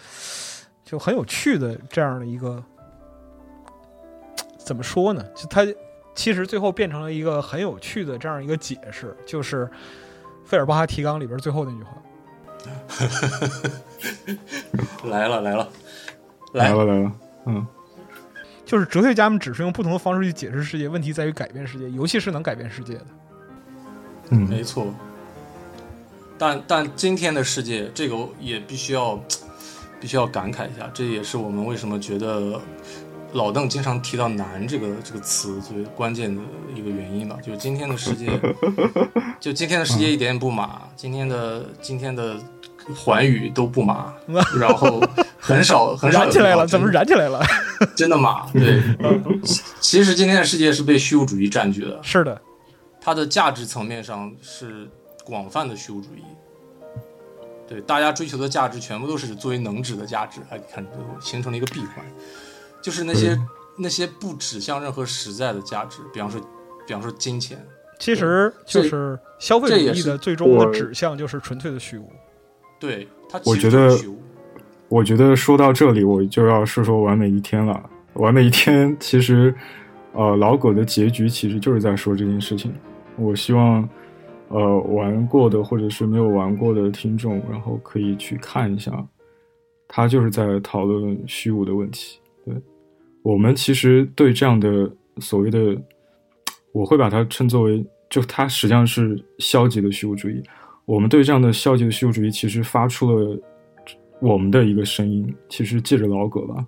[0.85, 2.63] 就很有趣的这样的一个
[4.59, 5.23] 怎么说呢？
[5.35, 5.67] 就它
[6.15, 9.71] 其实最后变成了一个很有趣的这样一个解释，就是
[10.45, 11.93] 费尔巴哈提纲里边最后那句话。
[15.05, 15.69] 来 了来了，
[16.55, 17.13] 来来了来了，
[17.47, 17.67] 嗯，
[18.65, 21.89] 就是哲学家们只是用不同的方式去解释世界，问题在于改变世界。
[21.91, 23.07] 游戏是能改变世界的。
[24.31, 24.87] 嗯，没错。
[26.39, 29.19] 但但今天的世界，这个也必须要
[30.01, 32.61] 必须要感慨一下，这也是我们为什么觉得
[33.33, 36.41] 老邓经常提到“难”这个这个词最关键的
[36.75, 37.37] 一个原因吧。
[37.45, 38.29] 就是今天的世界，
[39.41, 42.37] 就今天的世界一点也不马，今天的今天的
[42.95, 44.15] 寰宇都不马，
[44.59, 45.03] 然后
[45.39, 47.45] 很少 很少有燃起来了，怎么燃起来了？
[47.97, 48.49] 真的马？
[48.53, 48.81] 对，
[49.43, 52.41] 其其实今天的世界是被虚无主义占据的，是的，
[53.01, 54.89] 它的价值层面上是
[55.25, 56.23] 广泛的虚无主义。
[57.66, 62.05] 对，大家追求的价值全部都是作为能指的价值，哎，看这形成了一个闭环，
[62.83, 63.39] 就是那些、
[63.77, 66.41] 那些不指向任何实在的价值，比方说，
[66.87, 67.62] 比方说金钱，
[67.99, 72.11] 其实就是消费主义这也是的最终的指向就是纯粹的虚无。
[72.81, 74.19] 对它其实我觉得就是虚无。
[74.89, 77.91] 我觉得说到这里，我就要说说完美一天了。
[78.15, 79.55] 完美一天其实，
[80.15, 82.75] 呃，老狗的结局其实就是在说这件事情。
[83.19, 83.89] 我希望，
[84.49, 89.07] 呃，玩过的或者是没有玩过的听众，然后可以去看一下，
[89.86, 92.20] 他就是在讨论虚无的问题。
[92.45, 92.55] 对
[93.23, 95.77] 我们其实对这样的所谓的，
[96.73, 100.43] 我会把它称作为，就它实际上是消极的虚无主义。
[100.86, 103.39] 我们对这样的消极的虚无主义，其实发出了
[104.20, 106.66] 我们的一个声音，其实借着老葛吧，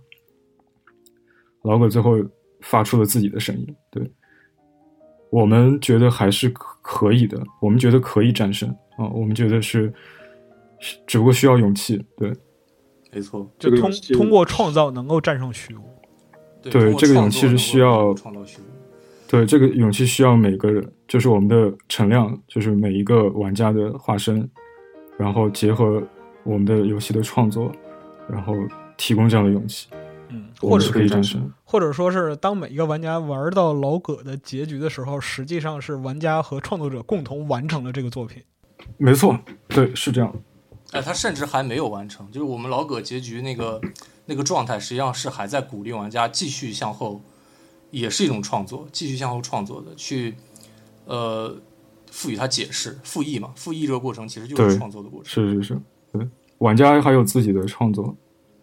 [1.62, 2.18] 老葛最后
[2.60, 4.02] 发出了自己的声音，对，
[5.30, 9.92] 我们觉得还是可可以的，我们觉得可以战胜啊，我们觉得是，
[10.78, 12.32] 是只不过需要勇气，对，
[13.12, 15.82] 没错，就通通过创造能够战胜虚无。
[16.62, 18.64] 对这个勇气是需要创造虚无。
[19.28, 24.50] 对，这个勇气需要每个人，就是我们的陈亮，就是每一个玩家的化身，
[25.16, 26.02] 然后结合
[26.42, 27.70] 我们的游戏的创作，
[28.28, 28.54] 然后
[28.96, 29.88] 提供这样的勇气，
[30.68, 31.50] 或者可以战胜。
[31.64, 38.42] 或者说是当每一个玩家玩到老葛的结局的时候，实际上是玩家和创作者共同完成了这个作品。
[38.96, 39.38] 没错，
[39.68, 40.34] 对，是这样。
[40.92, 43.80] 哎，他甚至还没有完成，就是我们老葛结局那个
[44.26, 47.20] 那个状态，实际上是还在鼓励玩家继续向后，
[47.92, 50.34] 也是一种创作，继续向后创作的，去
[51.04, 51.56] 呃
[52.10, 55.80] 赋予它解释、复议嘛，复议这个过程其实就是创作的过程，是是是，
[56.12, 56.28] 对，
[56.58, 58.16] 玩家还有自己的创作，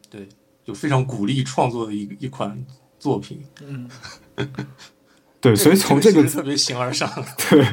[0.09, 0.27] 对，
[0.67, 2.61] 就非常鼓励创作的一一款
[2.99, 3.41] 作品。
[3.65, 3.89] 嗯，
[5.39, 7.09] 对，所以从这个特别形而上，
[7.49, 7.65] 对，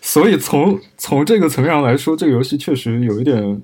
[0.00, 3.62] 所以从从这个层面上来说，这个游戏确实有一点，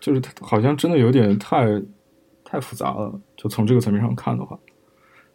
[0.00, 1.80] 就是它好像真的有点太
[2.42, 3.16] 太复杂了。
[3.36, 4.58] 就从这个层面上看的话，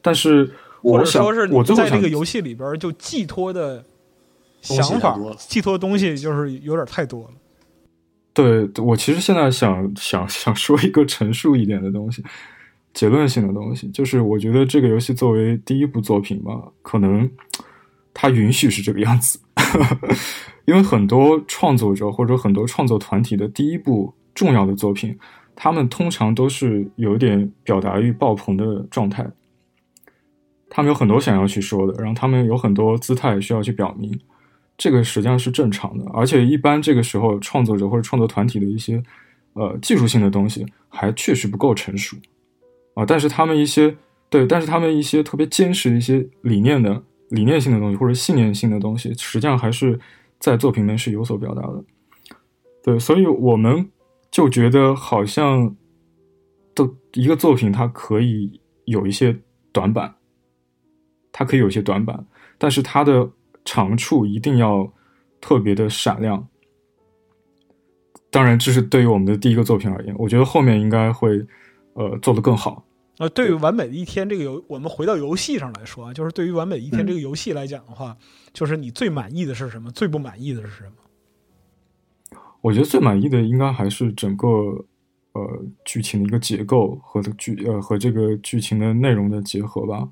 [0.01, 0.43] 但是
[0.81, 3.85] 或我想者说是，你我最后想在这个游戏里边就寄托的
[4.61, 7.31] 想法寄托的东西就是有点太多了。
[8.37, 12.23] 对我其实现在想想想说一个陈述一点的东西，
[12.93, 16.51] 结论性的东西，就是我觉得这个游戏作为第一部作品吧，
[16.83, 17.27] 可能
[18.13, 19.39] 它允许是这个样子，
[20.65, 25.17] 因为很多创作者或者很多创作团体的第一部重要的作品，
[25.55, 29.27] 他们通常都是有点表达欲爆棚的状态，
[30.69, 34.19] 他们有很多想要去说的，然后他们有很多姿态需要去表明。
[34.77, 39.01] 这个实际上是正常的，而且一般这个时候创作者或者创作团体的一些
[39.53, 42.15] 呃技术性的东西还确实不够成熟
[42.93, 43.95] 啊，但是他们一些
[44.29, 49.99] 对，但是他们一些特别坚实一些理念的理念性的东西或者信念性的东西，实际上还是
[50.39, 51.83] 在作品内是有所表达的。
[52.83, 53.89] 对，所以我们
[54.29, 55.75] 就觉得好像
[56.75, 59.35] 的一个作品它可以有一些
[59.71, 60.15] 短板，
[61.31, 62.25] 它可以有一些短板，
[62.57, 63.29] 但是它的
[63.67, 64.89] 长处一定要
[65.41, 66.47] 特别的闪亮。
[68.29, 71.45] 当然，这是对于我们的第一个作品而言，我觉得后面应该会
[71.93, 72.85] 呃做得更好。
[73.17, 78.15] 那对于完美的一天这个游，我们回到游戏上来说啊，就是对于完美的一天这个游戏来讲的话，
[78.53, 79.91] 就是你最满意的是什么？
[79.91, 82.39] 最不满意的是什么？
[82.61, 84.47] 我觉得最满意的应该还是整个
[85.33, 90.07] 呃剧情的一个结构和剧呃和这个剧情的内容的结合吧。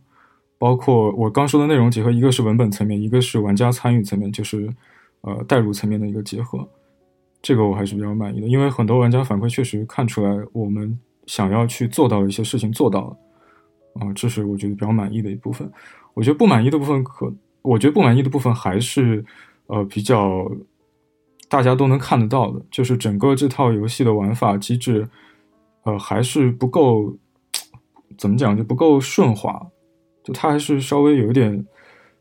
[0.66, 4.68] 包括我刚说的内容结合，一个是文本层面，一个是玩家参与层面，就是
[5.22, 6.68] 呃代入层面的一个结合。
[7.40, 15.72] 这个我还是比较满意的，因为很多玩家反馈确实看出来我们想要去做到的一些事情做到了，啊，这是我觉得比较满意的一部分。
[16.16, 17.32] 我觉得不满意的部分可，
[17.62, 19.24] 我觉得不满意的部分还是
[19.68, 20.52] 呃比较
[21.48, 25.08] 大家都能看得到的，就是整个这套游戏的玩法机制，
[25.84, 27.16] 呃还是不够，
[28.18, 29.64] 怎么讲就不够顺滑，
[30.26, 31.66] 就它还是稍微有一点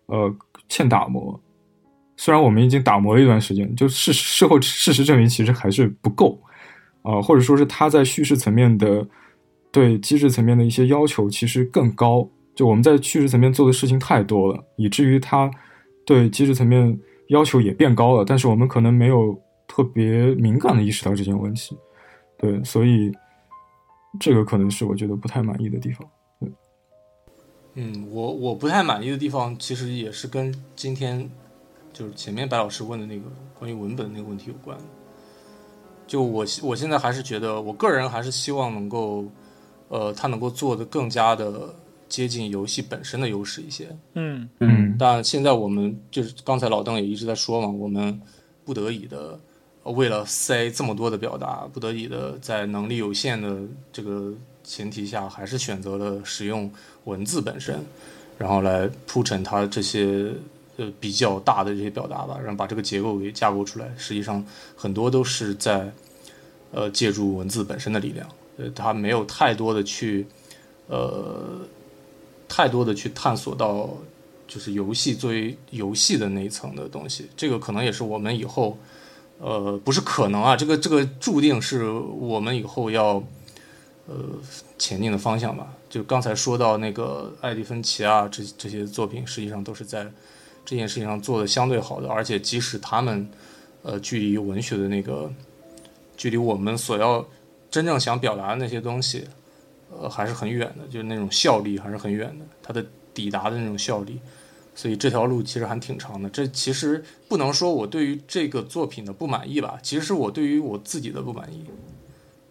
[0.07, 0.33] 呃
[0.69, 1.41] 欠打磨。
[2.17, 6.39] 虽然我们已经打磨了一段时间，就事事后事实证明，其实还是不够，
[7.03, 9.05] 啊，或者说是它在叙事层面的
[9.73, 12.29] 对机制层面的一些要求其实更高。
[12.55, 15.51] 就我们在叙事层面做的事情太多了，以至于它
[16.07, 16.97] 对机制层面
[17.31, 19.37] 要求也变高了，但是我们可能没有
[19.67, 21.77] 特别敏感的意识到这件问题。
[22.39, 23.11] 对，所以
[24.21, 26.07] 这个可能是我觉得不太满意的地方。
[27.75, 31.31] 对，嗯，我我不太满意的地方，其实也是跟今天。
[31.97, 33.23] 就是前面白老师问的那个
[33.57, 34.77] 关于文本那个问题有关，
[36.09, 39.25] 就我我现在还是觉得，我个人还是希望能够，
[39.87, 41.73] 呃，他能够做的更加的
[42.09, 43.97] 接近游戏本身的优势一些。
[44.15, 48.21] 嗯嗯，但现在我们就是刚才老邓也一直在说嘛，我们
[48.65, 49.39] 不得已的
[49.85, 53.61] 为了塞这么多的表达，不得已的在能力有限的
[53.93, 54.35] 这个
[54.65, 56.73] 前提下，还是选择了使用
[57.05, 57.85] 文字本身，
[58.39, 60.33] 然后来铺陈它这些。
[60.77, 65.89] 呃，比较大的这些表达吧，然后把这个结构给架构出来，实际上很多都是在
[66.73, 70.27] 呃借助文字本身的力量，呃，它没有太多的去
[70.89, 71.61] 呃
[72.49, 73.89] 太多的去探索到
[74.49, 78.77] 就是游戏作为游戏的那一层的东西，这个可能也是我们以后
[79.39, 83.23] 呃不是可能啊，这个这个注定是我们以后要
[84.07, 84.15] 呃
[84.79, 85.75] 前进的方向吧。
[85.89, 90.11] 就刚才说到那个艾迪芬奇啊，这这些作品实际上都是在。
[90.67, 93.29] 这件事情上做的相对好的，而且即使他们，
[93.83, 95.31] 呃，距离文学的那个，
[96.17, 97.23] 距离我们所要
[97.71, 99.29] 真正想表达的那些东西，
[99.91, 102.83] 呃，还是很远的，就是那种效力还是很远的，它的
[103.13, 104.19] 抵达的那种效力，
[104.75, 106.31] 所以这条路其实还挺长的。
[106.31, 111.63] 这其实不能说我对于这个作品的不满意吧，其实是我对于我自己的不满意，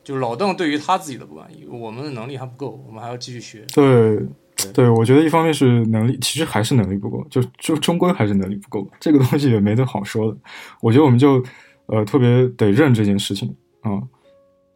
[0.04, 3.66] 就是老邓对于他自己的不满意，我们的能力还不够，我们还要继续学。
[3.74, 4.20] 对。
[4.72, 8.88] 对，我觉得一方面是能力，其实还是能力不够，就就终归还是能力不够。
[9.00, 10.38] 这个东西也没得好说的。
[10.80, 11.44] 我觉得我们就，
[11.88, 14.02] 呃，特别得认这件事情啊。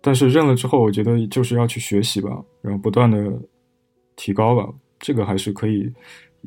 [0.01, 3.39] 但是认了之后，我觉得就是要去学习吧，然后不断的
[4.15, 4.67] 提高吧。
[4.99, 5.93] 这个还是可以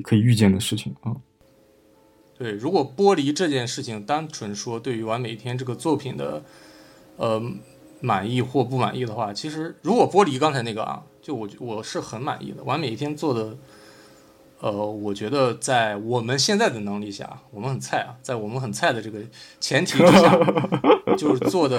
[0.03, 1.15] 可以预见的事情啊。
[2.37, 6.45] 对，如果剥离这件事情，单纯说对于《完美一天》这个作品的，
[7.17, 7.41] 呃，
[8.01, 11.03] 满意或不满意的话，其实如果剥离刚才那个啊。
[11.23, 13.55] 就我我是很满意的，完美一天做的，
[14.59, 19.19] 呃，我觉得在我们现在的能力下，我们很菜啊，在我们很菜的这个
[19.61, 20.35] 前提之下，
[21.19, 21.79] 就是做的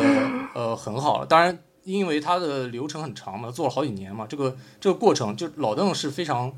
[0.53, 1.25] 呃很好了。
[1.25, 6.53] 当然，因为它的流程很长嘛，做了好几年嘛，这个这个过程，就老邓是非常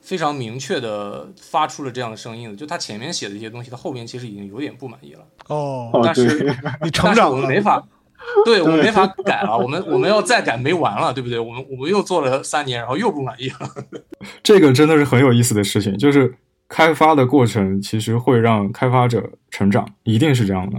[0.00, 2.54] 非常明确的发出了这样的声音的。
[2.54, 5.26] 就他前面写的一些东西，他后面其实已经有点不满意了。
[5.48, 7.84] 哦，但是你成长了，没法。
[8.44, 11.38] 对我们没法改了，我们我们要再改没完了，对不对？
[11.38, 13.58] 我们我们又做了三年，然后又不满意了。
[14.42, 16.32] 这个真的是很有意思的事情，就是
[16.68, 20.78] 开发的过程其实会让开发者成长，一定是这样的。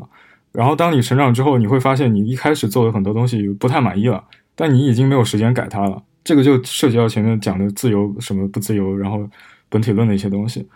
[0.51, 4.23] 然后当你成长之后，你会发现你一开始做的很多东西不太满意了，
[4.55, 6.03] 但你已经没有时间改它了。
[6.23, 9.27] 这个就涉及到前面讲的自由什么不自由，然后
[9.69, 10.67] 本体论的一些东西，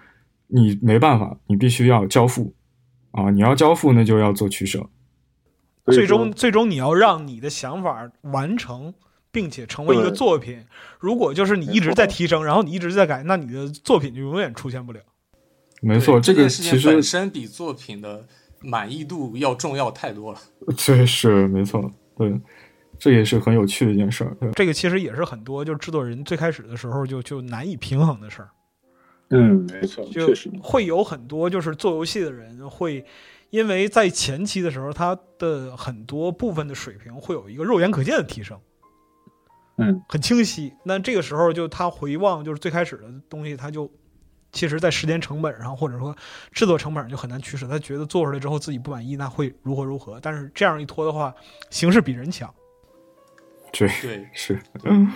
[0.47, 2.51] 你没办法，你必须要交付
[3.11, 3.29] 啊！
[3.29, 4.83] 你要交付，那就要做取舍。
[5.91, 8.93] 最终，最终你要让你的想法完成，
[9.31, 10.65] 并且成为一个作品。
[10.99, 14.99] 如果就是你一直在提升，然后你一直在改，那你的作品就永远出现不了。
[15.81, 18.25] 没错，这个其实本身比作品的
[18.61, 20.39] 满意度要重要太多了。
[20.75, 22.33] 这是没错，对，
[22.97, 24.35] 这也是很有趣的一件事儿。
[24.55, 28.49] 这个其实也是很多就是制作人最开始的时候就就难以平衡的事儿。
[29.29, 33.05] 嗯，没错，确实会有很多就是做游戏的人会。
[33.49, 38.59] 因为在前期的时候，他的很多部分的水平会有一个肉眼可见的提升，
[39.77, 40.73] 嗯，很清晰。
[40.83, 43.89] 那这个时候就他回望，就是最开始的东西，他就
[44.51, 46.15] 其实，在时间成本上或者说
[46.51, 47.67] 制作成本上就很难取舍。
[47.67, 50.19] 他觉得做出来之后自己不满意，那会如何如何？
[50.21, 51.33] 但是这样一拖的话，
[51.69, 52.53] 形势比人强。
[53.71, 55.11] 对对是，嗯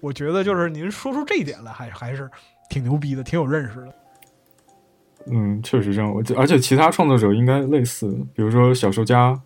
[0.00, 2.30] 我觉得就是您说出这一点来，还还是
[2.68, 3.94] 挺牛逼的，挺有认识的。
[5.30, 6.12] 嗯，确实这样。
[6.12, 9.40] 我而且其他创作者应该类似，比如说小说家，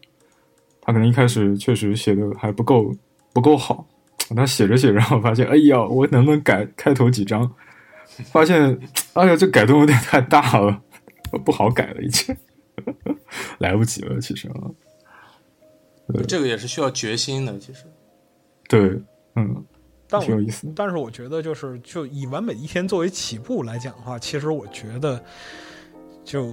[0.81, 2.94] 他可能一开始确实写的还不够
[3.32, 3.86] 不够好，
[4.35, 7.52] 他写着写着，然后发现，哎呀，我能不能改开头几章？
[8.31, 8.78] 发现，
[9.15, 10.81] 哎呀，这改动有点太大了，
[11.44, 12.36] 不好改了，已经
[13.59, 14.20] 来不及了。
[14.20, 14.70] 其实啊，
[16.28, 17.59] 这个也是需要决心的。
[17.59, 17.86] 其实，
[18.69, 19.01] 对，
[19.35, 19.65] 嗯，
[20.09, 20.73] 但挺有意思。
[20.77, 25.20] 但是我觉得，就是就以完美一天作为起步来讲的话，其实我觉得，
[26.24, 26.52] 就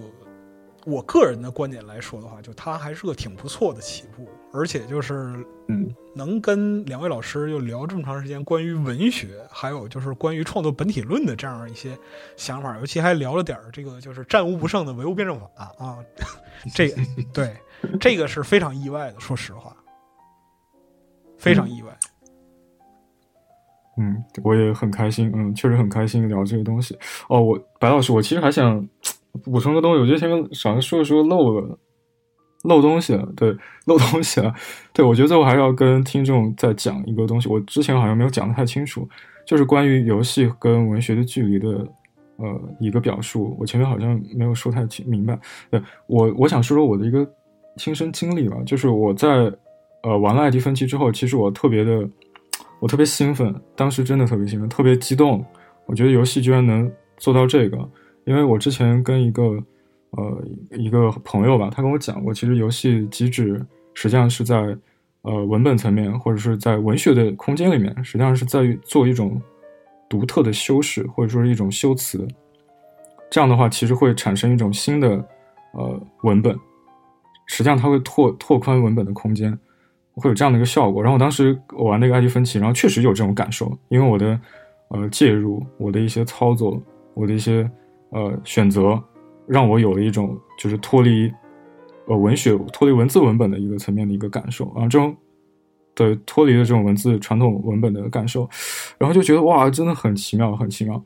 [0.85, 11.97] 我个人的观点来说的话，就它还是个挺不错的起步，而且就是嗯，能跟两位老师又聊这么长时间关于文学，还有就是关于创作本体论的这样一些
[12.35, 15.45] 想法，尤其还聊了点儿这个就是战无不胜的唯物辩证法
[15.77, 15.97] 啊，
[16.73, 17.55] 这个 对
[17.99, 19.75] 这个是非常意外的，说实话，
[21.37, 21.97] 非常意外。
[23.97, 26.97] 嗯，我也很开心，嗯，确实很开心聊这个东西。
[27.27, 28.87] 哦，我白老师，我其实还想
[29.43, 31.77] 补充个东西，我觉得前面少说说漏了，
[32.63, 33.55] 漏东西了，对，
[33.85, 34.53] 漏东西了，
[34.93, 39.07] 对，我觉得最后还是要跟听众再讲一个东西，我之前好像没有讲的太清楚，
[39.45, 41.67] 就是关于游戏跟文学的距离的，
[42.37, 45.39] 呃，一个表述，我前面好像没有说太清明白。
[45.69, 47.27] 对我，我想说说我的一个
[47.77, 49.51] 亲身经历吧，就是我在
[50.03, 52.09] 呃玩了艾迪芬奇之后，其实我特别的。
[52.79, 55.45] 我特别兴奋，当时真的特别兴奋，特别激动。
[55.85, 57.77] 我觉得游戏居然能做到这个，
[58.25, 59.43] 因为我之前跟一个
[60.11, 64.77] 呃一个朋友吧，他跟我讲过，其实游戏机制实际上是在
[65.21, 69.41] 呃文本层面或者是在文学的空间里面，实际上是在做一种
[70.09, 72.27] 独特的修饰或者说是一种修辞。
[73.29, 75.09] 这样的话，其实会产生一种新的
[75.73, 76.53] 呃文本，
[77.47, 79.57] 实际上它会拓拓宽文本的空间。
[80.15, 84.37] 会有这样的一个效果，然后我当时我玩那个爱迪芬奇，然后确实有这种感受，因为我的
[84.89, 86.79] 呃介入，我的一些操作，
[87.13, 87.67] 我的一些
[88.11, 89.01] 呃选择，
[89.47, 91.31] 让我有了一种就是脱离
[92.07, 95.15] 呃文学、脱离文字文本的一个层面的一个感受啊，这种
[95.95, 98.49] 的脱离了这种文字传统文本的感受，
[98.97, 101.03] 然后就觉得哇，真的很奇妙，很奇妙。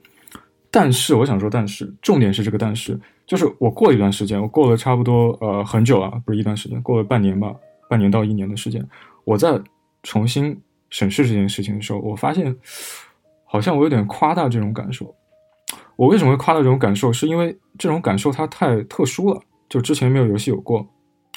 [0.69, 7.55] 但是我想说，但是重点是这个但是，就是我过了一段时间，我过了差不多呃很久啊，不是一段时间，过了半年吧。
[7.87, 8.83] 半年到一年的时间，
[9.25, 9.61] 我在
[10.01, 10.59] 重新
[10.89, 12.53] 审视这件事情的时候，我发现
[13.43, 15.13] 好像我有点夸大这种感受。
[15.95, 17.11] 我为什么会夸大这种感受？
[17.11, 19.39] 是因为这种感受它太特殊了，
[19.69, 20.85] 就之前没有游戏有过，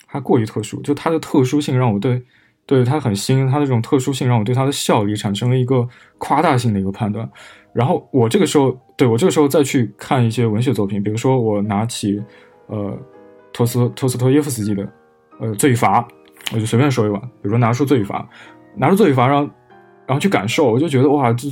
[0.06, 0.80] 它过于特殊。
[0.82, 2.22] 就它的特殊性让我对
[2.66, 7.28] 对它很新，它的这种特殊性让我对它的效力产生了一个夸大性的一个判断。
[7.72, 12.22] 然后我这个时候，对我这个时候再去看一些文学作品，比如说我拿起
[12.66, 12.98] 呃
[13.52, 14.88] 托斯托斯托耶夫斯基的
[15.38, 16.00] 呃《罪与罚》。
[16.54, 18.26] 我就随便说一碗，比如说拿出罪与罚，
[18.74, 19.50] 拿出罪与罚，然后
[20.06, 21.46] 然后去感受，我就觉得哇，这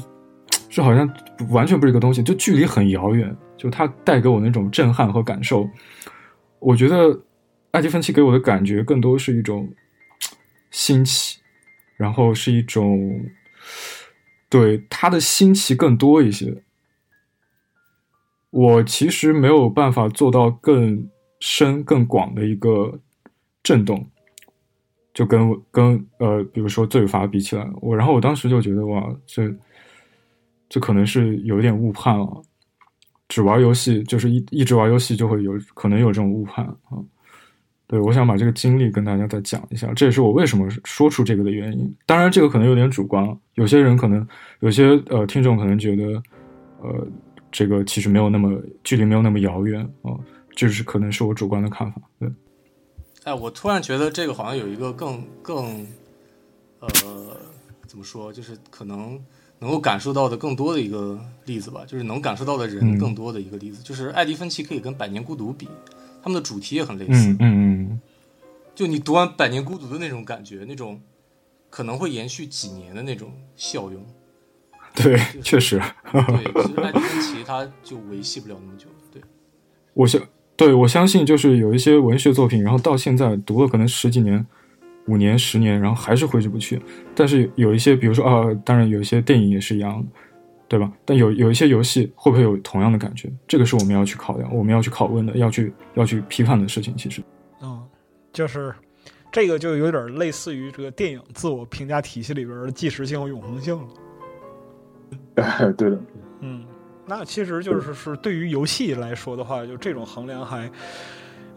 [0.68, 1.08] 这好像
[1.50, 3.34] 完全不是一个东西，就距离很遥远。
[3.56, 5.68] 就它带给我那种震撼和感受，
[6.58, 7.22] 我觉得
[7.70, 9.72] 艾迪芬奇给我的感觉更多是一种
[10.70, 11.38] 新奇，
[11.96, 13.24] 然后是一种
[14.50, 16.62] 对他的新奇更多一些。
[18.50, 21.08] 我其实没有办法做到更
[21.40, 23.00] 深更广的一个
[23.62, 24.10] 震动。
[25.14, 29.48] 就跟跟呃，比如说罪罚比起来，我然后我当时就觉得哇，这
[30.68, 32.42] 这可能是有一点误判了。
[33.28, 36.98] 只玩游戏就是一一直玩游戏就会有可能有这种误判啊。
[37.88, 41.96] 对，我想把这个经历跟大家再讲一下，这也是我为什么说出这个的原因。
[42.04, 43.24] 当然，这个可能有点主观，
[43.54, 44.26] 有些人可能
[44.58, 46.20] 有些呃听众可能觉得
[46.80, 47.06] 呃
[47.52, 50.10] 这个其实没有那么距离没有那么遥远啊，
[50.56, 52.28] 就是可能是我主观的看法，对。
[53.22, 55.86] 哎，我突然觉得这个好像有一个更更，
[56.80, 56.88] 呃，
[57.86, 59.20] 怎么说，就是可能
[59.58, 65.68] 能够感受到的更多的一个例子吧，就是能感受到的人更多的一个例子，就是艾迪芬奇可以跟《百年孤独》比，
[66.22, 67.30] 他们的主题也很类似。
[67.38, 68.00] 嗯嗯。
[68.74, 71.00] 就你读完《百年孤独》的那种感觉，那种
[71.70, 74.04] 可能会延续几年的那种效用。
[74.94, 75.80] 对，确实。
[76.12, 78.86] 对，其实艾迪芬奇他就维系不了那么久。
[79.12, 79.22] 对，
[79.94, 80.20] 我相。
[80.58, 84.46] 对，我相信就是有一些文学作品，然后到现在读了可能十几年、
[85.06, 86.80] 五年、十年，然后还是挥之不去。
[87.14, 90.06] 但是有一些，比如说啊，当然有一些电影也是一样的，
[90.68, 90.90] 对吧？
[91.04, 93.30] 但有有一些游戏会不会有同样的感觉？
[93.46, 96.96] 这个是我们要去考量、我们要去拷问的、要去要去批判的事情。
[96.96, 97.22] 其实，
[97.62, 97.82] 嗯，
[98.32, 98.74] 就是
[99.30, 103.88] 这个就有点类似于这个电影自我评价体系里边的即时性和永恒性了。
[105.76, 106.00] 对的，
[106.40, 106.64] 嗯。
[107.08, 110.68] 那其实就是是对于游戏来说的话，就这种衡量还，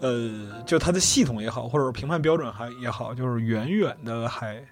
[0.02, 4.64] 呃，就它的系统也好，或者评判标准还也好，就是远远的还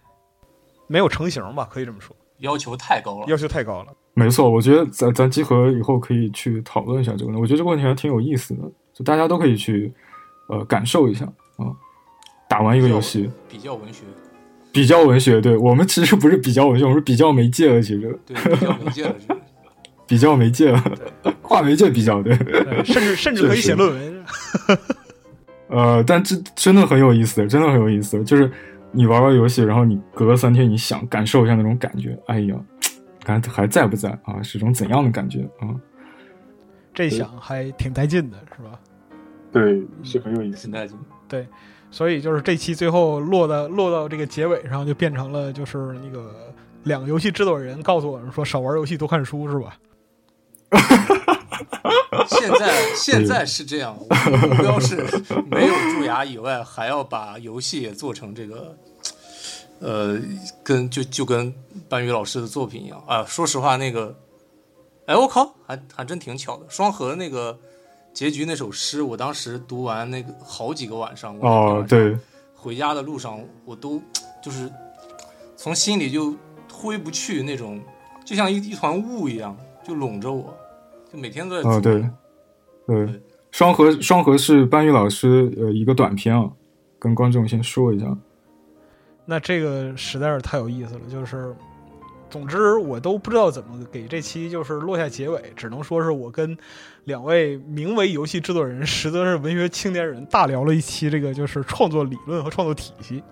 [0.88, 2.16] 没有成型吧，可以这么说。
[2.40, 3.26] 要求太高了。
[3.28, 3.94] 要求太高了。
[4.14, 7.41] 没错，我觉得咱咱集合以后可以去讨论一下这个问题。
[7.41, 8.62] 我觉得这个问题还挺有意思的，
[8.94, 9.94] 就大家都可以去
[10.49, 11.26] 呃感受一下
[11.58, 11.70] 啊。
[12.48, 14.04] 打完一个游戏，比较文学，
[14.72, 19.41] 比较文学，对我们其实不是比较文学，我们是比较媒介了，其实对比较媒介了，这个
[20.08, 20.84] 比较媒介了，
[21.41, 22.38] 跨媒介比较对。
[22.38, 24.26] 对甚至甚至可以写论文。
[25.69, 28.23] 呃，但这真的很有意思，真的很有意思。
[28.23, 28.52] 就是
[28.91, 32.56] 你玩玩游戏，然后你隔个三天，你想感受一下那种感觉，哎呀，
[33.23, 34.41] 看还在不在啊？
[34.41, 35.76] 是种怎样的感觉啊？
[36.94, 38.80] 这想还挺带劲的，是吧？
[39.52, 40.72] 对，是很有意思挺。
[40.72, 40.98] 带劲。
[41.27, 41.45] 对
[41.91, 46.53] 所以就是这期最后落到落到这个结尾上，就变成了就是那个
[46.84, 49.77] 两个游戏制作人告诉我们说少玩游戏多看书，是吧？
[52.30, 54.96] 现在现在是这样，我的目标是
[55.50, 58.78] 没有蛀牙以外，还要把游戏也做成这个，
[59.80, 60.18] 呃，
[60.64, 61.54] 跟就就跟
[61.88, 63.24] 班宇老师的作品一样啊。
[63.26, 64.16] 说实话，那个，
[65.06, 66.66] 哎，我靠，还还真挺巧的。
[66.70, 67.58] 双核那个
[68.14, 72.18] 结局那首诗，我当时读完那个好几个晚上，我哦，对，
[72.56, 74.02] 回家的路上，我都
[74.42, 74.72] 就是
[75.56, 76.36] 从心里就
[76.72, 77.82] 挥不去那种，
[78.26, 79.56] 就像一一团雾一样，
[79.88, 80.56] 就笼着我，
[81.12, 82.10] 就每天都在哦，琢对，
[82.86, 83.22] 对对，
[83.52, 86.50] 双核双核是班宇老师呃一个短片啊，
[87.00, 88.06] 跟观众先说一下。
[89.26, 91.54] 那这个实在是太有意思了，就是，
[92.30, 96.58] 总之我都不知道怎么给这期就是落下结尾，只能说是我跟
[97.04, 103.24] 两位名为游戏制作人，实则是文学青年人大聊了一期这个就是创作理论和创作体系。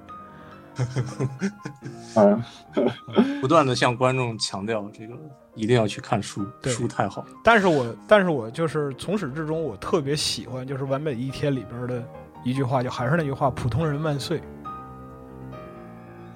[2.16, 2.46] 啊
[3.40, 5.14] 不断的向观众强调这个
[5.56, 7.26] 一定要去看书，对书太好。
[7.44, 12.04] 但是我但是我就是从始至终我特别喜欢就是《完美一天》里边的
[12.44, 14.42] 一句话，就还是那句话：“普通人万岁。”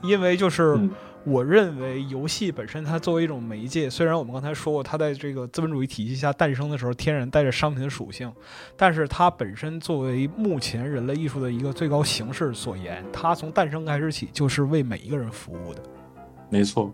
[0.01, 0.75] 因为就是。
[0.75, 0.89] 嗯
[1.25, 8.31] 我认为游戏本身它作为一种媒介，虽然我们刚才说过它在这个资本主义体系下诞生的时候天然带着商品的属性，
[8.77, 15.83] 但是它本身作为目前人类艺术的一个最高形式所言，它从诞生开始起就是为每一个人服务的。
[16.49, 16.91] 没错，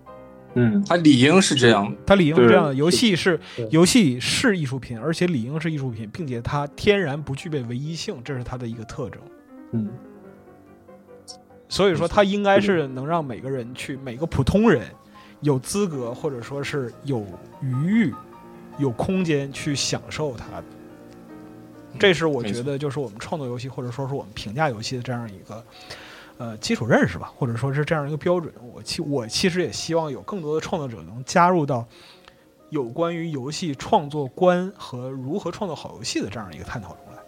[0.56, 1.98] 嗯，它理应是这样的。
[2.06, 3.40] 它理应是这样的，游戏是
[3.72, 9.22] 游戏是艺术品，而且理应是艺术品，并且它天然不具备唯一性，这是它的一个特征。
[9.72, 9.90] 嗯，
[11.68, 14.84] 所以说，它应该是能让每个人去，每个普通人
[15.42, 17.26] 有资格或者说是有
[17.62, 18.14] 余裕、
[18.78, 20.64] 有空间去享受它的。
[22.00, 25.64] 这是我觉得，就是我们创作游戏或者说是我们评价游戏的这样一个
[26.38, 28.54] 呃基础认识吧，或者说是这样一个标准。
[28.74, 31.88] 我其我其实也希望有更多的创作者能加入到
[32.70, 37.20] 有关于游戏创作观和如何创作好游戏的这样一个探讨中来。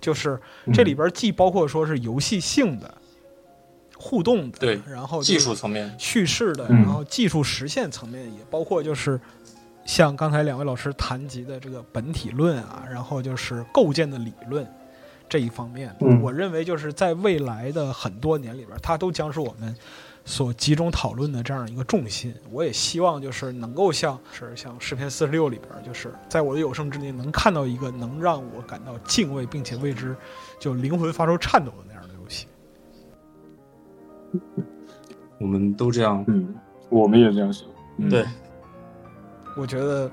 [0.00, 0.40] 就是
[0.72, 2.94] 这里边既包括说是游戏性的、
[3.96, 9.20] 互动的，对然后技术层面，叙事的，嗯然后技术实现层面也包括就是
[9.84, 14.66] 像刚才两位老师谈及的这个本体论啊，然后就是构建的理论
[15.30, 19.74] 这一方面，嗯我认为就是在未来的很多年里边，它都将是我们
[20.24, 22.34] 所集中讨论的这样一个重心。
[22.50, 30.16] 我也希望就是能够像是像诗篇四十六里边，就是在我的有生之年能看到一个能让我感到敬畏，并且为之
[30.58, 32.46] 就灵魂发出颤抖的那样的游戏。
[35.38, 36.24] 我们都这样。
[36.26, 36.54] 嗯，
[36.88, 37.66] 我们也这样想。
[37.98, 38.26] 嗯对，
[39.56, 40.10] 我觉得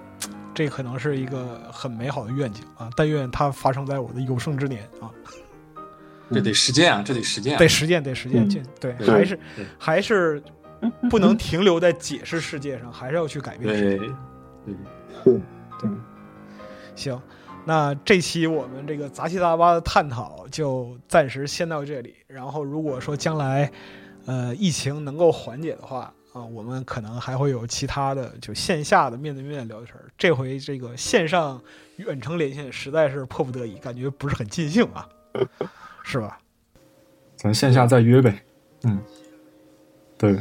[0.57, 2.89] 这可能是一个很美好的愿景啊！
[2.95, 5.13] 但愿它发生在我的有生之年啊！
[6.33, 7.59] 这得实践啊，这得实践啊。
[7.59, 9.39] 得实践，得实践，嗯对，对还是
[9.77, 10.41] 还是
[11.11, 13.97] 不能停留在解释世界上，还是要去改变世界。
[13.97, 14.07] 对
[15.79, 15.89] 对，
[16.95, 17.21] 行，
[17.63, 22.15] 那这期我们这个杂七杂八的探讨就暂时先到这里。
[22.25, 23.71] 然后，如果说将来
[24.25, 30.05] 呃疫情能够缓解的话啊，我们可能还会有其他的就线下的面对面聊天儿。
[30.17, 31.59] 这回这个线上
[31.95, 35.09] 远程连线实在是迫不得已，感觉不是很尽兴啊，
[36.05, 36.39] 是吧？
[37.35, 38.43] 咱线下再约呗。
[38.83, 39.01] 嗯，
[40.17, 40.35] 对。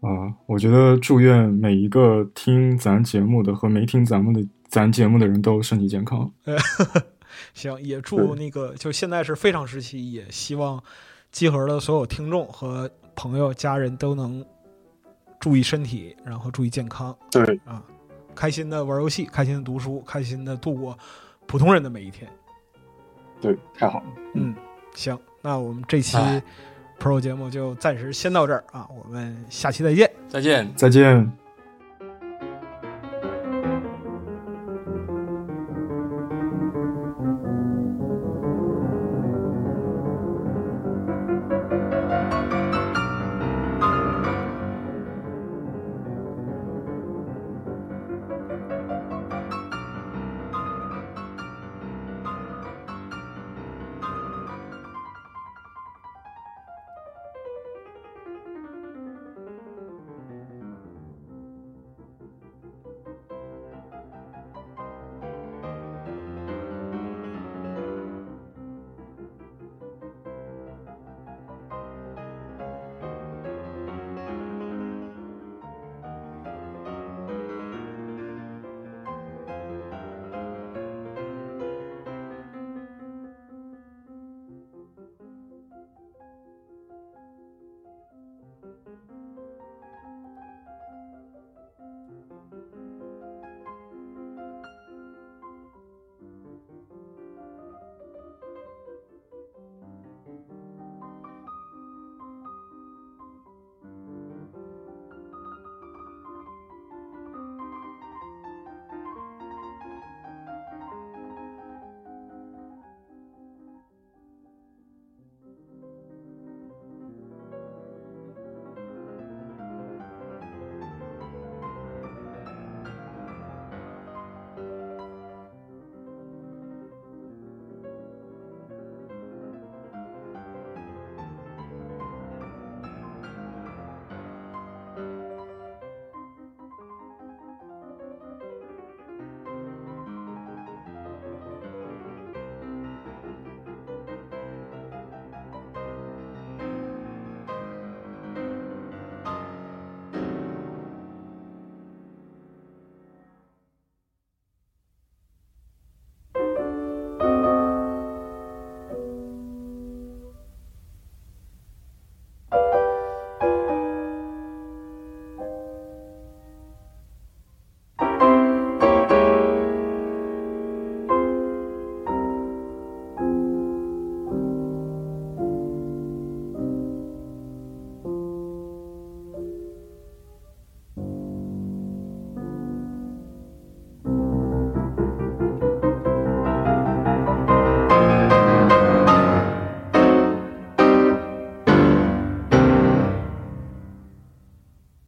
[0.00, 6.32] 啊，我觉得祝愿每一个听咱节目的和没听咱们的咱节目的人都身体健康。
[7.54, 10.82] 行，也祝那个就现在是非常时期，也希望
[11.30, 14.44] 集合的所有听众和朋友、家人都能
[15.38, 17.82] 注意身体，然后注意健康对，啊，
[18.34, 20.98] 开心的玩游戏，开心的读书，开心的度过
[21.46, 22.28] 普通人的每一天。
[23.40, 24.06] 对，太好了。
[24.34, 24.54] 嗯，
[24.94, 26.42] 行，那我们这期哎
[26.98, 30.10] Pro 节目就暂时先到这儿啊，我们下期再见。
[30.28, 30.72] 再见。
[30.74, 31.47] 再见。